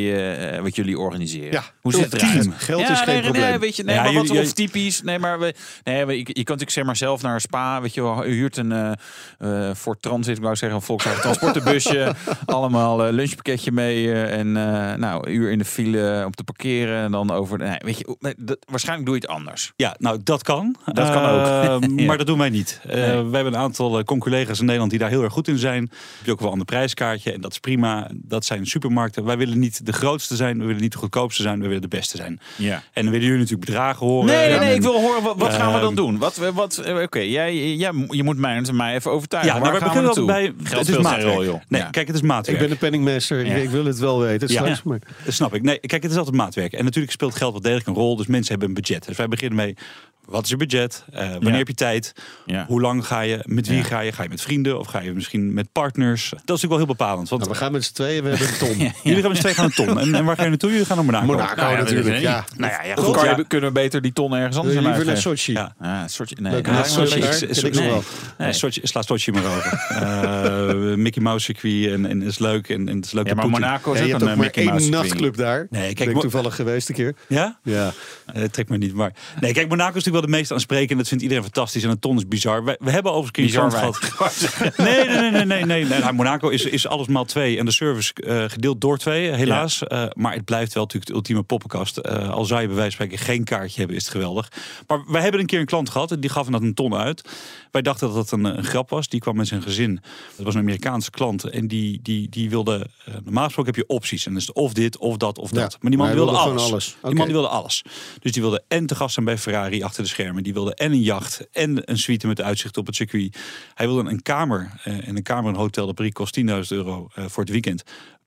eh, 0.54 0.60
wat 0.62 0.76
jullie 0.76 0.98
organiseren? 0.98 1.52
Ja, 1.52 1.62
Hoe 1.80 1.92
zit 1.92 2.12
het 2.12 2.22
eruit? 2.22 2.48
Geld 2.56 2.80
ja, 2.80 2.90
is 2.92 2.98
geen 3.00 3.06
nee, 3.14 3.22
probleem. 3.22 3.48
Nee, 3.48 3.58
weet 3.58 3.76
je, 3.76 3.82
nee, 3.84 3.94
Ja, 3.94 4.02
maar 4.02 4.12
wat 4.12 4.26
jullie- 4.26 4.42
of 4.42 4.52
typisch. 4.52 5.02
Nee, 5.02 5.18
maar 5.18 5.38
we, 5.38 5.54
nee, 5.84 6.04
we- 6.04 6.12
je, 6.12 6.18
je 6.18 6.24
kan 6.24 6.34
natuurlijk 6.44 6.70
zeg 6.70 6.84
maar 6.84 6.96
zelf 6.96 7.22
naar 7.22 7.40
Spa. 7.40 7.80
Weet 7.80 7.94
je, 7.94 8.02
wel, 8.02 8.24
je 8.26 8.32
huurt 8.32 8.56
een 8.56 8.72
eh 8.72 8.92
eh 9.38 9.74
voor 9.74 10.00
Transit, 10.00 10.36
ik 10.36 10.42
wou 10.42 10.56
zeggen, 10.56 10.78
een 10.78 10.84
Volkswagen 10.84 11.20
transportenbusje. 11.20 12.14
allemaal 12.46 13.12
lunchpakketje 13.12 13.72
mee 13.72 14.12
en 14.12 14.56
eh, 14.56 14.94
nou, 14.94 15.28
een 15.28 15.34
uur 15.34 15.50
in 15.50 15.58
de 15.58 15.64
file 15.64 16.22
om 16.26 16.32
te 16.32 16.44
parkeren 16.44 17.02
en 17.04 17.10
dan 17.10 17.30
over. 17.30 17.58
Nee, 17.58 17.76
weet 17.78 17.98
je, 17.98 18.16
nee, 18.20 18.34
dat, 18.38 18.58
waarschijnlijk 18.70 19.06
doe 19.08 19.14
je 19.16 19.20
het 19.22 19.30
anders. 19.30 19.72
Ja, 19.76 19.94
nou, 19.98 20.20
dat 20.24 20.42
kan. 20.42 20.76
Dat 20.94 21.10
kan 21.10 21.24
ook. 21.24 21.46
Eh, 21.46 21.88
Ja. 21.96 22.04
Maar 22.04 22.18
dat 22.18 22.26
doen 22.26 22.38
wij 22.38 22.50
niet. 22.50 22.80
Eh, 22.86 22.94
Nee. 22.94 23.22
We 23.24 23.34
hebben 23.34 23.52
een 23.52 23.56
aantal 23.58 23.98
uh, 23.98 24.04
conculega's 24.04 24.58
in 24.58 24.64
Nederland 24.64 24.90
die 24.90 25.00
daar 25.00 25.08
heel 25.08 25.22
erg 25.22 25.32
goed 25.32 25.48
in 25.48 25.58
zijn. 25.58 25.82
Heb 25.82 26.24
je 26.24 26.30
ook 26.30 26.36
wel 26.38 26.46
een 26.46 26.52
ander 26.52 26.66
prijskaartje 26.66 27.32
en 27.32 27.40
dat 27.40 27.50
is 27.52 27.58
prima. 27.58 28.08
Dat 28.14 28.44
zijn 28.44 28.66
supermarkten. 28.66 29.24
Wij 29.24 29.36
willen 29.36 29.58
niet 29.58 29.86
de 29.86 29.92
grootste 29.92 30.36
zijn, 30.36 30.58
we 30.58 30.64
willen 30.64 30.80
niet 30.82 30.92
de 30.92 30.98
goedkoopste 30.98 31.42
zijn, 31.42 31.60
we 31.60 31.66
willen 31.66 31.82
de 31.82 31.88
beste 31.88 32.16
zijn. 32.16 32.40
Ja. 32.56 32.74
En 32.92 33.02
dan 33.02 33.04
willen 33.12 33.20
jullie 33.26 33.40
natuurlijk 33.42 33.66
bedragen 33.70 34.06
horen. 34.06 34.26
Nee, 34.26 34.48
nee, 34.48 34.58
nee, 34.58 34.68
En- 34.68 34.74
ik 34.74 34.82
wil 34.82 35.00
horen, 35.00 35.22
wat, 35.22 35.34
wat 35.38 35.52
gaan 35.52 35.72
we 35.72 35.78
dan 35.80 35.86
Ehm, 35.86 35.94
doen? 35.96 36.18
Wat, 36.18 36.36
wat, 36.54 36.76
eh, 36.78 37.02
Oké, 37.02 37.18
jij, 37.18 37.74
jij, 37.76 37.92
je 38.08 38.22
moet 38.22 38.38
mij, 38.38 38.62
mij 38.72 38.94
even 38.94 39.10
overtuigen. 39.10 39.52
Ja, 39.54 39.60
Waar 39.60 39.70
nou, 39.72 39.82
we 39.82 39.84
we 39.84 40.00
beginnen 40.00 40.08
altijd 40.24 40.56
bij. 40.56 40.66
Geld 40.70 40.86
het 40.86 40.96
is 40.96 41.02
maatwerk. 41.02 41.34
rol, 41.34 41.44
joh. 41.44 41.60
Nee, 41.68 41.80
Ja. 41.80 41.90
kijk, 41.90 42.06
het 42.06 42.16
is 42.16 42.22
maatwerk. 42.22 42.56
Ik 42.60 42.62
ben 42.66 42.72
de 42.72 42.80
penningmeester. 42.80 43.40
Ik- 43.40 43.46
Ja. 43.46 43.54
Ik 43.54 43.70
wil 43.70 43.84
het 43.84 43.98
wel 43.98 44.20
weten 44.20 44.52
Ja. 44.52 44.76
Maar 44.84 44.98
Dat 45.24 45.34
snap 45.34 45.54
ik. 45.54 45.62
Nee, 45.62 45.78
kijk, 45.78 46.02
het 46.02 46.10
is 46.12 46.16
altijd 46.18 46.36
maatwerk. 46.36 46.72
En 46.72 46.84
natuurlijk 46.84 47.12
speelt 47.12 47.34
geld 47.34 47.52
wel 47.52 47.60
degelijk 47.60 47.86
een 47.86 47.94
rol. 47.94 48.16
Dus 48.16 48.26
mensen 48.26 48.50
hebben 48.50 48.68
een 48.68 48.74
budget. 48.74 49.06
Dus 49.06 49.16
wij 49.16 49.28
beginnen 49.28 49.56
mee. 49.56 49.76
Wat 50.24 50.44
is 50.44 50.48
je 50.50 50.56
budget? 50.56 50.83
Eh, 51.12 51.28
wanneer 51.30 51.50
Ja. 51.52 51.56
heb 51.58 51.68
je 51.68 51.74
tijd? 51.74 52.12
Ja. 52.46 52.64
Hoe 52.68 52.80
lang 52.80 53.06
ga 53.06 53.20
je? 53.20 53.38
Met 53.44 53.66
wie 53.68 53.76
Ja. 53.76 53.82
ga 53.82 54.00
je? 54.00 54.12
Ga 54.12 54.22
je 54.22 54.28
met 54.28 54.40
vrienden? 54.40 54.78
Of 54.78 54.86
ga 54.86 55.00
je 55.00 55.12
misschien 55.12 55.54
met 55.54 55.72
partners? 55.72 56.22
Dat 56.30 56.38
is 56.38 56.44
natuurlijk 56.46 56.68
wel 56.70 56.78
heel 56.78 56.86
bepalend. 56.96 57.28
Want 57.28 57.40
nou, 57.42 57.52
we 57.52 57.58
gaan 57.58 57.72
met 57.72 57.84
z'n 57.84 57.92
tweeën. 57.92 58.22
We 58.22 58.28
hebben 58.28 58.48
een 58.48 58.58
ton. 58.58 58.76
jullie 59.02 59.20
gaan 59.20 59.28
met 59.28 59.36
z'n 59.36 59.42
tweeën 59.42 59.54
gaan 59.54 59.64
naar 59.76 59.86
Ton. 59.86 59.98
En, 60.00 60.14
en 60.14 60.24
waar 60.24 60.36
ga 60.36 60.42
je 60.42 60.48
naartoe? 60.48 60.70
Jullie 60.70 60.86
gaan 60.86 60.96
naar 60.96 61.04
Monaco. 61.04 61.26
Monaco 61.26 61.54
Nou 61.60 61.72
ja, 61.72 61.78
natuurlijk. 61.78 62.18
Ja. 62.20 62.44
Nou 62.56 62.72
ja, 62.72 62.82
ja 62.84 62.94
goed. 62.94 63.20
je, 63.36 63.44
kunnen 63.48 63.68
we 63.68 63.74
beter 63.74 64.00
die 64.02 64.12
ton 64.12 64.34
ergens 64.34 64.56
anders 64.56 64.76
aan 64.76 64.82
Liever 64.84 65.04
naar? 65.04 65.16
Sochi. 65.16 65.52
Ja. 65.52 65.74
Ah, 65.80 66.00
een 66.02 66.08
soortje, 66.08 66.36
nee, 66.40 66.52
Leuk, 66.52 66.66
me 66.66 66.80
Sochi 66.84 67.20
een 67.22 68.02
nee. 68.38 68.52
Sochi, 68.52 68.80
sla 68.82 69.02
Sochi 69.02 69.32
maar 69.32 69.44
over. 69.44 69.72
Eh, 70.04 70.94
Mickey 70.94 71.22
Mouse 71.22 71.44
circuit 71.44 71.92
en, 71.92 72.06
en 72.06 72.22
is 72.22 72.38
leuk. 72.38 72.68
En, 72.68 72.88
en 72.88 72.96
het 72.96 73.04
is 73.04 73.12
leuk 73.12 73.26
Ja, 73.26 73.34
maar. 73.34 73.48
Monaco 73.48 73.92
is 73.92 74.00
je 74.06 74.14
ook 74.14 74.20
een 74.20 74.28
eh, 74.28 74.36
Mickey 74.36 74.64
Mouse 74.64 74.88
nachtclub 74.90 75.36
daar. 75.36 75.66
Nee, 75.70 75.82
kijk, 75.82 75.98
ben 75.98 76.08
ik 76.08 76.14
Mo- 76.14 76.20
toevallig 76.20 76.54
geweest 76.54 76.88
een 76.88 76.94
keer. 76.94 77.14
Ja? 77.28 77.58
Ja. 77.62 77.92
Dat 78.32 78.52
trekt 78.52 78.68
me 78.68 78.76
niet, 78.76 78.94
maar... 78.94 79.12
Nee, 79.40 79.52
kijk, 79.52 79.68
Monaco 79.68 79.88
is 79.88 79.94
natuurlijk 79.94 80.24
wel 80.24 80.32
de 80.32 80.38
meest 80.38 80.52
aansprekende. 80.52 80.73
Dat 80.74 81.08
vindt 81.08 81.22
iedereen 81.22 81.42
fantastisch. 81.42 81.82
En 81.82 81.90
een 81.90 81.98
ton 81.98 82.16
is 82.16 82.28
bizar. 82.28 82.64
We, 82.64 82.76
we 82.80 82.90
hebben 82.90 83.12
overigens 83.12 83.54
een 83.54 83.60
keer 83.60 83.68
Bizar 83.68 84.00
gehad. 84.10 84.76
Nee, 84.76 85.04
nee, 85.04 85.18
nee, 85.18 85.30
nee, 85.30 85.44
nee. 85.44 85.64
nee, 85.64 85.84
nee. 85.84 86.00
Nou, 86.00 86.12
Monaco 86.12 86.48
is, 86.48 86.64
is 86.64 86.86
alles 86.86 87.06
maal 87.06 87.24
twee. 87.24 87.58
En 87.58 87.64
de 87.64 87.72
service 87.72 88.12
eh, 88.14 88.44
gedeeld 88.46 88.80
door 88.80 88.98
twee, 88.98 89.30
helaas. 89.30 89.82
Eh, 89.82 90.04
maar 90.12 90.32
het 90.34 90.44
blijft 90.44 90.74
wel 90.74 90.82
natuurlijk 90.82 91.10
de 91.10 91.16
ultieme 91.16 91.42
poppenkast. 91.42 91.96
Eh, 91.96 92.30
al 92.30 92.44
zou 92.44 92.60
je 92.60 92.66
bij 92.66 92.76
wijze 92.76 92.96
van 92.96 93.06
spreken 93.06 93.26
geen 93.26 93.44
kaartje 93.44 93.78
hebben, 93.78 93.96
is 93.96 94.02
het 94.02 94.12
geweldig. 94.12 94.52
Maar 94.86 95.04
wij 95.06 95.22
hebben 95.22 95.40
een 95.40 95.46
keer 95.46 95.60
een 95.60 95.66
klant 95.66 95.90
gehad. 95.90 96.10
en 96.10 96.20
Die 96.20 96.30
gaf 96.30 96.46
dat 96.46 96.62
een 96.62 96.74
ton 96.74 96.94
uit. 96.94 97.28
Wij 97.70 97.82
dachten 97.82 98.06
dat 98.06 98.16
dat 98.16 98.30
een, 98.30 98.44
een 98.44 98.64
grap 98.64 98.90
was. 98.90 99.08
Die 99.08 99.20
kwam 99.20 99.36
met 99.36 99.46
zijn 99.48 99.62
gezin. 99.62 100.00
Dat 100.36 100.44
was 100.44 100.54
een 100.54 100.60
Amerikaanse 100.60 101.10
klant. 101.10 101.44
En 101.44 101.68
die, 101.68 102.00
die, 102.02 102.28
die 102.28 102.50
wilde... 102.50 102.86
normaal 103.24 103.44
gesproken 103.44 103.74
heb 103.74 103.88
je 103.88 103.94
opties. 103.94 104.26
En 104.26 104.32
dan 104.32 104.40
is 104.40 104.46
het 104.46 104.56
of 104.56 104.72
dit, 104.72 104.98
of 104.98 105.16
dat, 105.16 105.38
of 105.38 105.50
Ja, 105.50 105.60
dat. 105.60 105.76
Maar 105.80 105.90
die 105.90 106.00
man 106.00 106.14
wilde, 106.14 106.32
alles. 106.32 106.62
alles. 106.62 106.96
Die 107.02 107.14
man 107.14 107.24
die 107.24 107.34
wilde 107.34 107.48
alles. 107.48 107.82
Dus 108.20 108.32
die 108.32 108.42
wilde 108.42 108.62
en 108.68 108.86
te 108.86 108.94
gast 108.94 109.14
zijn 109.14 109.26
bij 109.26 109.38
Ferrari 109.38 109.82
achter 109.82 110.02
de 110.02 110.08
schermen. 110.08 110.42
Die 110.42 110.52
wilde 110.52 110.63
en 110.72 110.92
een 110.92 111.02
jacht 111.02 111.48
en 111.52 111.90
een 111.90 111.98
suite 111.98 112.26
met 112.26 112.40
uitzicht 112.40 112.76
op 112.76 112.86
het 112.86 112.96
circuit. 112.96 113.38
Hij 113.74 113.86
wilde 113.86 114.10
een 114.10 114.22
kamer. 114.22 114.70
eh, 114.84 115.08
en 115.08 115.16
een 115.16 115.22
kamer 115.22 115.50
een 115.50 115.58
hotel 115.58 115.92
Paris 115.92 116.12
kost 116.12 116.40
10.000 116.40 116.44
euro 116.68 117.08
eh, 117.14 117.24
voor 117.28 117.42
het 117.42 117.52
weekend. 117.52 117.82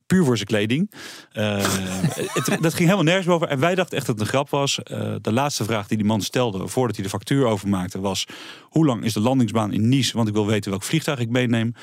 Puur 0.08 0.23
voor 0.23 0.36
zijn 0.36 0.47
kleding. 0.47 0.91
Eh, 1.32 1.58
dat 2.62 2.73
ging 2.73 2.78
helemaal 2.78 3.04
nergens 3.04 3.26
boven. 3.26 3.50
En 3.50 3.60
wij 3.60 3.76
dachten 3.76 3.97
echt 3.97 4.06
dat 4.06 4.15
het 4.15 4.26
een 4.26 4.34
grap 4.34 4.50
was. 4.50 4.84
Eh, 4.84 5.15
de 5.21 5.32
laatste 5.32 5.63
vraag 5.63 5.88
die 5.88 5.97
die 5.97 6.06
man 6.06 6.21
stelde 6.21 6.67
voordat 6.67 6.95
hij 6.95 7.04
de 7.04 7.12
factuur 7.12 7.45
overmaakte 7.45 8.00
was... 8.00 8.26
hoe 8.62 8.86
lang 8.86 9.04
is 9.04 9.13
de 9.13 9.19
landingsbaan 9.19 9.73
in 9.73 9.89
Nice? 9.89 10.15
Want 10.15 10.28
ik 10.28 10.34
wil 10.34 10.45
weten 10.45 10.69
welk 10.69 10.84
vliegtuig 10.84 11.19
ik 11.19 11.30
meeneem. 11.30 11.73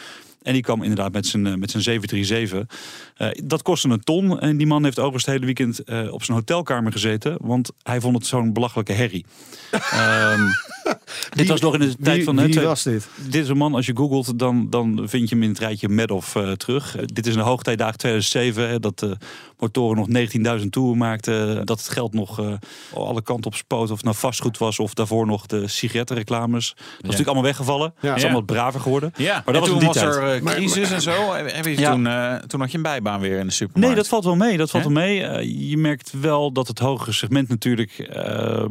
En 0.44 0.52
die 0.52 0.62
kwam 0.62 0.82
inderdaad 0.82 1.12
met 1.12 1.26
zijn, 1.26 1.46
eh, 1.46 1.54
met 1.54 1.70
zijn 1.70 1.82
737. 1.82 2.78
Eh, 3.16 3.28
dat 3.44 3.62
kostte 3.62 3.88
een 3.88 4.04
ton. 4.04 4.40
En 4.40 4.56
die 4.56 4.66
man 4.66 4.84
heeft 4.84 4.98
overigens 4.98 5.24
het 5.24 5.34
hele 5.34 5.46
weekend 5.46 5.84
eh, 5.84 6.12
op 6.12 6.24
zijn 6.24 6.38
hotelkamer 6.38 6.92
gezeten. 6.92 7.36
Want 7.40 7.70
hij 7.82 8.00
vond 8.00 8.16
het 8.16 8.26
zo'n 8.26 8.52
belachelijke 8.52 8.92
herrie. 8.92 9.24
Ehm, 9.70 10.40
dit 11.36 11.48
was 11.48 11.60
nog 11.60 11.74
in 11.74 11.80
de 11.80 11.96
tijd 12.02 12.16
wie, 12.16 12.24
van... 12.24 12.36
hè, 12.36 12.44
Wie 12.44 12.52
twee- 12.52 12.64
was 12.66 12.82
dit? 12.82 13.08
Dit 13.28 13.42
is 13.42 13.48
een 13.48 13.56
man, 13.56 13.74
als 13.74 13.86
je 13.86 13.96
googelt, 13.96 14.38
dan, 14.38 14.70
dan 14.70 15.02
vind 15.04 15.28
je 15.28 15.34
hem 15.34 15.44
in 15.44 15.48
het 15.50 15.58
rijtje 15.58 15.88
Madoff 15.88 16.36
eh 16.36 16.52
terug. 16.52 16.96
Eh, 16.96 17.02
dit 17.06 17.26
is 17.26 17.34
een 17.34 17.40
hoogtijdaag 17.40 17.96
2007, 17.96 18.68
hè, 18.68 18.80
dat 18.80 18.98
de 18.98 19.16
motoren 19.58 19.96
nog 19.96 20.58
19.000 20.60 20.66
toeren 20.70 20.98
maakten. 20.98 21.66
Dat 21.66 21.78
het 21.78 21.88
geld 21.88 22.14
nog 22.14 22.40
eh, 22.40 22.52
alle 22.94 23.22
kanten 23.22 23.50
op 23.50 23.54
spoot, 23.56 23.90
of 23.90 23.96
het 23.96 24.04
nou 24.04 24.16
vastgoed 24.16 24.58
was... 24.58 24.78
of 24.78 24.94
daarvoor 24.94 25.26
nog 25.26 25.46
de 25.46 25.68
sigarettenreclames. 25.68 26.68
Dat 26.74 26.84
is 26.86 26.92
natuurlijk 27.00 27.26
allemaal 27.26 27.42
weggevallen. 27.44 27.92
Het 27.96 28.02
is 28.02 28.08
Ja. 28.08 28.12
allemaal 28.14 28.32
wat 28.34 28.46
braver 28.46 28.80
geworden. 28.80 29.12
Ja, 29.16 29.42
Maar 29.44 29.54
dat 29.54 29.54
en 29.54 29.60
was 29.60 29.68
toen 29.78 29.86
was 29.86 29.96
tijd. 29.96 30.06
er 30.16 30.34
eh, 30.34 30.42
Maar- 30.42 30.54
crisis 30.54 30.90
en 30.90 31.00
zo. 31.02 31.32
Heb 31.34 31.64
je 31.64 31.78
Ja. 31.78 31.90
toen, 31.92 32.06
eh, 32.06 32.34
toen 32.34 32.60
had 32.60 32.70
je 32.70 32.76
een 32.76 32.82
bijbaan 32.82 33.20
weer 33.20 33.38
in 33.38 33.46
de 33.46 33.52
supermarkt. 33.52 33.86
Nee, 33.88 33.96
dat 33.96 34.08
valt 34.08 34.24
wel 34.24 34.36
mee. 34.36 34.56
Dat 34.56 34.70
valt 34.70 34.84
wel 34.84 34.92
mee. 34.92 35.22
Eh, 35.22 35.70
je 35.70 35.76
merkt 35.76 36.12
wel 36.20 36.52
dat 36.52 36.68
het 36.68 36.78
hogere 36.78 37.12
segment 37.12 37.48
natuurlijk, 37.48 37.90
ehm, 37.98 38.66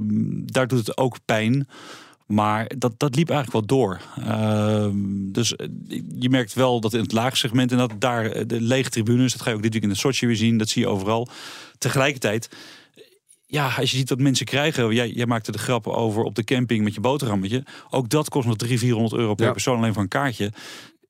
daar 0.45 0.67
doet 0.67 0.79
het 0.87 0.97
ook 0.97 1.17
pijn. 1.25 1.67
Maar 2.27 2.71
dat, 2.77 2.93
dat 2.97 3.15
liep 3.15 3.29
eigenlijk 3.29 3.67
wel 3.67 3.77
door. 3.77 4.01
Ehm, 4.25 4.95
dus 5.31 5.55
eh, 5.55 5.67
je 6.19 6.29
merkt 6.29 6.53
wel 6.53 6.79
dat 6.79 6.93
in 6.93 7.01
het 7.01 7.11
lage 7.11 7.35
segment 7.35 7.71
en 7.71 7.77
dat 7.77 7.91
daar 7.99 8.25
eh, 8.25 8.43
de 8.47 8.61
lege 8.61 8.89
tribunes, 8.89 9.31
dat 9.31 9.41
ga 9.41 9.49
je 9.49 9.55
ook 9.55 9.61
dit 9.61 9.71
weekend 9.71 9.93
in 9.93 9.99
Sochi 9.99 10.27
weer 10.27 10.35
zien, 10.35 10.57
dat 10.57 10.69
zie 10.69 10.81
je 10.81 10.87
overal. 10.87 11.27
Tegelijkertijd, 11.77 12.49
ja, 13.45 13.65
als 13.77 13.91
je 13.91 13.97
ziet 13.97 14.09
wat 14.09 14.19
mensen 14.19 14.45
krijgen, 14.45 14.93
jij, 14.93 15.09
jij 15.09 15.25
maakte 15.25 15.51
de 15.51 15.57
grap 15.57 15.87
over 15.87 16.23
op 16.23 16.35
de 16.35 16.43
camping 16.43 16.83
met 16.83 16.93
je 16.93 16.99
boterhammetje. 17.01 17.63
Ook 17.89 18.09
dat 18.09 18.29
kost 18.29 18.47
nog 18.47 18.55
300, 18.55 18.79
400 18.85 19.21
euro 19.21 19.35
per 19.35 19.45
Ja. 19.45 19.51
persoon 19.51 19.77
alleen 19.77 19.93
voor 19.93 20.01
een 20.01 20.07
kaartje. 20.07 20.51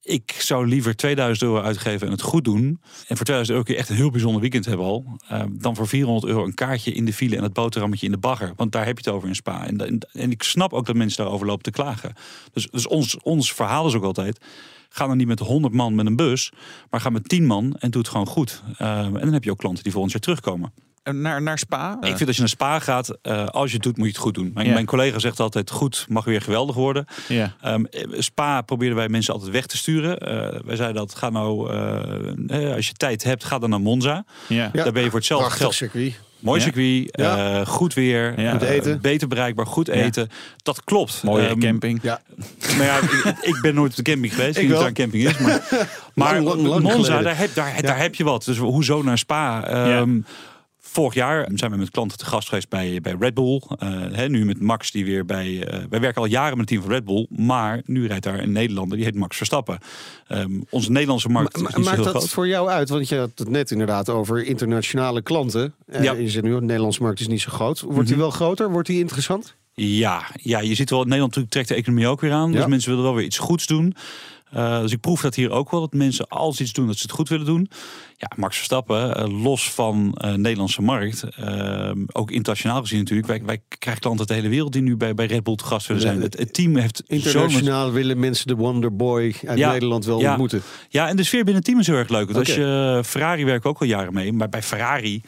Ik 0.04 0.32
zou 0.32 0.68
liever 0.68 0.96
2000 0.96 1.50
euro 1.50 1.62
uitgeven 1.62 2.08
en 2.08 2.14
het 2.14 2.22
goed 2.22 2.44
doen. 2.44 2.80
En 3.08 3.18
voor 3.18 3.26
2000 3.26 3.50
euro 3.50 3.64
kun 3.64 3.74
je 3.74 3.80
echt 3.80 3.90
een 3.90 3.96
heel 3.96 4.12
bijzonder 4.12 4.42
weekend 4.42 4.66
hebben 4.66 4.86
al. 4.86 5.18
eh, 5.28 5.44
dan 5.52 5.76
voor 5.76 5.88
400 5.88 6.26
euro 6.26 6.46
een 6.46 6.54
kaartje 6.54 6.92
in 6.92 7.06
de 7.06 7.14
file 7.14 7.38
en 7.38 7.44
het 7.44 7.54
boterhammetje 7.54 8.06
in 8.06 8.12
de 8.12 8.18
bagger. 8.18 8.54
Want 8.56 8.72
daar 8.72 8.86
heb 8.86 9.00
je 9.00 9.04
het 9.06 9.14
over 9.14 9.28
in 9.28 9.36
Spa. 9.36 9.68
En, 9.68 10.00
en, 10.12 10.32
ik 10.32 10.44
snap 10.44 10.74
ook 10.74 10.86
dat 10.86 10.96
mensen 10.96 11.24
daarover 11.24 11.48
lopen 11.48 11.64
te 11.64 11.72
klagen. 11.72 12.14
Dus, 12.54 12.68
dus 12.72 12.88
ons, 12.88 13.18
ons 13.22 13.54
verhaal 13.54 13.88
is 13.88 13.94
ook 13.94 14.04
altijd... 14.04 14.40
Ga 14.90 15.08
dan 15.08 15.18
niet 15.18 15.28
met 15.28 15.40
100 15.40 15.74
man 15.74 15.96
met 15.96 16.06
een 16.06 16.16
bus, 16.16 16.52
maar 16.90 17.02
ga 17.02 17.10
met 17.10 17.30
10 17.30 17.46
man 17.46 17.76
en 17.80 17.92
doe 17.92 18.02
het 18.02 18.12
gewoon 18.12 18.28
goed. 18.28 18.64
Eh, 18.78 19.06
en 19.06 19.14
dan 19.14 19.34
heb 19.34 19.44
je 19.44 19.52
ook 19.52 19.58
klanten 19.58 19.84
die 19.84 19.92
volgend 19.92 20.14
jaar 20.14 20.22
terugkomen. 20.22 20.74
Eh, 21.04 21.14
Naar, 21.14 21.42
naar 21.42 21.58
Spa? 21.60 21.98
Ik 22.02 22.16
vind 22.18 22.28
als 22.28 22.36
je 22.36 22.42
naar 22.42 22.50
Spa 22.52 22.80
gaat, 22.80 23.18
eh, 23.22 23.46
als 23.46 23.70
je 23.70 23.74
het 23.76 23.84
doet, 23.84 23.98
moet 23.98 24.06
je 24.06 24.12
het 24.12 24.22
goed 24.22 24.34
doen. 24.34 24.52
Mijn, 24.54 24.74
mijn 24.74 24.86
collega 24.86 25.20
zegt 25.20 25.40
altijd, 25.40 25.72
goed 25.72 26.06
mag 26.10 26.26
weer 26.26 26.42
geweldig 26.42 26.76
worden. 26.76 27.06
Ja. 27.28 27.54
Ehm, 27.62 27.84
Spa 28.18 28.62
probeerden 28.62 28.98
wij 28.98 29.10
mensen 29.10 29.34
altijd 29.34 29.52
weg 29.52 29.66
te 29.66 29.78
sturen. 29.78 30.18
Eh, 30.18 30.60
wij 30.66 30.76
zeiden 30.76 30.96
dat, 30.98 31.16
ga 31.16 31.30
nou, 31.30 31.72
eh, 31.72 32.68
eh, 32.70 32.76
als 32.76 32.88
je 32.88 32.94
tijd 32.94 33.24
hebt, 33.24 33.44
ga 33.44 33.60
dan 33.60 33.70
naar 33.70 33.82
Monza. 33.82 34.26
Ja. 34.48 34.70
Ja. 34.74 34.84
Daar 34.84 34.92
ben 34.94 35.04
je 35.04 35.10
voor 35.10 35.18
hetzelfde 35.20 35.46
Prachtig 35.46 35.66
geld. 35.66 35.92
circuit. 35.92 36.20
Mooi 36.40 36.60
Ja. 36.60 36.66
circuit, 36.66 37.10
Ja. 37.12 37.60
eh, 37.60 37.66
goed 37.68 37.94
weer, 37.94 38.40
Ja. 38.40 38.46
eh, 38.46 38.52
Goed 38.52 38.62
eten. 38.62 39.02
beter 39.02 39.28
bereikbaar, 39.28 39.66
goed 39.68 39.88
eten. 39.88 40.30
Dat 40.58 40.84
klopt. 40.84 41.24
Mooie 41.24 41.48
Ehm, 41.48 41.60
camping. 41.60 42.00
Ja. 42.02 42.22
Maar 42.78 42.86
ja, 42.92 42.98
ik, 42.98 43.38
ik 43.42 43.60
ben 43.62 43.76
nooit 43.76 43.90
op 43.90 43.96
de 44.06 44.12
camping 44.12 44.34
geweest. 44.34 44.58
Ik 44.58 44.64
Ik 44.64 44.70
weet 44.70 44.78
niet 44.78 44.88
een 44.88 44.94
camping 44.94 45.24
is. 45.30 45.38
Maar, 45.38 45.62
maar 46.14 46.34
Lang, 46.42 46.46
lang, 46.46 46.62
lang 46.68 46.84
Monza, 46.84 47.22
daar 47.22 47.38
heb, 47.38 47.54
daar, 47.56 47.82
daar 47.82 47.98
heb 47.98 48.16
je 48.16 48.24
wat. 48.24 48.44
Dus 48.46 48.58
hoezo 48.58 49.02
naar 49.02 49.18
Spa? 49.18 49.68
Ehm, 49.68 50.20
Vorig 50.94 51.14
jaar 51.14 51.50
zijn 51.54 51.72
we 51.72 51.78
met 51.78 51.90
klanten 51.90 52.18
te 52.18 52.26
gast 52.26 52.48
geweest 52.50 52.70
bij, 52.70 53.00
bij 53.02 53.16
Red 53.20 53.34
Bull. 53.34 53.62
Eh, 53.80 53.90
hè, 54.12 54.30
nu 54.30 54.46
met 54.46 54.62
Max 54.62 54.92
die 54.92 55.06
weer 55.06 55.26
bij... 55.26 55.64
eh, 55.68 55.80
wij 55.90 56.00
werken 56.00 56.22
al 56.22 56.28
jaren 56.28 56.50
met 56.58 56.60
het 56.60 56.68
team 56.68 56.82
van 56.82 56.92
Red 56.92 57.06
Bull. 57.06 57.28
Maar 57.30 57.82
nu 57.86 58.08
rijdt 58.08 58.24
daar 58.24 58.40
een 58.40 58.52
Nederlander, 58.52 58.98
die 58.98 59.06
heet 59.06 59.16
Max 59.16 59.38
Verstappen. 59.38 59.78
Ehm, 60.28 60.52
onze 60.70 60.92
Nederlandse 60.92 61.30
markt 61.30 61.58
Ma- 61.62 61.68
is 61.70 61.76
niet 61.76 61.86
maakt 61.86 61.96
heel 61.98 62.06
dat 62.06 62.16
groot. 62.16 62.30
voor 62.30 62.48
jou 62.48 62.70
uit? 62.70 62.90
Want 62.90 63.10
je 63.10 63.18
had 63.18 63.32
het 63.36 63.50
net 63.50 63.72
inderdaad 63.72 64.10
over 64.10 64.46
internationale 64.46 65.22
klanten. 65.22 65.74
Eh, 65.88 66.04
Ja. 66.04 66.14
Mhm. 66.14 66.22
Je 66.22 66.30
zegt 66.30 66.46
nu, 66.46 66.54
de 66.54 66.62
Nederlandse 66.62 67.02
markt 67.02 67.20
is 67.20 67.28
niet 67.28 67.42
zo 67.42 67.52
groot. 67.52 67.80
Wordt 67.82 68.08
die 68.08 68.18
wel 68.18 68.32
groter? 68.32 68.72
Wordt 68.72 68.88
die 68.88 69.00
interessant? 69.00 69.56
Ja, 69.74 70.24
ja, 70.42 70.60
je 70.60 70.76
ziet 70.76 70.90
wel, 70.90 71.04
Nederland 71.04 71.38
trekt 71.50 71.68
de 71.68 71.76
economie 71.76 72.08
ook 72.08 72.22
weer 72.22 72.32
aan. 72.32 72.52
Ja. 72.52 72.58
Dus 72.58 72.66
mensen 72.68 72.90
willen 72.90 73.06
wel 73.06 73.16
weer 73.16 73.26
iets 73.26 73.38
goeds 73.38 73.66
doen. 73.68 73.96
Dus 74.54 74.92
ik 74.92 75.00
proef 75.00 75.22
dat 75.22 75.36
hier 75.36 75.52
ook 75.52 75.72
wel, 75.72 75.80
dat 75.80 75.94
mensen 75.94 76.28
als 76.28 76.62
iets 76.62 76.74
doen, 76.74 76.88
dat 76.88 76.96
ze 76.96 77.02
het 77.02 77.12
goed 77.12 77.30
willen 77.30 77.46
doen. 77.46 77.70
Ja, 78.18 78.32
Max 78.36 78.56
Verstappen, 78.56 79.16
eh, 79.16 79.42
los 79.44 79.72
van 79.72 80.16
eh 80.18 80.34
Nederlandse 80.34 80.82
markt, 80.82 81.24
eh, 81.36 81.92
ook 82.12 82.32
internationaal 82.32 82.82
gezien 82.82 83.00
natuurlijk. 83.00 83.28
Wij, 83.28 83.42
wij 83.46 83.62
krijgen 83.80 84.02
klanten 84.02 84.20
uit 84.20 84.28
de 84.30 84.34
hele 84.44 84.50
wereld 84.56 84.74
die 84.74 84.82
nu 84.82 84.98
bij, 84.98 85.14
bij 85.14 85.26
Red 85.26 85.44
Bull 85.44 85.56
te 85.56 85.64
gast 85.64 85.88
willen 85.88 86.02
zijn. 86.02 86.22
Het, 86.22 86.38
het 86.38 86.54
team 86.54 86.76
heeft. 86.76 87.04
Internationaal 87.08 87.92
willen 87.92 88.20
mensen 88.20 88.48
de 88.48 88.56
Wonderboy 88.56 89.36
uit 89.48 89.58
Ja. 89.58 89.72
Nederland 89.72 90.06
wel 90.06 90.20
Ja. 90.20 90.30
ontmoeten. 90.30 90.62
Ja, 90.90 91.08
en 91.08 91.16
de 91.16 91.24
sfeer 91.24 91.38
binnen 91.44 91.56
het 91.56 91.66
team 91.66 91.80
is 91.80 91.88
heel 91.88 91.96
erg 91.96 92.10
leuk. 92.10 92.26
Want 92.32 92.38
als 92.48 92.56
je 92.56 93.02
Ferrari 93.06 93.46
werken 93.46 93.70
ook 93.70 93.80
al 93.80 93.88
jaren 93.88 94.14
mee, 94.14 94.34
maar 94.34 94.50
bij 94.50 94.64
Ferrari, 94.64 95.22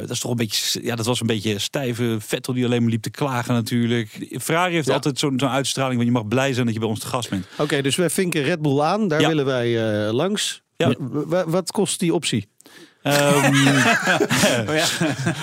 dat 0.00 0.10
is 0.10 0.20
toch 0.20 0.30
een 0.30 0.36
beetje, 0.36 0.82
ja, 0.84 0.96
dat 0.96 1.06
was 1.06 1.20
een 1.20 1.26
beetje 1.26 1.58
stijve 1.58 2.16
Vettel 2.18 2.54
die 2.54 2.64
alleen 2.64 2.82
maar 2.82 2.90
liep 2.90 3.02
te 3.02 3.10
klagen 3.10 3.54
natuurlijk. 3.54 4.26
Ferrari 4.40 4.74
heeft 4.74 4.86
Ja. 4.88 4.94
altijd 4.94 5.18
zo'n 5.18 5.48
uitstraling, 5.48 5.94
want 5.96 6.06
je 6.06 6.14
mag 6.14 6.28
blij 6.28 6.52
zijn 6.52 6.64
dat 6.64 6.74
je 6.74 6.80
bij 6.80 6.88
ons 6.88 7.00
te 7.00 7.06
gast 7.06 7.30
bent. 7.30 7.46
Oké, 7.58 7.82
dus 7.82 7.96
wij 7.96 8.10
vinken 8.10 8.42
Red 8.42 8.62
Bull 8.62 8.80
aan. 8.80 9.08
Daar 9.08 9.26
willen 9.26 9.44
wij 9.44 9.78
langs. 10.12 10.62
Ja. 10.88 11.44
Wat 11.46 11.70
kost 11.72 12.00
die 12.00 12.14
optie? 12.14 12.48
Ehm, 13.02 13.54
ja. 14.74 14.86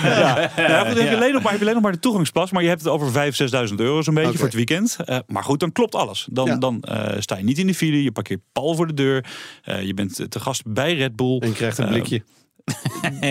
Ja. 0.04 0.52
Nou, 0.68 0.88
goed, 0.88 1.00
heb 1.00 1.10
je 1.10 1.16
alleen 1.16 1.34
nog 1.34 1.42
maar, 1.44 1.52
heb 1.52 1.60
je 1.60 1.62
alleen 1.62 1.74
nog 1.74 1.84
maar 1.84 1.92
de 1.92 2.00
toegangspas, 2.00 2.52
maar 2.52 2.62
je 2.64 2.68
hebt 2.70 2.82
het 2.82 2.90
over 2.92 3.32
5.000, 3.68 3.70
6.000 3.70 3.76
euro 3.76 4.02
zo'n 4.02 4.14
beetje 4.14 4.38
voor 4.38 4.46
het 4.46 4.56
weekend. 4.56 4.98
Eh, 5.06 5.20
maar 5.28 5.44
goed, 5.44 5.60
dan 5.60 5.72
klopt 5.72 5.96
alles. 5.96 6.28
Dan, 6.32 6.46
Ja. 6.48 6.58
dan 6.58 6.82
eh, 6.82 7.20
sta 7.20 7.38
je 7.38 7.44
niet 7.44 7.58
in 7.58 7.68
de 7.68 7.74
file, 7.76 8.04
je 8.04 8.12
parkeert 8.12 8.42
pal 8.52 8.76
voor 8.76 8.88
de 8.88 8.94
deur, 8.94 9.26
eh, 9.64 9.82
je 9.82 9.94
bent 9.94 10.32
te 10.32 10.40
gast 10.40 10.64
bij 10.66 10.96
Red 10.96 11.16
Bull. 11.16 11.38
En 11.40 11.48
je 11.48 11.54
krijgt 11.54 11.78
een 11.78 11.88
Eh, 11.88 12.20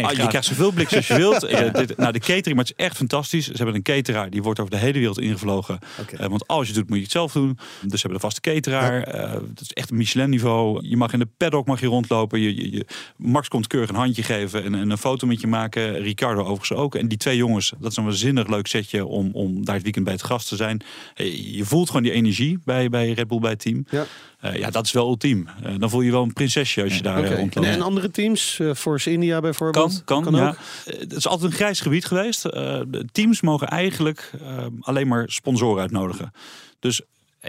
Ah, 0.05 0.11
je 0.11 0.27
krijgt 0.29 0.47
zoveel 0.47 0.73
blikjes 0.73 0.97
als 0.97 1.07
je 1.07 1.15
wilt. 1.17 1.43
Eh, 1.45 1.73
dit- 1.75 1.97
nou, 1.97 2.13
de 2.13 2.19
catering, 2.19 2.55
maar 2.57 2.65
het 2.65 2.75
is 2.79 2.85
echt 2.85 2.97
fantastisch. 2.97 3.45
Ze 3.47 3.53
hebben 3.57 3.75
een 3.75 3.83
cateraar, 3.83 4.31
die 4.31 4.43
wordt 4.43 4.59
over 4.61 4.71
de 4.73 4.79
hele 4.79 4.99
wereld 4.99 5.19
ingevlogen. 5.21 5.79
Eh, 6.19 6.27
want 6.27 6.47
als 6.47 6.61
je 6.67 6.67
het 6.67 6.75
doet, 6.81 6.89
moet 6.89 6.97
je 6.97 7.03
het 7.03 7.13
zelf 7.13 7.33
doen. 7.33 7.55
Dus 7.57 8.01
ze 8.01 8.07
hebben 8.07 8.15
een 8.15 8.21
vaste 8.21 8.41
cateraar. 8.41 9.03
Eh, 9.03 9.33
dat 9.33 9.61
is 9.61 9.73
echt 9.73 9.91
een 9.91 9.97
Michelin-niveau. 9.97 10.89
Je 10.89 10.97
mag 10.97 11.13
in 11.13 11.19
de 11.19 11.29
paddock 11.37 11.67
mag 11.67 11.81
je 11.81 11.87
rondlopen. 11.87 12.41
Je, 12.41 12.55
je, 12.57 12.73
je- 12.73 12.87
Max 13.17 13.49
komt 13.49 13.67
keurig 13.67 13.89
een 13.89 13.95
handje 13.95 14.23
geven 14.23 14.65
en, 14.65 14.75
en 14.75 14.91
een 14.91 14.99
foto 14.99 15.27
met 15.27 15.41
je 15.41 15.47
maken. 15.47 15.99
Ricardo 16.03 16.41
overigens 16.41 16.73
ook. 16.73 16.95
En 16.95 17.09
die 17.09 17.19
twee 17.19 17.37
jongens, 17.37 17.73
dat 17.79 17.91
is 17.91 17.97
een 17.97 18.05
waanzinnig 18.05 18.49
leuk 18.49 18.67
setje 18.67 19.07
om, 19.07 19.31
om 19.33 19.65
daar 19.65 19.75
het 19.75 19.83
weekend 19.85 20.05
bij 20.05 20.15
het 20.15 20.23
gast 20.23 20.49
te 20.49 20.57
zijn. 20.57 20.81
Je 21.15 21.65
voelt 21.65 21.87
gewoon 21.87 22.03
die 22.03 22.13
energie 22.13 22.59
bij, 22.65 22.89
bij 22.89 23.13
Red 23.13 23.29
Bull, 23.29 23.39
bij 23.39 23.51
het 23.51 23.61
team. 23.61 23.85
Ja. 23.91 24.07
Eh, 24.41 24.55
ja, 24.57 24.71
dat 24.71 24.85
is 24.85 24.93
wel 24.93 25.09
ultiem. 25.09 25.49
Eh, 25.63 25.75
dan 25.79 25.91
voel 25.91 26.01
je 26.01 26.11
wel 26.11 26.23
een 26.23 26.33
prinsesje 26.33 26.83
als 26.83 26.97
je 26.97 27.03
daar 27.03 27.25
eh, 27.25 27.31
En, 27.31 27.37
rondloopt. 27.37 27.67
en 27.69 27.81
andere 27.81 28.11
teams? 28.11 28.61
Force 28.77 29.11
India 29.13 29.41
bijvoorbeeld? 29.41 30.03
Kan, 30.05 30.25
kan, 30.25 30.35
ook? 30.35 30.41
ja. 30.41 30.55
Het 30.99 31.13
is 31.13 31.27
altijd 31.29 31.51
een 31.51 31.57
grijs 31.57 31.81
gebied 31.81 32.05
geweest. 32.05 32.47
Teams 33.13 33.41
mogen 33.41 33.67
eigenlijk 33.69 34.31
alleen 34.81 35.09
maar 35.09 35.25
sponsoren 35.31 35.81
uitnodigen. 35.81 36.33
Dus 36.79 37.01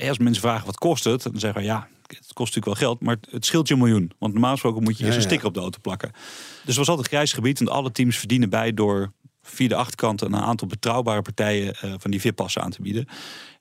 als 0.08 0.18
mensen 0.18 0.42
vragen 0.42 0.66
wat 0.66 0.78
kost 0.78 1.04
het, 1.04 1.24
dan 1.24 1.40
zeggen 1.40 1.62
we 1.62 1.68
ja, 1.68 1.88
het 2.08 2.34
kost 2.34 2.56
natuurlijk 2.56 2.66
wel 2.66 2.90
geld, 2.90 3.02
maar 3.02 3.18
het- 3.32 3.46
scheelt 3.46 3.68
je 3.68 3.74
een 3.74 3.80
miljoen. 3.80 4.12
Want 4.20 4.34
normaal 4.34 4.52
gesproken 4.52 4.84
moet 4.84 4.98
je 4.98 5.04
eerst 5.06 5.08
Ja, 5.08 5.16
een 5.16 5.22
ja. 5.22 5.28
sticker 5.28 5.48
op 5.48 5.54
de 5.54 5.60
auto 5.60 5.80
plakken. 5.82 6.12
Dus 6.12 6.20
het 6.66 6.76
was 6.76 6.88
altijd 6.88 7.06
een 7.08 7.14
grijs 7.14 7.34
gebied 7.34 7.60
en 7.60 7.68
alle 7.68 7.92
teams 7.92 8.18
verdienen 8.18 8.50
bij 8.50 8.74
door 8.74 9.12
via 9.42 9.68
de 9.68 9.76
achterkant 9.76 10.22
een 10.22 10.36
aantal 10.36 10.68
betrouwbare 10.68 11.22
partijen 11.22 11.76
eh, 11.76 11.94
van 11.98 12.12
die 12.12 12.22
VIP-passen 12.22 12.62
aan 12.62 12.72
te 12.72 12.82
bieden. 12.82 13.06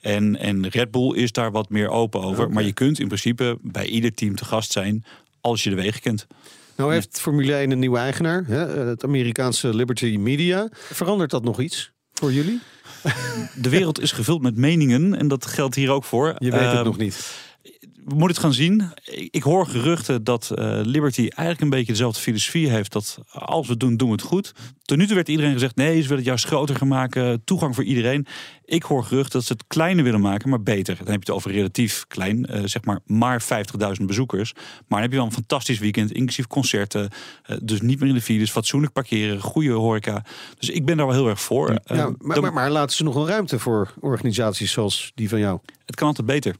En, 0.00 0.36
en 0.36 0.68
Red 0.68 0.90
Bull 0.90 1.14
is 1.16 1.32
daar 1.32 1.50
wat 1.50 1.68
meer 1.68 1.88
open 1.88 2.20
over. 2.22 2.50
Maar 2.50 2.62
je 2.62 2.72
kunt 2.72 2.98
in 2.98 3.06
principe 3.06 3.58
bij 3.62 3.86
ieder 3.86 4.14
team 4.14 4.34
te 4.36 4.44
gast 4.44 4.72
zijn 4.72 5.04
als 5.40 5.64
je 5.64 5.70
de 5.70 5.76
wegen 5.76 6.00
kent. 6.00 6.26
Nou 6.76 6.92
heeft 6.92 7.20
Formule 7.20 7.54
1 7.54 7.70
een 7.70 7.78
nieuwe 7.78 7.98
eigenaar. 7.98 8.44
Hè? 8.46 8.58
Het 8.66 9.04
Amerikaanse 9.04 9.74
Liberty 9.74 10.16
Media. 10.18 10.68
Verandert 10.72 11.30
dat 11.30 11.44
nog 11.44 11.60
iets 11.60 11.90
voor 12.12 12.32
jullie? 12.32 12.60
De 13.54 13.68
wereld 13.68 14.00
is 14.00 14.12
gevuld 14.12 14.42
met 14.42 14.56
meningen 14.56 15.14
en 15.14 15.28
dat 15.28 15.46
geldt 15.46 15.74
hier 15.74 15.90
ook 15.90 16.04
voor. 16.04 16.34
Je 16.38 16.50
weet 16.50 16.60
het 16.60 16.72
Ehm, 16.74 16.84
nog 16.84 16.96
niet. 16.96 17.34
We 18.10 18.16
moeten 18.16 18.36
het 18.36 18.44
gaan 18.44 18.54
zien. 18.54 18.92
Ik, 19.30 19.42
hoor 19.42 19.66
geruchten 19.66 20.24
dat 20.24 20.50
eh, 20.50 20.80
Liberty 20.82 21.20
eigenlijk 21.20 21.60
een 21.60 21.70
beetje 21.70 21.92
dezelfde 21.92 22.20
filosofie 22.20 22.68
heeft. 22.70 22.92
Dat 22.92 23.18
als 23.30 23.66
we 23.66 23.72
het 23.72 23.80
doen, 23.80 23.96
doen 23.96 24.08
we 24.08 24.14
het 24.14 24.22
goed. 24.22 24.52
Tot 24.82 24.98
nu 24.98 25.06
toe 25.06 25.14
werd 25.14 25.28
iedereen 25.28 25.52
gezegd, 25.52 25.76
nee, 25.76 25.94
ze 25.94 26.02
willen 26.02 26.16
het 26.16 26.24
juist 26.24 26.44
groter 26.44 26.76
gaan 26.76 26.88
maken. 26.88 27.44
Toegang 27.44 27.74
voor 27.74 27.84
iedereen. 27.84 28.26
Ik 28.64 28.82
hoor 28.82 29.04
geruchten 29.04 29.32
dat 29.32 29.44
ze 29.44 29.52
het 29.52 29.64
kleiner 29.66 30.04
willen 30.04 30.20
maken, 30.20 30.48
maar 30.48 30.62
beter. 30.62 30.96
Dan 30.96 31.06
heb 31.06 31.14
je 31.14 31.18
het 31.18 31.30
over 31.30 31.50
relatief 31.50 32.04
klein. 32.08 32.46
eh, 32.46 32.62
zeg 32.64 32.84
maar 32.84 33.00
maar 33.06 33.42
50.000 33.42 34.04
bezoekers. 34.06 34.52
Maar 34.54 34.64
dan 34.88 35.00
heb 35.00 35.10
je 35.10 35.16
wel 35.16 35.26
een 35.26 35.32
fantastisch 35.32 35.78
weekend, 35.78 36.12
inclusief 36.12 36.46
concerten. 36.46 37.10
eh, 37.42 37.56
dus 37.62 37.80
niet 37.80 38.00
meer 38.00 38.08
in 38.08 38.14
de 38.14 38.20
files, 38.20 38.50
fatsoenlijk 38.50 38.92
parkeren, 38.92 39.40
goede 39.40 39.70
horeca. 39.72 40.24
Dus 40.58 40.70
ik 40.70 40.84
ben 40.84 40.96
daar 40.96 41.06
wel 41.06 41.14
heel 41.14 41.28
erg 41.28 41.40
voor. 41.40 41.78
Ja, 41.84 42.12
maar, 42.18 42.40
maar, 42.40 42.52
maar 42.52 42.70
laten 42.70 42.96
ze 42.96 43.04
nog 43.04 43.14
wel 43.14 43.28
ruimte 43.28 43.58
voor 43.58 43.94
organisaties 44.00 44.72
zoals 44.72 45.12
die 45.14 45.28
van 45.28 45.38
jou? 45.38 45.58
Het 45.86 45.94
kan 45.96 46.06
altijd 46.08 46.26
beter. 46.26 46.54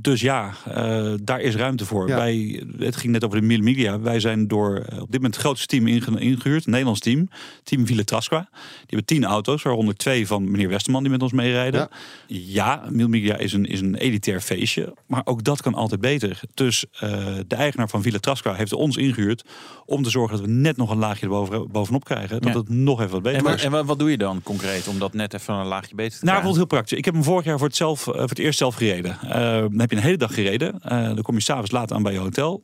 Dus 0.00 0.20
ja, 0.20 0.52
eh, 0.74 1.12
daar 1.22 1.40
is 1.40 1.54
ruimte 1.54 1.86
voor. 1.86 2.08
Ja. 2.08 2.16
Wij, 2.16 2.62
het 2.78 2.96
ging 2.96 3.12
net 3.12 3.24
over 3.24 3.40
de 3.40 3.46
Mille 3.46 3.62
Miglia. 3.62 4.00
Wij 4.00 4.20
zijn 4.20 4.48
door 4.48 4.76
eh, 4.76 4.82
op 5.00 5.06
dit 5.06 5.14
moment 5.14 5.34
het 5.34 5.44
grootste 5.44 5.66
team 5.66 5.86
inge- 5.86 6.20
ingehuurd. 6.20 6.64
Een 6.64 6.70
Nederlands 6.70 7.00
team. 7.00 7.28
Team 7.62 7.86
Ville 7.86 8.04
Trasqua. 8.04 8.48
Die 8.50 8.78
hebben 8.86 9.04
tien 9.04 9.24
auto's, 9.24 9.62
waaronder 9.62 9.96
twee 9.96 10.26
van 10.26 10.50
meneer 10.50 10.68
Westerman 10.68 11.02
die 11.02 11.10
met 11.12 11.22
ons 11.22 11.32
meerijden. 11.32 11.80
Ja. 11.80 11.88
Ja, 12.26 12.82
Mille 12.90 13.08
Miglia 13.08 13.36
is 13.36 13.52
een, 13.52 13.64
is 13.66 13.80
een 13.80 13.94
elitair 13.94 14.40
feestje. 14.40 14.94
Maar 15.06 15.22
ook 15.24 15.44
dat 15.44 15.62
kan 15.62 15.74
altijd 15.74 16.00
beter. 16.00 16.40
Dus 16.54 16.84
eh, 16.92 17.10
de 17.46 17.54
eigenaar 17.56 17.88
van 17.88 18.02
Ville 18.02 18.20
Trasqua 18.20 18.54
heeft 18.54 18.72
ons 18.72 18.96
ingehuurd 18.96 19.44
om 19.86 20.02
te 20.02 20.10
zorgen 20.10 20.36
dat 20.36 20.46
we 20.46 20.52
net 20.52 20.76
nog 20.76 20.90
een 20.90 20.98
laagje 20.98 21.22
erboven, 21.26 21.70
bovenop 21.70 22.04
krijgen. 22.04 22.40
Dat 22.40 22.52
Ja. 22.52 22.58
het 22.58 22.68
nog 22.68 23.00
even 23.00 23.12
wat 23.12 23.22
beter 23.22 23.38
En, 23.38 23.44
wat, 23.44 23.60
en 23.60 23.86
wat, 23.86 23.98
doe 23.98 24.10
je 24.10 24.18
dan 24.18 24.42
concreet 24.42 24.88
om 24.88 24.98
dat 24.98 25.12
net 25.14 25.34
even 25.34 25.54
een 25.54 25.66
laagje 25.66 25.94
beter 25.94 26.18
te 26.18 26.24
Nou, 26.24 26.38
krijgen? 26.38 26.42
bijvoorbeeld 26.42 26.56
heel 26.56 26.66
praktisch. 26.66 26.98
Ik 26.98 27.04
heb 27.04 27.14
hem 27.14 27.22
vorig 27.24 27.44
jaar 27.44 27.58
voor 27.58 27.66
het, 27.66 27.76
zelf, 27.76 28.00
voor 28.00 28.20
het 28.20 28.38
eerst 28.38 28.58
zelf 28.58 28.74
gereden. 28.74 29.18
Eh, 29.20 29.64
dan 29.74 29.80
heb 29.80 29.90
je 29.90 29.96
een 29.96 30.02
hele 30.02 30.16
dag 30.16 30.34
gereden. 30.34 30.80
Eh, 30.80 31.04
dan 31.04 31.22
kom 31.22 31.34
je 31.34 31.42
s'avonds 31.42 31.70
laat 31.70 31.92
aan 31.92 32.02
bij 32.02 32.12
je 32.12 32.18
hotel. 32.18 32.62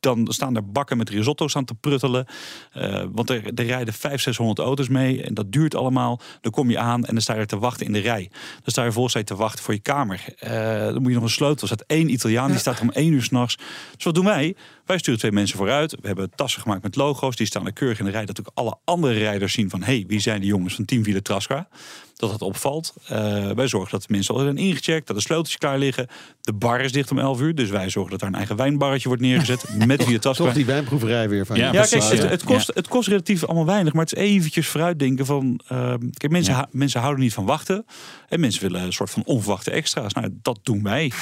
Dan 0.00 0.26
staan 0.28 0.56
er 0.56 0.70
bakken 0.70 0.96
met 0.96 1.10
risotto's 1.10 1.56
aan 1.56 1.64
te 1.64 1.74
pruttelen. 1.74 2.26
Eh, 2.72 3.04
want 3.12 3.30
er, 3.30 3.44
er 3.54 3.64
rijden 3.64 3.94
500, 3.94 4.22
600 4.22 4.58
auto's 4.58 4.88
mee. 4.88 5.22
En 5.22 5.34
dat 5.34 5.52
duurt 5.52 5.74
allemaal. 5.74 6.20
Dan 6.40 6.52
kom 6.52 6.70
je 6.70 6.78
aan 6.78 7.04
en 7.04 7.12
dan 7.12 7.22
sta 7.22 7.34
je 7.34 7.40
er 7.40 7.46
te 7.46 7.58
wachten 7.58 7.86
in 7.86 7.92
de 7.92 7.98
rij. 7.98 8.30
Dan 8.30 8.62
sta 8.64 8.84
je 8.84 9.18
je 9.18 9.24
te 9.24 9.36
wachten 9.36 9.64
voor 9.64 9.74
je 9.74 9.80
kamer. 9.80 10.24
Eh, 10.36 10.52
dan 10.78 11.02
moet 11.02 11.08
je 11.08 11.14
nog 11.14 11.22
een 11.22 11.30
sleutel. 11.30 11.68
Er 11.68 11.74
staat 11.74 11.88
één 11.88 12.12
Italiaan, 12.12 12.50
die 12.50 12.58
staat 12.58 12.80
om 12.80 12.90
één 12.90 13.12
uur 13.12 13.22
s'nachts. 13.22 13.56
Dus 13.96 14.04
wat 14.04 14.14
doen 14.14 14.24
wij? 14.24 14.56
Wij 14.86 14.98
sturen 14.98 15.18
twee 15.20 15.32
mensen 15.32 15.56
vooruit. 15.56 15.90
We 16.00 16.06
hebben 16.06 16.30
tassen 16.34 16.60
gemaakt 16.62 16.82
met 16.82 16.96
logo's. 16.96 17.36
Die 17.36 17.46
staan 17.46 17.66
er 17.66 17.72
keurig 17.72 17.98
in 17.98 18.04
de 18.04 18.10
rij. 18.10 18.24
Dat 18.24 18.40
ook 18.40 18.50
alle 18.54 18.76
andere 18.84 19.18
rijders 19.18 19.52
zien 19.52 19.70
van... 19.70 19.82
hé, 19.82 19.94
hey, 19.94 20.04
wie 20.06 20.20
zijn 20.20 20.40
die 20.40 20.48
jongens 20.48 20.74
van 20.74 20.84
Team 20.84 21.04
Ville 21.04 21.22
Trasca? 21.22 21.68
Dat 22.16 22.30
dat 22.30 22.42
opvalt. 22.42 22.94
Eh, 23.06 23.50
wij 23.50 23.68
zorgen 23.68 23.90
dat 23.90 24.00
de 24.00 24.06
mensen 24.10 24.34
al 24.34 24.40
zijn 24.40 24.56
ingecheckt. 24.56 25.06
Dat 25.06 25.16
de 25.16 25.22
sleutels 25.22 25.58
klaar 25.58 25.78
liggen. 25.78 26.06
De 26.40 26.52
bar 26.52 26.80
is 26.80 26.92
dicht 26.92 27.10
om 27.10 27.18
11 27.18 27.40
uur. 27.40 27.54
Dus 27.54 27.70
wij 27.70 27.90
zorgen 27.90 28.10
dat 28.10 28.20
daar 28.20 28.28
een 28.28 28.34
eigen 28.34 28.56
wijnbarretje 28.56 29.08
wordt 29.08 29.22
neergezet. 29.22 29.64
met 29.86 30.04
Ville 30.04 30.18
Trasca. 30.18 30.44
Toch 30.44 30.54
die 30.54 30.64
wijnproeverij 30.64 31.28
weer 31.28 31.46
van 31.46 31.56
Ja. 31.56 31.72
Ja, 31.72 31.84
kijk, 31.84 32.02
het, 32.02 32.44
kost, 32.44 32.70
het 32.74 32.88
kost 32.88 33.08
relatief 33.08 33.44
allemaal 33.44 33.66
weinig, 33.66 33.92
maar 33.92 34.04
het 34.04 34.14
is 34.14 34.22
eventjes 34.22 34.68
vooruitdenken 34.68 35.26
van... 35.26 35.60
eh, 35.66 35.94
kijk, 36.12 36.32
mensen, 36.32 36.68
mensen 36.70 37.00
houden 37.00 37.22
niet 37.22 37.34
van 37.34 37.44
wachten. 37.44 37.86
En 38.28 38.40
mensen 38.40 38.62
willen 38.62 38.82
een 38.82 38.92
soort 38.92 39.10
van 39.10 39.22
onverwachte 39.24 39.70
extra's. 39.70 40.12
Nou, 40.12 40.38
dat 40.42 40.58
doen 40.62 40.82
wij. 40.82 41.12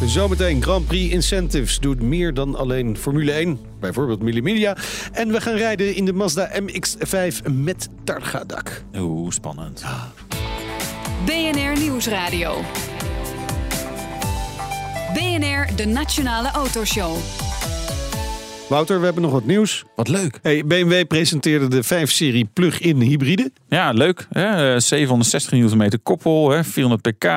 Zometeen 0.00 0.62
Grand 0.62 0.86
Prix 0.86 1.12
Incentives 1.12 1.78
doet 1.78 2.02
meer 2.02 2.34
dan 2.34 2.56
alleen 2.56 2.96
Formule 2.96 3.32
1. 3.32 3.58
Bijvoorbeeld 3.80 4.22
Mille 4.22 4.42
Miglia. 4.42 4.76
En 5.12 5.32
we 5.32 5.40
gaan 5.40 5.54
rijden 5.54 5.94
in 5.94 6.04
de 6.04 6.12
Mazda 6.12 6.50
MX-5 6.60 7.52
met 7.52 7.88
Targa-dak. 8.04 8.82
Oeh, 8.96 9.30
spannend. 9.30 9.84
BNR 11.24 11.78
Nieuwsradio. 11.80 12.60
BNR, 15.14 15.76
de 15.76 15.86
Nationale 15.86 16.50
Autoshow. 16.50 17.16
Wouter, 18.72 18.98
we 18.98 19.04
hebben 19.04 19.22
nog 19.22 19.32
wat 19.32 19.44
nieuws. 19.44 19.84
Wat 19.96 20.08
leuk. 20.08 20.38
Hey, 20.42 20.64
BMW 20.66 21.06
presenteerde 21.06 21.68
de 21.68 21.84
5-serie 21.84 22.48
plug-in 22.52 23.00
hybride. 23.00 23.50
Ja, 23.68 23.90
leuk. 23.90 24.26
Hè? 24.30 24.74
Eh, 24.74 24.80
760 24.80 25.52
Nm 25.52 25.88
koppel, 26.02 26.50
hè? 26.50 26.64
400 26.64 27.02
pk. 27.02 27.24
eh, 27.24 27.30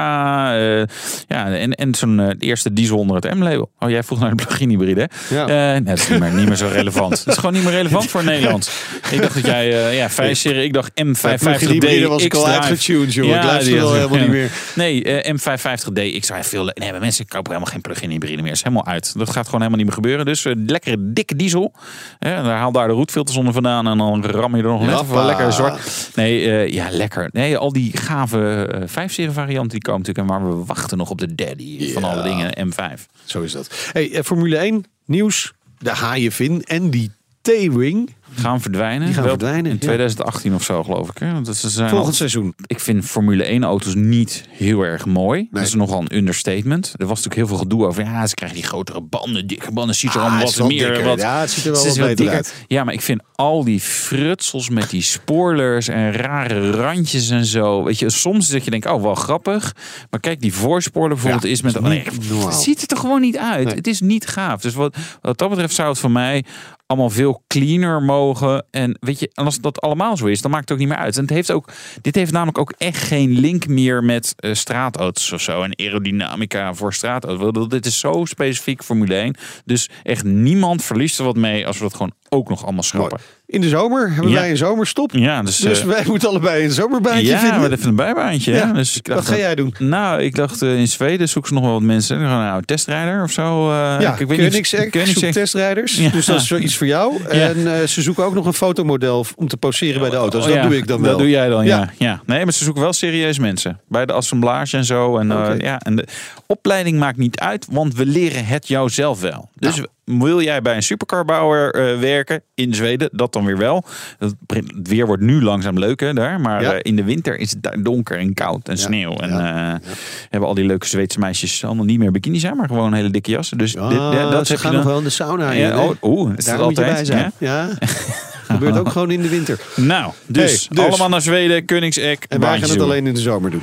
ja, 1.27 1.53
en, 1.55 1.71
en 1.73 1.95
zo'n 1.95 2.19
eh, 2.19 2.29
eerste 2.39 2.73
diesel 2.73 2.97
onder 2.97 3.15
het 3.15 3.33
M-label. 3.35 3.71
Oh, 3.79 3.89
jij 3.89 4.03
vroeg 4.03 4.19
naar 4.19 4.35
de 4.35 4.45
plug-in 4.45 4.69
hybride. 4.69 5.09
hè? 5.27 5.35
Ja. 5.35 5.47
Eh, 5.47 5.71
nee, 5.71 5.83
dat 5.83 5.97
is 5.97 6.09
niet 6.09 6.19
meer, 6.19 6.31
niet 6.33 6.47
meer 6.47 6.55
zo 6.57 6.67
relevant. 6.71 7.09
Dat 7.25 7.27
is 7.33 7.37
gewoon 7.39 7.53
niet 7.53 7.63
meer 7.63 7.71
relevant 7.73 8.05
voor 8.09 8.23
Nederland. 8.23 8.71
Ik 9.11 9.21
dacht 9.21 9.33
dat 9.33 9.45
jij, 9.45 9.87
eh 9.87 9.97
ja, 9.97 10.09
5-serie, 10.09 10.63
ik 10.63 10.73
dacht 10.73 10.93
Bij 10.93 11.03
plug-in 11.13 11.67
M550D. 11.67 11.71
hybride 11.71 12.07
was 12.07 12.23
ik 12.23 12.33
al 12.33 12.47
uitgetuned, 12.47 13.15
ik 13.15 13.23
luister 13.25 13.73
die- 13.73 13.81
al 13.81 13.93
helemaal 13.93 14.15
ja. 14.17 14.21
niet 14.23 14.31
meer. 14.31 14.51
Nee, 14.75 15.03
eh, 15.03 15.33
M550D. 15.33 15.99
Ik 16.13 16.25
zou 16.25 16.43
veel. 16.43 16.71
Nee, 16.73 16.91
maar 16.91 16.99
mensen 16.99 17.27
kopen 17.27 17.51
helemaal 17.51 17.73
geen 17.73 17.81
plug-in 17.81 18.09
hybride 18.09 18.41
meer. 18.41 18.51
is 18.51 18.63
helemaal 18.63 18.85
uit. 18.85 19.13
Dat 19.17 19.29
gaat 19.29 19.45
gewoon 19.45 19.61
helemaal 19.61 19.77
niet 19.77 19.85
meer 19.85 19.95
gebeuren. 19.95 20.25
Dus 20.25 20.45
eh, 20.45 20.53
lekkere 20.65 20.95
dikke 20.99 21.24
diesel. 21.35 21.73
Hè, 22.19 22.43
daar 22.43 22.57
haal 22.57 22.71
daar 22.71 22.87
de 22.87 22.93
roetfilters 22.93 23.37
onder 23.37 23.53
vandaan. 23.53 23.87
En 23.87 23.97
dan 23.97 24.25
ram 24.25 24.55
je 24.55 24.63
er 24.63 24.69
nog 24.69 24.85
net 24.85 25.25
lekker 25.25 25.53
zwart. 25.53 26.09
Nee, 26.15 26.51
eh, 26.51 26.73
ja, 26.73 26.87
lekker. 26.91 27.29
Nee, 27.31 27.57
al 27.57 27.71
die 27.71 27.97
gave 27.97 28.65
eh 28.65 28.87
5-serie 28.87 29.31
varianten 29.31 29.69
die 29.69 29.81
komen 29.81 30.01
natuurlijk. 30.01 30.29
En 30.29 30.41
maar 30.41 30.57
we 30.57 30.65
wachten 30.65 30.97
nog 30.97 31.09
op 31.09 31.19
de 31.19 31.35
daddy 31.35 31.93
van 31.93 32.03
alle 32.03 32.23
dingen. 32.23 32.67
M5. 32.67 33.05
Zo 33.23 33.41
is 33.41 33.51
dat. 33.51 33.89
Hey, 33.91 34.11
eh, 34.11 34.23
Formule 34.23 34.57
1, 34.57 34.85
nieuws. 35.05 35.53
De 35.77 35.89
haaienvin 35.89 36.63
en 36.63 36.89
die 36.89 37.11
T-wing 37.41 38.13
Gaan 38.35 38.61
verdwijnen. 38.61 39.05
Die 39.05 39.13
gaan 39.13 39.23
Wel 39.23 39.31
verdwijnen, 39.37 39.65
In 39.71 39.77
ja. 39.79 39.85
2018 39.85 40.53
of 40.53 40.63
zo, 40.63 40.83
geloof 40.83 41.09
ik. 41.09 41.17
Hè? 41.17 41.31
Want 41.33 41.57
ze 41.57 41.69
zijn 41.69 41.89
volgend 41.89 42.09
al- 42.09 42.13
seizoen. 42.15 42.53
Ik 42.65 42.79
vind 42.79 43.05
Formule 43.05 43.43
1 43.43 43.63
auto's 43.63 43.95
niet 43.95 44.43
heel 44.49 44.81
erg 44.81 45.05
mooi. 45.05 45.47
Dat 45.51 45.63
is 45.63 45.73
nogal 45.73 46.01
een 46.01 46.15
understatement. 46.15 46.85
Er 46.97 47.05
was 47.07 47.07
natuurlijk 47.23 47.35
heel 47.35 47.47
veel 47.47 47.57
gedoe 47.57 47.85
over. 47.85 48.03
Ja, 48.03 48.27
ze 48.27 48.35
krijgen 48.35 48.57
die 48.57 48.67
grotere 48.67 49.01
banden, 49.01 49.47
dikke 49.47 49.71
banden. 49.71 49.95
Ziet 49.95 50.09
er 50.13 50.19
Ah, 50.19 50.25
allemaal 50.25 50.45
het 50.47 50.55
wat 50.57 50.67
meer. 50.67 50.87
dikker. 50.87 51.03
Wat, 51.05 51.19
Ja, 51.19 51.39
het 51.39 51.49
ziet 51.51 51.65
er 51.65 51.71
wel 51.71 51.85
Het 51.85 51.97
wat 51.97 52.07
dikker. 52.17 52.35
uit. 52.35 52.53
Ja, 52.67 52.83
maar 52.83 52.93
ik 52.93 53.01
vind 53.01 53.21
al 53.35 53.63
die 53.63 53.79
frutsels 53.79 54.69
met 54.69 54.89
die 54.89 55.01
spoilers 55.01 55.87
en 55.87 56.11
rare 56.11 56.71
randjes 56.71 57.29
en 57.29 57.45
zo. 57.45 57.83
Weet 57.83 57.99
je, 57.99 58.09
soms 58.09 58.47
dat 58.47 58.63
je 58.65 58.71
denkt, 58.71 58.87
oh, 58.87 59.01
wel 59.01 59.15
grappig. 59.15 59.75
Maar 60.09 60.19
kijk, 60.19 60.41
die 60.41 60.53
voorspoiler 60.53 61.13
bijvoorbeeld 61.13 61.43
Ja, 61.43 61.49
is 61.49 61.61
met... 61.61 61.75
is 61.75 61.81
Nee, 61.81 62.03
het 62.45 62.53
ziet 62.53 62.81
er 62.81 62.87
toch 62.87 62.99
gewoon 62.99 63.21
niet 63.21 63.37
uit. 63.37 63.65
Nee. 63.65 63.75
Het 63.75 63.87
is 63.87 64.01
niet 64.01 64.27
gaaf. 64.27 64.61
Dus 64.61 64.73
wat, 64.73 64.95
wat 65.21 65.37
dat 65.37 65.49
betreft 65.49 65.75
zou 65.75 65.89
het 65.89 65.99
voor 65.99 66.11
mij 66.11 66.43
allemaal 66.85 67.09
veel 67.09 67.43
cleaner 67.47 68.01
mogen. 68.01 68.65
En 68.71 68.97
weet 68.99 69.19
je, 69.19 69.29
en 69.33 69.45
als 69.45 69.59
dat 69.59 69.81
allemaal 69.81 70.17
zo 70.17 70.25
is, 70.25 70.41
dan 70.41 70.51
maakt 70.51 70.63
het 70.63 70.71
ook 70.71 70.77
niet 70.77 70.87
meer 70.87 70.97
uit. 70.97 71.15
En 71.15 71.21
het 71.21 71.29
heeft 71.29 71.51
ook, 71.51 71.71
dit 72.01 72.15
heeft 72.15 72.31
namelijk 72.31 72.57
ook 72.57 72.73
echt 72.77 73.03
geen 73.03 73.39
link 73.39 73.67
meer 73.67 74.03
met 74.03 74.33
eh, 74.35 74.53
straatauto's 74.53 75.31
of 75.31 75.41
zo. 75.41 75.61
En 75.61 75.77
aerodynamica 75.77 76.73
voor 76.73 76.93
straatauto's. 76.93 77.67
Dit 77.67 77.85
is 77.85 77.99
zo 77.99 78.25
specifiek 78.25 78.83
Formule 78.83 79.15
1. 79.15 79.35
Dus 79.65 79.89
echt 80.03 80.23
niemand 80.23 80.83
verliest 80.83 81.19
er 81.19 81.25
wat 81.25 81.35
mee 81.35 81.67
als 81.67 81.77
we 81.77 81.83
dat 81.83 81.95
gewoon 81.95 82.13
ook 82.29 82.49
nog 82.49 82.63
allemaal 82.63 82.83
schrappen. 82.83 83.19
In 83.47 83.61
de 83.61 83.69
zomer 83.69 84.11
hebben 84.13 84.31
Ja. 84.31 84.39
wij 84.39 84.49
een 84.49 84.57
zomerstop. 84.57 85.11
Ja, 85.13 85.41
dus, 85.43 85.57
Dus 85.57 85.79
eh, 85.81 85.85
wij 85.85 86.03
moeten 86.07 86.29
allebei 86.29 86.63
een 86.63 86.71
zomerbaantje 86.71 87.25
ja, 87.27 87.39
vinden. 87.39 87.59
maar 87.59 87.71
even 87.71 87.87
een 87.87 87.95
bijbaantje. 87.95 88.53
Ja. 88.53 88.73
Dus 88.73 88.95
ik 88.97 89.03
dacht 89.03 89.19
Wat 89.19 89.27
ga 89.29 89.37
jij 89.37 89.55
doen? 89.55 89.75
Nou, 89.79 90.21
ik 90.21 90.35
dacht 90.35 90.61
eh, 90.61 90.79
in 90.79 90.87
Zweden 90.87 91.29
zoeken 91.29 91.49
ze 91.49 91.55
nog 91.57 91.63
wel 91.63 91.73
wat 91.73 91.81
mensen. 91.81 92.19
Dan 92.19 92.27
gaan 92.27 92.43
nou 92.43 92.57
een 92.57 92.65
testrijder 92.65 93.23
of 93.23 93.31
zo. 93.31 93.69
eh, 93.71 93.75
Ja, 93.75 94.13
ik, 94.13 94.19
ik 94.19 94.27
weet 94.27 94.37
niet- 94.37 94.47
Koenigsegg 94.47 94.79
zoekt 94.81 94.91
Koenigsegg. 94.91 95.33
testrijders. 95.33 95.95
Ja. 95.95 96.09
Dus 96.09 96.25
dat 96.25 96.41
is 96.41 96.51
iets 96.51 96.77
voor 96.77 96.87
jou. 96.87 97.23
En 97.23 97.89
ze 97.89 98.01
zoeken 98.01 98.23
ook 98.25 98.33
nog 98.33 98.45
een 98.45 98.53
fotomodel 98.53 99.25
om 99.35 99.47
te 99.47 99.57
poseren 99.57 100.01
bij 100.01 100.09
de 100.09 100.15
auto's. 100.15 100.41
Oh, 100.41 100.47
dat 100.47 100.57
ja, 100.57 100.63
doe 100.67 100.77
ik 100.77 100.87
dan 100.87 101.01
wel. 101.01 101.09
Dat 101.09 101.19
doe 101.19 101.29
jij 101.29 101.49
dan, 101.49 101.65
ja. 101.65 101.77
Ja. 101.77 101.89
ja. 101.97 102.21
Nee, 102.25 102.43
maar 102.43 102.53
ze 102.53 102.63
zoeken 102.63 102.81
wel 102.81 102.93
serieus 102.93 103.39
mensen. 103.39 103.79
Bij 103.87 104.05
de 104.05 104.13
assemblage 104.13 104.77
en 104.77 104.85
zo. 104.85 105.17
En, 105.17 105.27
ja, 105.57 105.79
en 105.79 105.95
de 105.95 106.07
opleiding 106.47 106.99
maakt 106.99 107.17
niet 107.17 107.39
uit, 107.39 107.67
want 107.71 107.95
we 107.95 108.05
leren 108.05 108.45
het 108.45 108.67
jou 108.67 108.89
zelf 108.89 109.21
wel. 109.21 109.49
Dus 109.55 109.75
Nou. 109.75 109.87
Wil 110.05 110.41
jij 110.41 110.61
bij 110.61 110.75
een 110.75 110.83
supercarbouwer 110.83 111.73
eh, 111.73 111.99
werken 111.99 112.41
in 112.53 112.73
Zweden, 112.73 113.09
dat 113.11 113.33
dan 113.33 113.45
weer 113.45 113.57
wel. 113.57 113.83
Het 114.17 114.35
weer 114.83 115.05
wordt 115.05 115.21
nu 115.21 115.41
langzaam 115.43 115.79
leuk 115.79 115.99
hè, 115.99 116.13
daar. 116.13 116.41
Maar 116.41 116.61
Ja. 116.61 116.73
eh, 116.73 116.79
in 116.81 116.95
de 116.95 117.03
winter 117.03 117.39
is 117.39 117.51
het 117.51 117.63
daar 117.63 117.81
donker 117.83 118.17
en 118.17 118.33
koud 118.33 118.67
en 118.67 118.75
Ja, 118.75 118.81
sneeuw. 118.81 119.15
En 119.15 119.29
ja, 119.29 119.73
eh, 119.73 119.87
hebben 120.29 120.49
al 120.49 120.55
die 120.55 120.65
leuke 120.65 120.87
Zweedse 120.87 121.19
meisjes 121.19 121.63
allemaal 121.65 121.85
niet 121.85 121.99
meer 121.99 122.11
bikini 122.11 122.39
zijn, 122.39 122.57
maar 122.57 122.67
gewoon 122.67 122.93
hele 122.93 123.09
dikke 123.09 123.31
jassen. 123.31 123.57
Dus 123.57 123.71
Ja, 123.71 123.89
dit- 123.89 123.97
ja, 123.97 124.29
dat 124.29 124.45
ze 124.47 124.51
heb 124.53 124.61
gaan 124.61 124.73
nog 124.73 124.83
wel 124.83 124.97
in 124.97 125.03
de 125.03 125.09
sauna. 125.09 125.51
Ja, 125.51 125.71
in, 125.71 125.77
oh, 125.79 125.91
oeh, 126.01 126.31
is 126.37 126.45
Daar 126.45 126.57
dat 126.57 126.65
moet 126.67 126.77
je 126.77 126.83
altijd? 126.85 127.07
bij 127.07 127.17
zijn. 127.17 127.31
Ja. 127.37 127.69
Gebeurt 128.47 128.77
ook 128.77 128.89
gewoon 128.89 129.11
in 129.11 129.21
de 129.21 129.29
winter. 129.29 129.59
Nou, 129.75 130.11
dus, 130.27 130.67
Hey, 130.69 130.77
dus. 130.77 130.85
allemaal 130.87 131.09
naar 131.09 131.21
Zweden, 131.21 131.65
Koenigsegg. 131.65 132.17
En 132.27 132.39
wij 132.39 132.49
gaan 132.49 132.59
het 132.69 132.69
doen. 132.77 132.81
alleen 132.81 133.07
in 133.07 133.13
de 133.13 133.19
zomer 133.19 133.51
doen. 133.51 133.61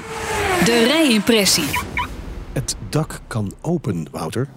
De 0.64 0.84
rijimpressie. 0.86 1.64
Het 2.52 2.76
dak 2.88 3.20
kan 3.26 3.52
open, 3.60 4.06
Wouter. 4.10 4.48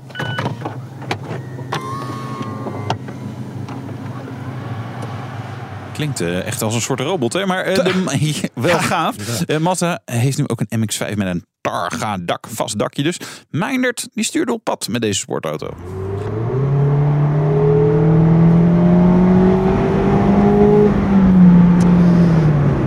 Klinkt 5.95 6.21
eh, 6.21 6.45
echt 6.45 6.61
als 6.61 6.75
een 6.75 6.81
soort 6.81 6.99
robot, 6.99 7.33
hè? 7.33 7.45
Maar 7.45 7.63
eh, 7.63 7.75
de, 7.83 8.49
wel 8.53 8.79
gaaf. 8.79 9.15
Eh, 9.45 9.57
Mazda 9.57 10.01
heeft 10.05 10.37
nu 10.37 10.43
ook 10.47 10.63
een 10.67 10.79
MX-5 10.79 11.17
met 11.17 11.27
een 11.27 11.45
Targa 11.61 12.17
dak, 12.17 12.47
vast 12.47 12.79
dakje 12.79 13.03
dus. 13.03 13.17
Meindert, 13.49 14.07
die 14.13 14.23
stuurde 14.23 14.53
op 14.53 14.63
pad 14.63 14.87
met 14.87 15.01
deze 15.01 15.19
sportauto. 15.19 15.69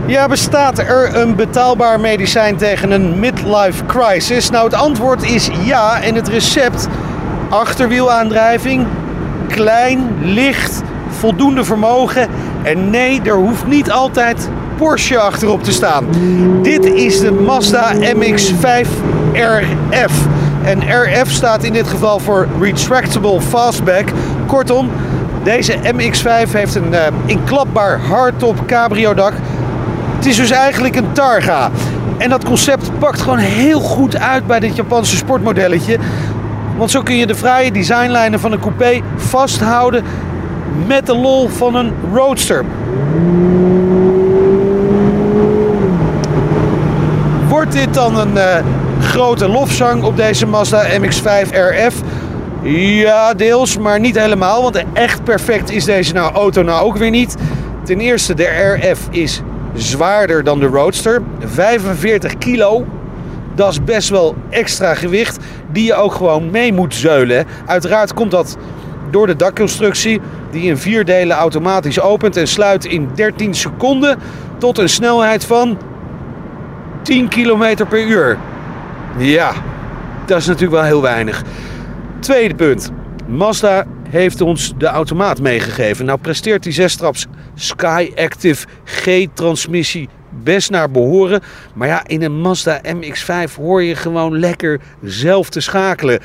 Ja, 0.07 0.29
bestaat 0.29 0.79
er 0.79 1.17
een 1.17 1.37
betaalbaar 1.37 2.01
medicijn 2.01 2.57
tegen 2.57 2.91
een 2.91 3.19
midlife 3.19 3.87
crisis? 3.87 4.51
Nou, 4.51 4.65
het 4.65 4.75
antwoord 4.75 5.23
is 5.23 5.49
ja. 5.65 6.01
En 6.03 6.15
het 6.15 6.29
recept: 6.29 6.89
achterwielaandrijving, 7.49 8.87
klein, 9.49 10.09
licht, 10.21 10.83
voldoende 11.09 11.65
vermogen. 11.65 12.29
En 12.69 12.91
nee, 12.91 13.21
er 13.23 13.35
hoeft 13.35 13.67
niet 13.67 13.91
altijd 13.91 14.49
Porsche 14.77 15.19
achterop 15.19 15.63
te 15.63 15.73
staan. 15.73 16.07
Dit 16.63 16.85
is 16.85 17.21
de 17.21 17.33
Mazda 17.33 17.93
MX-5 17.95 18.89
RF. 19.33 20.27
En 20.65 20.81
RF 21.03 21.31
staat 21.31 21.65
in 21.65 21.73
dit 21.73 21.89
geval 21.89 22.19
voor 22.19 22.49
Retractable 22.61 23.41
Fastback. 23.41 24.09
Kortom, 24.47 24.91
deze 25.43 25.77
MX-5 25.77 26.53
heeft 26.53 26.75
een 26.75 26.95
eh, 26.95 27.13
inklapbaar 27.25 28.01
hardtop 28.01 28.67
cabrio 28.67 29.15
dak. 29.15 29.33
Het 30.17 30.27
is 30.27 30.37
dus 30.37 30.51
eigenlijk 30.51 30.97
een 30.97 31.13
Targa. 31.13 31.71
En 32.19 32.31
dat 32.31 32.45
concept 32.45 32.99
pakt 32.99 33.21
gewoon 33.21 33.39
heel 33.39 33.81
goed 33.81 34.19
uit 34.19 34.47
bij 34.47 34.61
dit 34.61 34.77
Japanse 34.77 35.17
sportmodelletje. 35.17 35.99
Want 36.77 36.91
zo 36.91 37.03
kun 37.03 37.17
je 37.17 37.27
de 37.27 37.35
vrije 37.35 37.73
designlijnen 37.73 38.41
van 38.41 38.53
een 38.53 38.61
coupé 38.61 39.01
vasthouden 39.17 40.05
met 40.87 41.07
de 41.07 41.17
lol 41.17 41.49
van 41.49 41.75
een 41.75 41.93
roadster. 42.13 42.65
Wordt 47.49 47.73
dit 47.73 47.95
dan 47.95 48.19
een 48.19 48.37
eh, 48.37 48.65
grote 49.01 49.49
lofzang 49.49 50.03
op 50.03 50.17
deze 50.17 50.47
Mazda 50.47 50.85
MX-5 50.85 51.51
RF? 51.51 51.95
Ja, 52.63 53.35
deels, 53.35 53.79
maar 53.79 54.01
niet 54.01 54.19
helemaal. 54.19 54.63
Want 54.63 54.83
echt 54.93 55.25
perfect 55.25 55.71
is 55.71 55.85
deze 55.85 56.13
nou, 56.13 56.35
auto 56.35 56.63
nou 56.63 56.85
ook 56.85 56.97
weer 56.97 57.11
niet. 57.11 57.37
Ten 57.85 58.01
eerste, 58.01 58.35
de 58.35 58.79
RF 58.81 59.09
is 59.11 59.43
zwaarder 59.75 60.45
dan 60.45 60.61
de 60.61 60.67
Roadster. 60.67 61.23
45 61.39 62.39
kilo. 62.39 62.87
Dat 63.55 63.71
is 63.71 63.85
best 63.85 64.09
wel 64.09 64.35
extra 64.51 64.95
gewicht 64.95 65.39
die 65.73 65.85
je 65.85 65.95
ook 65.95 66.13
gewoon 66.13 66.51
mee 66.51 66.73
moet 66.73 66.95
zeulen. 66.95 67.47
Uiteraard 67.67 68.15
komt 68.15 68.31
dat 68.31 68.57
door 69.11 69.27
de 69.27 69.37
dakconstructie 69.37 70.21
die 70.51 70.63
in 70.63 70.79
vier 70.79 71.05
delen 71.05 71.37
automatisch 71.37 72.01
opent 72.01 72.37
en 72.37 72.49
sluit 72.49 72.85
in 72.85 73.09
13 73.15 73.55
seconden 73.55 74.19
tot 74.59 74.79
een 74.79 74.89
snelheid 74.89 75.45
van 75.45 75.79
10 77.03 77.29
km 77.29 77.87
per 77.89 78.07
uur. 78.07 78.39
Ja, 79.17 79.53
dat 80.27 80.39
is 80.39 80.47
natuurlijk 80.47 80.75
wel 80.75 80.83
heel 80.83 81.03
weinig. 81.03 81.43
Tweede 82.21 82.55
punt. 82.55 82.91
Mazda 83.27 83.85
heeft 84.09 84.41
ons 84.41 84.73
de 84.79 84.87
automaat 84.87 85.41
meegegeven. 85.41 86.05
Nou 86.05 86.19
presteert 86.19 86.63
die 86.63 86.73
zestraps 86.73 87.27
Sky 87.55 88.13
Active 88.17 88.67
G-transmissie 88.85 90.09
best 90.31 90.71
naar 90.71 90.91
behoren. 90.91 91.41
Maar 91.75 91.89
ja, 91.89 92.07
in 92.07 92.23
een 92.23 92.41
Mazda 92.41 92.81
MX-5 92.83 93.55
hoor 93.57 93.83
je 93.83 93.95
gewoon 93.95 94.39
lekker 94.39 94.81
zelf 95.03 95.51
te 95.51 95.61
schakelen. 95.61 96.21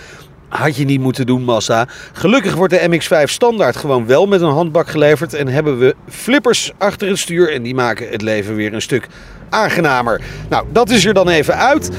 Had 0.54 0.76
je 0.76 0.86
niet 0.86 1.00
moeten 1.00 1.26
doen, 1.26 1.44
Mazda. 1.44 1.88
Gelukkig 2.12 2.56
wordt 2.56 2.74
de 2.74 3.00
MX-5 3.00 3.24
standaard 3.24 3.76
gewoon 3.76 4.06
wel 4.06 4.26
met 4.26 4.42
een 4.42 4.50
handbak 4.50 4.88
geleverd. 4.88 5.34
En 5.34 5.48
hebben 5.48 5.80
we 5.80 5.96
flippers 6.10 6.72
achter 6.78 7.08
het 7.08 7.18
stuur. 7.18 7.54
En 7.54 7.64
die 7.64 7.76
maken 7.76 8.10
het 8.10 8.22
leven 8.22 8.56
weer 8.56 8.74
een 8.74 8.82
stuk 8.82 9.08
aangenamer. 9.50 10.22
Nou, 10.50 10.66
dat 10.72 10.90
is 10.90 11.06
er 11.06 11.14
dan 11.14 11.30
even 11.30 11.58
uit. 11.58 11.90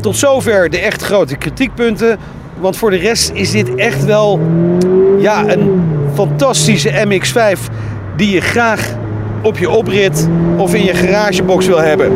Tot 0.00 0.16
zover 0.16 0.70
de 0.70 0.78
echt 0.78 1.02
grote 1.02 1.36
kritiekpunten. 1.36 2.18
Want 2.58 2.76
voor 2.76 2.90
de 2.90 2.96
rest 2.96 3.30
is 3.34 3.50
dit 3.50 3.74
echt 3.74 4.04
wel 4.04 4.40
ja, 5.18 5.48
een 5.48 5.82
fantastische 6.14 7.06
MX-5 7.06 7.60
die 8.16 8.30
je 8.30 8.40
graag 8.40 8.94
op 9.42 9.58
je 9.58 9.70
oprit 9.70 10.28
of 10.56 10.74
in 10.74 10.84
je 10.84 10.94
garagebox 10.94 11.66
wil 11.66 11.80
hebben. 11.80 12.12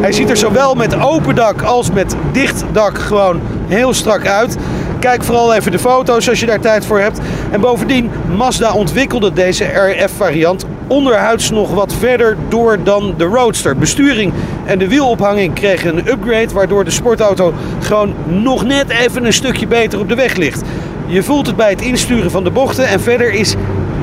Hij 0.00 0.12
ziet 0.12 0.30
er 0.30 0.36
zowel 0.36 0.74
met 0.74 1.00
open 1.00 1.34
dak 1.34 1.62
als 1.62 1.90
met 1.90 2.16
dicht 2.32 2.64
dak 2.72 2.98
gewoon 2.98 3.40
heel 3.66 3.94
strak 3.94 4.26
uit. 4.26 4.56
Kijk 5.04 5.24
vooral 5.24 5.54
even 5.54 5.72
de 5.72 5.78
foto's 5.78 6.28
als 6.28 6.40
je 6.40 6.46
daar 6.46 6.60
tijd 6.60 6.86
voor 6.86 6.98
hebt. 6.98 7.18
En 7.50 7.60
bovendien, 7.60 8.10
Mazda 8.36 8.72
ontwikkelde 8.72 9.32
deze 9.32 9.64
RF-variant 9.64 10.64
onderhuids 10.86 11.50
nog 11.50 11.74
wat 11.74 11.94
verder 11.98 12.36
door 12.48 12.78
dan 12.82 13.14
de 13.16 13.24
Roadster. 13.24 13.76
Besturing 13.76 14.32
en 14.64 14.78
de 14.78 14.88
wielophanging 14.88 15.54
kregen 15.54 15.96
een 15.96 16.08
upgrade, 16.08 16.52
waardoor 16.52 16.84
de 16.84 16.90
sportauto 16.90 17.54
gewoon 17.80 18.14
nog 18.26 18.64
net 18.64 18.90
even 18.90 19.24
een 19.24 19.32
stukje 19.32 19.66
beter 19.66 19.98
op 19.98 20.08
de 20.08 20.14
weg 20.14 20.36
ligt. 20.36 20.62
Je 21.06 21.22
voelt 21.22 21.46
het 21.46 21.56
bij 21.56 21.70
het 21.70 21.82
insturen 21.82 22.30
van 22.30 22.44
de 22.44 22.50
bochten 22.50 22.86
en 22.86 23.00
verder 23.00 23.32
is 23.32 23.54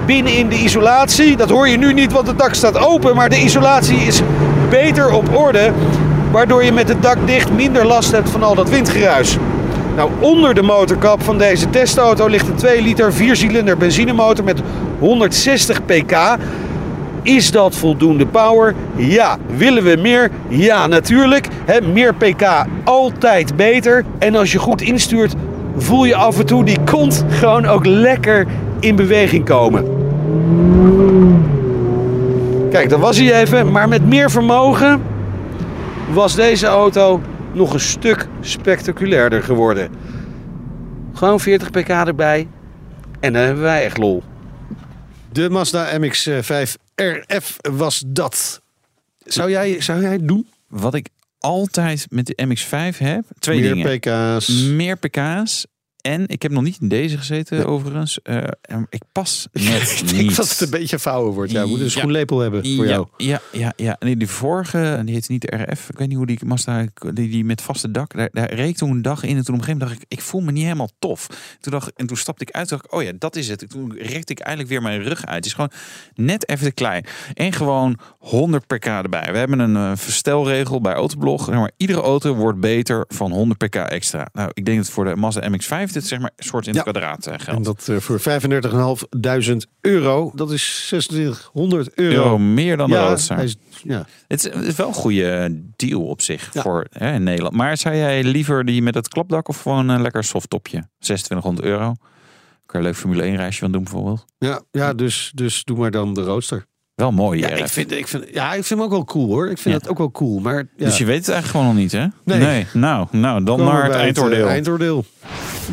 binnen 0.06 0.34
in 0.34 0.50
de 0.50 0.56
isolatie, 0.56 1.38
dat 1.38 1.50
hoor 1.50 1.68
je 1.68 1.78
nu 1.78 1.94
niet 1.94 2.12
want 2.12 2.28
het 2.28 2.38
dak 2.40 2.54
staat 2.54 2.78
open, 2.78 3.16
maar 3.16 3.30
de 3.30 3.42
isolatie 3.42 3.98
is 3.98 4.22
beter 4.70 5.12
op 5.12 5.38
orde, 5.38 5.72
waardoor 6.32 6.64
je 6.64 6.72
met 6.72 6.88
het 6.88 7.02
dak 7.02 7.18
dicht 7.26 7.52
minder 7.52 7.86
last 7.86 8.12
hebt 8.12 8.30
van 8.30 8.44
al 8.44 8.56
dat 8.56 8.70
windgeruis. 8.70 9.38
Nou, 9.96 10.10
onder 10.20 10.54
de 10.54 10.62
motorkap 10.62 11.24
van 11.24 11.38
deze 11.38 11.70
testauto 11.70 12.28
ligt 12.28 12.48
een 12.48 12.56
2 12.56 12.82
liter 12.82 13.14
4-cilinder 13.14 13.78
benzinemotor 13.78 14.46
met 14.46 14.62
160 15.00 15.86
pk. 15.86 16.38
Is 17.22 17.52
dat 17.52 17.76
voldoende 17.76 18.26
power? 18.26 18.76
Ja. 18.96 19.38
Willen 19.56 19.84
we 19.84 19.98
meer? 20.02 20.30
Ja, 20.48 20.88
natuurlijk. 20.88 21.48
Meer 21.94 22.14
pk, 22.14 22.66
altijd 22.84 23.56
beter. 23.56 24.06
En 24.20 24.36
als 24.36 24.52
je 24.52 24.60
goed 24.60 24.82
instuurt, 24.82 25.34
voel 25.78 26.06
je 26.06 26.16
af 26.16 26.40
en 26.40 26.46
toe 26.46 26.64
die 26.64 26.78
kont 26.92 27.26
gewoon 27.30 27.66
ook 27.66 27.86
lekker 27.86 28.46
in 28.80 28.96
beweging 28.96 29.46
komen. 29.46 29.86
Kijk, 32.72 32.90
dat 32.90 33.00
was 33.00 33.18
hij 33.18 33.42
even. 33.42 33.72
Maar 33.72 33.88
met 33.88 34.06
meer 34.06 34.32
vermogen 34.32 35.02
was 36.14 36.36
deze 36.36 36.68
auto 36.68 37.22
nog 37.54 37.74
een 37.74 37.80
stuk 37.80 38.28
spectaculairder 38.42 39.44
geworden. 39.44 39.92
Gewoon 41.14 41.40
40 41.40 41.70
pk 41.70 41.88
erbij. 41.90 42.48
En 43.20 43.34
dan 43.34 43.42
hebben 43.42 43.64
wij 43.64 43.84
echt 43.84 43.98
lol. 43.98 44.24
De 45.32 45.50
Mazda 45.50 46.00
MX-5 46.00 46.72
RF 46.96 47.58
was 47.72 48.04
dat. 48.08 48.62
Zou 49.26 49.50
jij, 49.50 49.82
zou 49.82 50.02
jij 50.02 50.12
het 50.12 50.28
doen? 50.28 50.48
Wat 50.68 50.94
ik 50.94 51.08
altijd 51.40 52.06
met 52.10 52.26
de 52.26 52.46
MX-5 52.48 52.98
heb, 52.98 53.24
twee 53.40 53.60
Meer 53.60 53.74
dingen. 53.74 54.00
pk's. 54.38 54.50
Meer 54.50 54.98
pk's. 54.98 55.66
En 56.02 56.28
ik 56.28 56.42
heb 56.42 56.52
nog 56.52 56.64
niet 56.64 56.78
in 56.82 56.88
deze 56.88 57.18
gezeten, 57.18 57.66
overigens. 57.66 58.20
En 58.22 58.88
ik 58.90 59.02
pas 59.12 59.48
net 59.54 59.82
Ik 60.02 60.08
denk 60.10 60.22
niet. 60.22 60.36
dat 60.36 60.50
het 60.50 60.60
een 60.62 60.70
beetje 60.70 61.00
vouwen 61.00 61.34
wordt. 61.34 61.52
Ja, 61.52 61.62
we 61.62 61.68
moeten 61.68 61.86
een 61.86 61.92
Ja. 61.94 62.00
schoenlepel 62.00 62.40
hebben 62.40 62.76
voor 62.76 62.86
ja, 62.86 62.92
jou. 62.92 63.08
Ja, 63.18 63.42
ja, 63.52 63.74
ja. 63.76 63.96
Nee, 64.00 64.18
die 64.18 64.28
vorige, 64.28 65.02
die 65.06 65.14
heet 65.14 65.30
niet 65.30 65.42
de 65.42 65.56
RF. 65.68 65.90
Ik 65.90 65.98
weet 65.98 66.08
niet 66.08 66.18
hoe 66.18 66.26
die 66.26 66.40
Mazda, 66.46 66.86
die, 67.14 67.30
die 67.30 67.46
met 67.46 67.62
vaste 67.62 67.92
dak. 67.92 68.14
Daar, 68.16 68.30
daar 68.32 68.54
reed 68.54 68.70
ik 68.70 68.78
toen 68.78 68.90
een 68.90 69.02
dag 69.02 69.24
in 69.24 69.38
en 69.38 69.44
toen 69.46 69.56
op 69.56 69.60
een 69.60 69.66
gegeven 69.66 69.80
moment 69.80 69.90
dacht 69.90 70.12
ik, 70.12 70.18
ik 70.20 70.26
voel 70.26 70.42
me 70.42 70.52
niet 70.52 70.64
helemaal 70.64 70.90
tof. 71.00 71.28
Toen 71.60 71.72
dacht, 71.72 71.92
en 71.96 72.08
toen 72.08 72.18
stapte 72.18 72.44
ik 72.44 72.52
uit 72.52 72.70
dacht 72.70 72.86
ik, 72.86 72.94
oh 72.94 73.04
ja, 73.04 73.12
dat 73.18 73.36
is 73.36 73.48
het. 73.48 73.66
Toen 73.70 73.94
rekte 73.98 74.32
ik 74.32 74.40
eigenlijk 74.40 74.70
weer 74.70 74.82
mijn 74.82 75.02
rug 75.04 75.26
uit. 75.26 75.36
Het 75.36 75.46
is 75.46 75.54
gewoon 75.54 75.72
net 76.16 76.50
even 76.50 76.66
te 76.66 76.72
klein. 76.72 77.06
En 77.34 77.54
gewoon 77.54 78.00
100 78.20 78.68
pk 78.68 78.86
erbij. 78.86 79.32
We 79.32 79.38
hebben 79.38 79.60
een 79.60 79.76
eh, 79.76 79.92
verstelregel 79.98 80.82
bij 80.82 80.94
Autoblog. 80.94 81.50
Maar, 81.50 81.72
iedere 81.78 82.02
auto 82.02 82.34
wordt 82.36 82.60
beter 82.60 83.06
van 83.08 83.32
100 83.32 83.60
pk 83.60 83.76
extra. 83.76 84.28
Nou, 84.34 84.50
ik 84.54 84.66
denk 84.66 84.78
dat 84.78 84.90
voor 84.90 85.06
de 85.06 85.16
Mazda 85.16 85.50
MX-5 85.50 85.91
dit 85.94 86.08
zeg 86.08 86.20
maar 86.20 86.32
soort 86.38 86.68
in 86.68 86.76
het 86.76 86.86
Ja. 86.86 86.92
kwadraat 86.92 87.26
eh, 87.26 87.34
En 87.34 87.40
geldt. 87.40 87.66
dat 87.66 87.88
eh, 87.90 87.98
voor 87.98 88.20
35.500 88.20 89.68
euro. 89.82 90.32
Dat 90.36 90.52
is 90.52 90.84
2600 90.88 91.94
euro. 91.94 92.16
Euro 92.24 92.38
meer 92.38 92.78
dan 92.78 92.90
de 92.90 92.96
ja, 92.96 93.08
Roadster. 93.08 93.40
is- 93.40 93.56
ja. 93.84 94.06
Het 94.28 94.46
is, 94.46 94.54
het 94.54 94.66
is 94.66 94.76
wel 94.76 94.88
een 94.88 94.94
goede 94.94 95.62
deal 95.76 96.02
op 96.08 96.22
zich 96.22 96.50
Ja. 96.54 96.62
voor 96.62 96.86
hè, 96.90 97.14
in 97.14 97.24
Nederland. 97.24 97.56
Maar 97.56 97.78
zou 97.78 97.96
jij 97.96 98.24
liever 98.24 98.66
die 98.66 98.82
met 98.82 98.96
het 98.96 99.08
klapdak 99.08 99.48
of 99.48 99.62
gewoon 99.62 99.90
een 99.90 100.02
lekker 100.02 100.24
soft 100.24 100.50
topje? 100.50 100.88
2600 101.00 101.66
euro. 101.68 101.94
Kan 102.66 102.80
je 102.82 102.88
een 102.88 102.94
leuk 102.94 103.02
Formule 103.02 103.24
1 103.24 103.36
reisje 103.36 103.60
van 103.60 103.72
doen 103.72 103.84
bijvoorbeeld. 103.84 104.26
Ja, 104.38 104.62
ja 104.72 104.94
dus, 104.94 105.32
dus 105.36 105.64
doe 105.64 105.78
maar 105.78 105.92
dan 105.92 106.14
de 106.14 106.22
roadster. 106.22 106.66
Wel 107.02 107.12
mooi. 107.12 107.40
Ja, 107.40 107.48
ik 107.50 107.68
vind, 107.68 107.92
ik 107.92 108.08
vind, 108.08 108.26
ja, 108.34 108.48
ik 108.54 108.64
vind 108.64 108.70
hem 108.70 108.82
ook 108.82 108.90
wel 108.90 109.06
cool 109.06 109.28
hoor. 109.28 109.50
Ik 109.50 109.58
vind 109.58 109.76
Ja. 109.76 109.82
het 109.82 109.90
ook 109.90 109.98
wel 109.98 110.12
cool. 110.12 110.40
Maar 110.40 110.56
ja, 110.78 110.86
Dus 110.86 110.98
je 110.98 111.06
weet 111.06 111.18
het 111.18 111.30
eigenlijk 111.30 111.48
gewoon 111.60 111.66
nog 111.66 111.84
niet, 111.84 111.92
hè? 111.92 112.06
Nee. 112.24 112.66
Nou, 112.74 113.08
nou 113.12 113.44
dan 113.44 113.58
komen 113.58 113.74
naar 113.74 113.84
het 113.84 113.94
eindoordeel. 113.96 114.46
eh, 114.46 114.52
eindoordeel. 114.52 115.06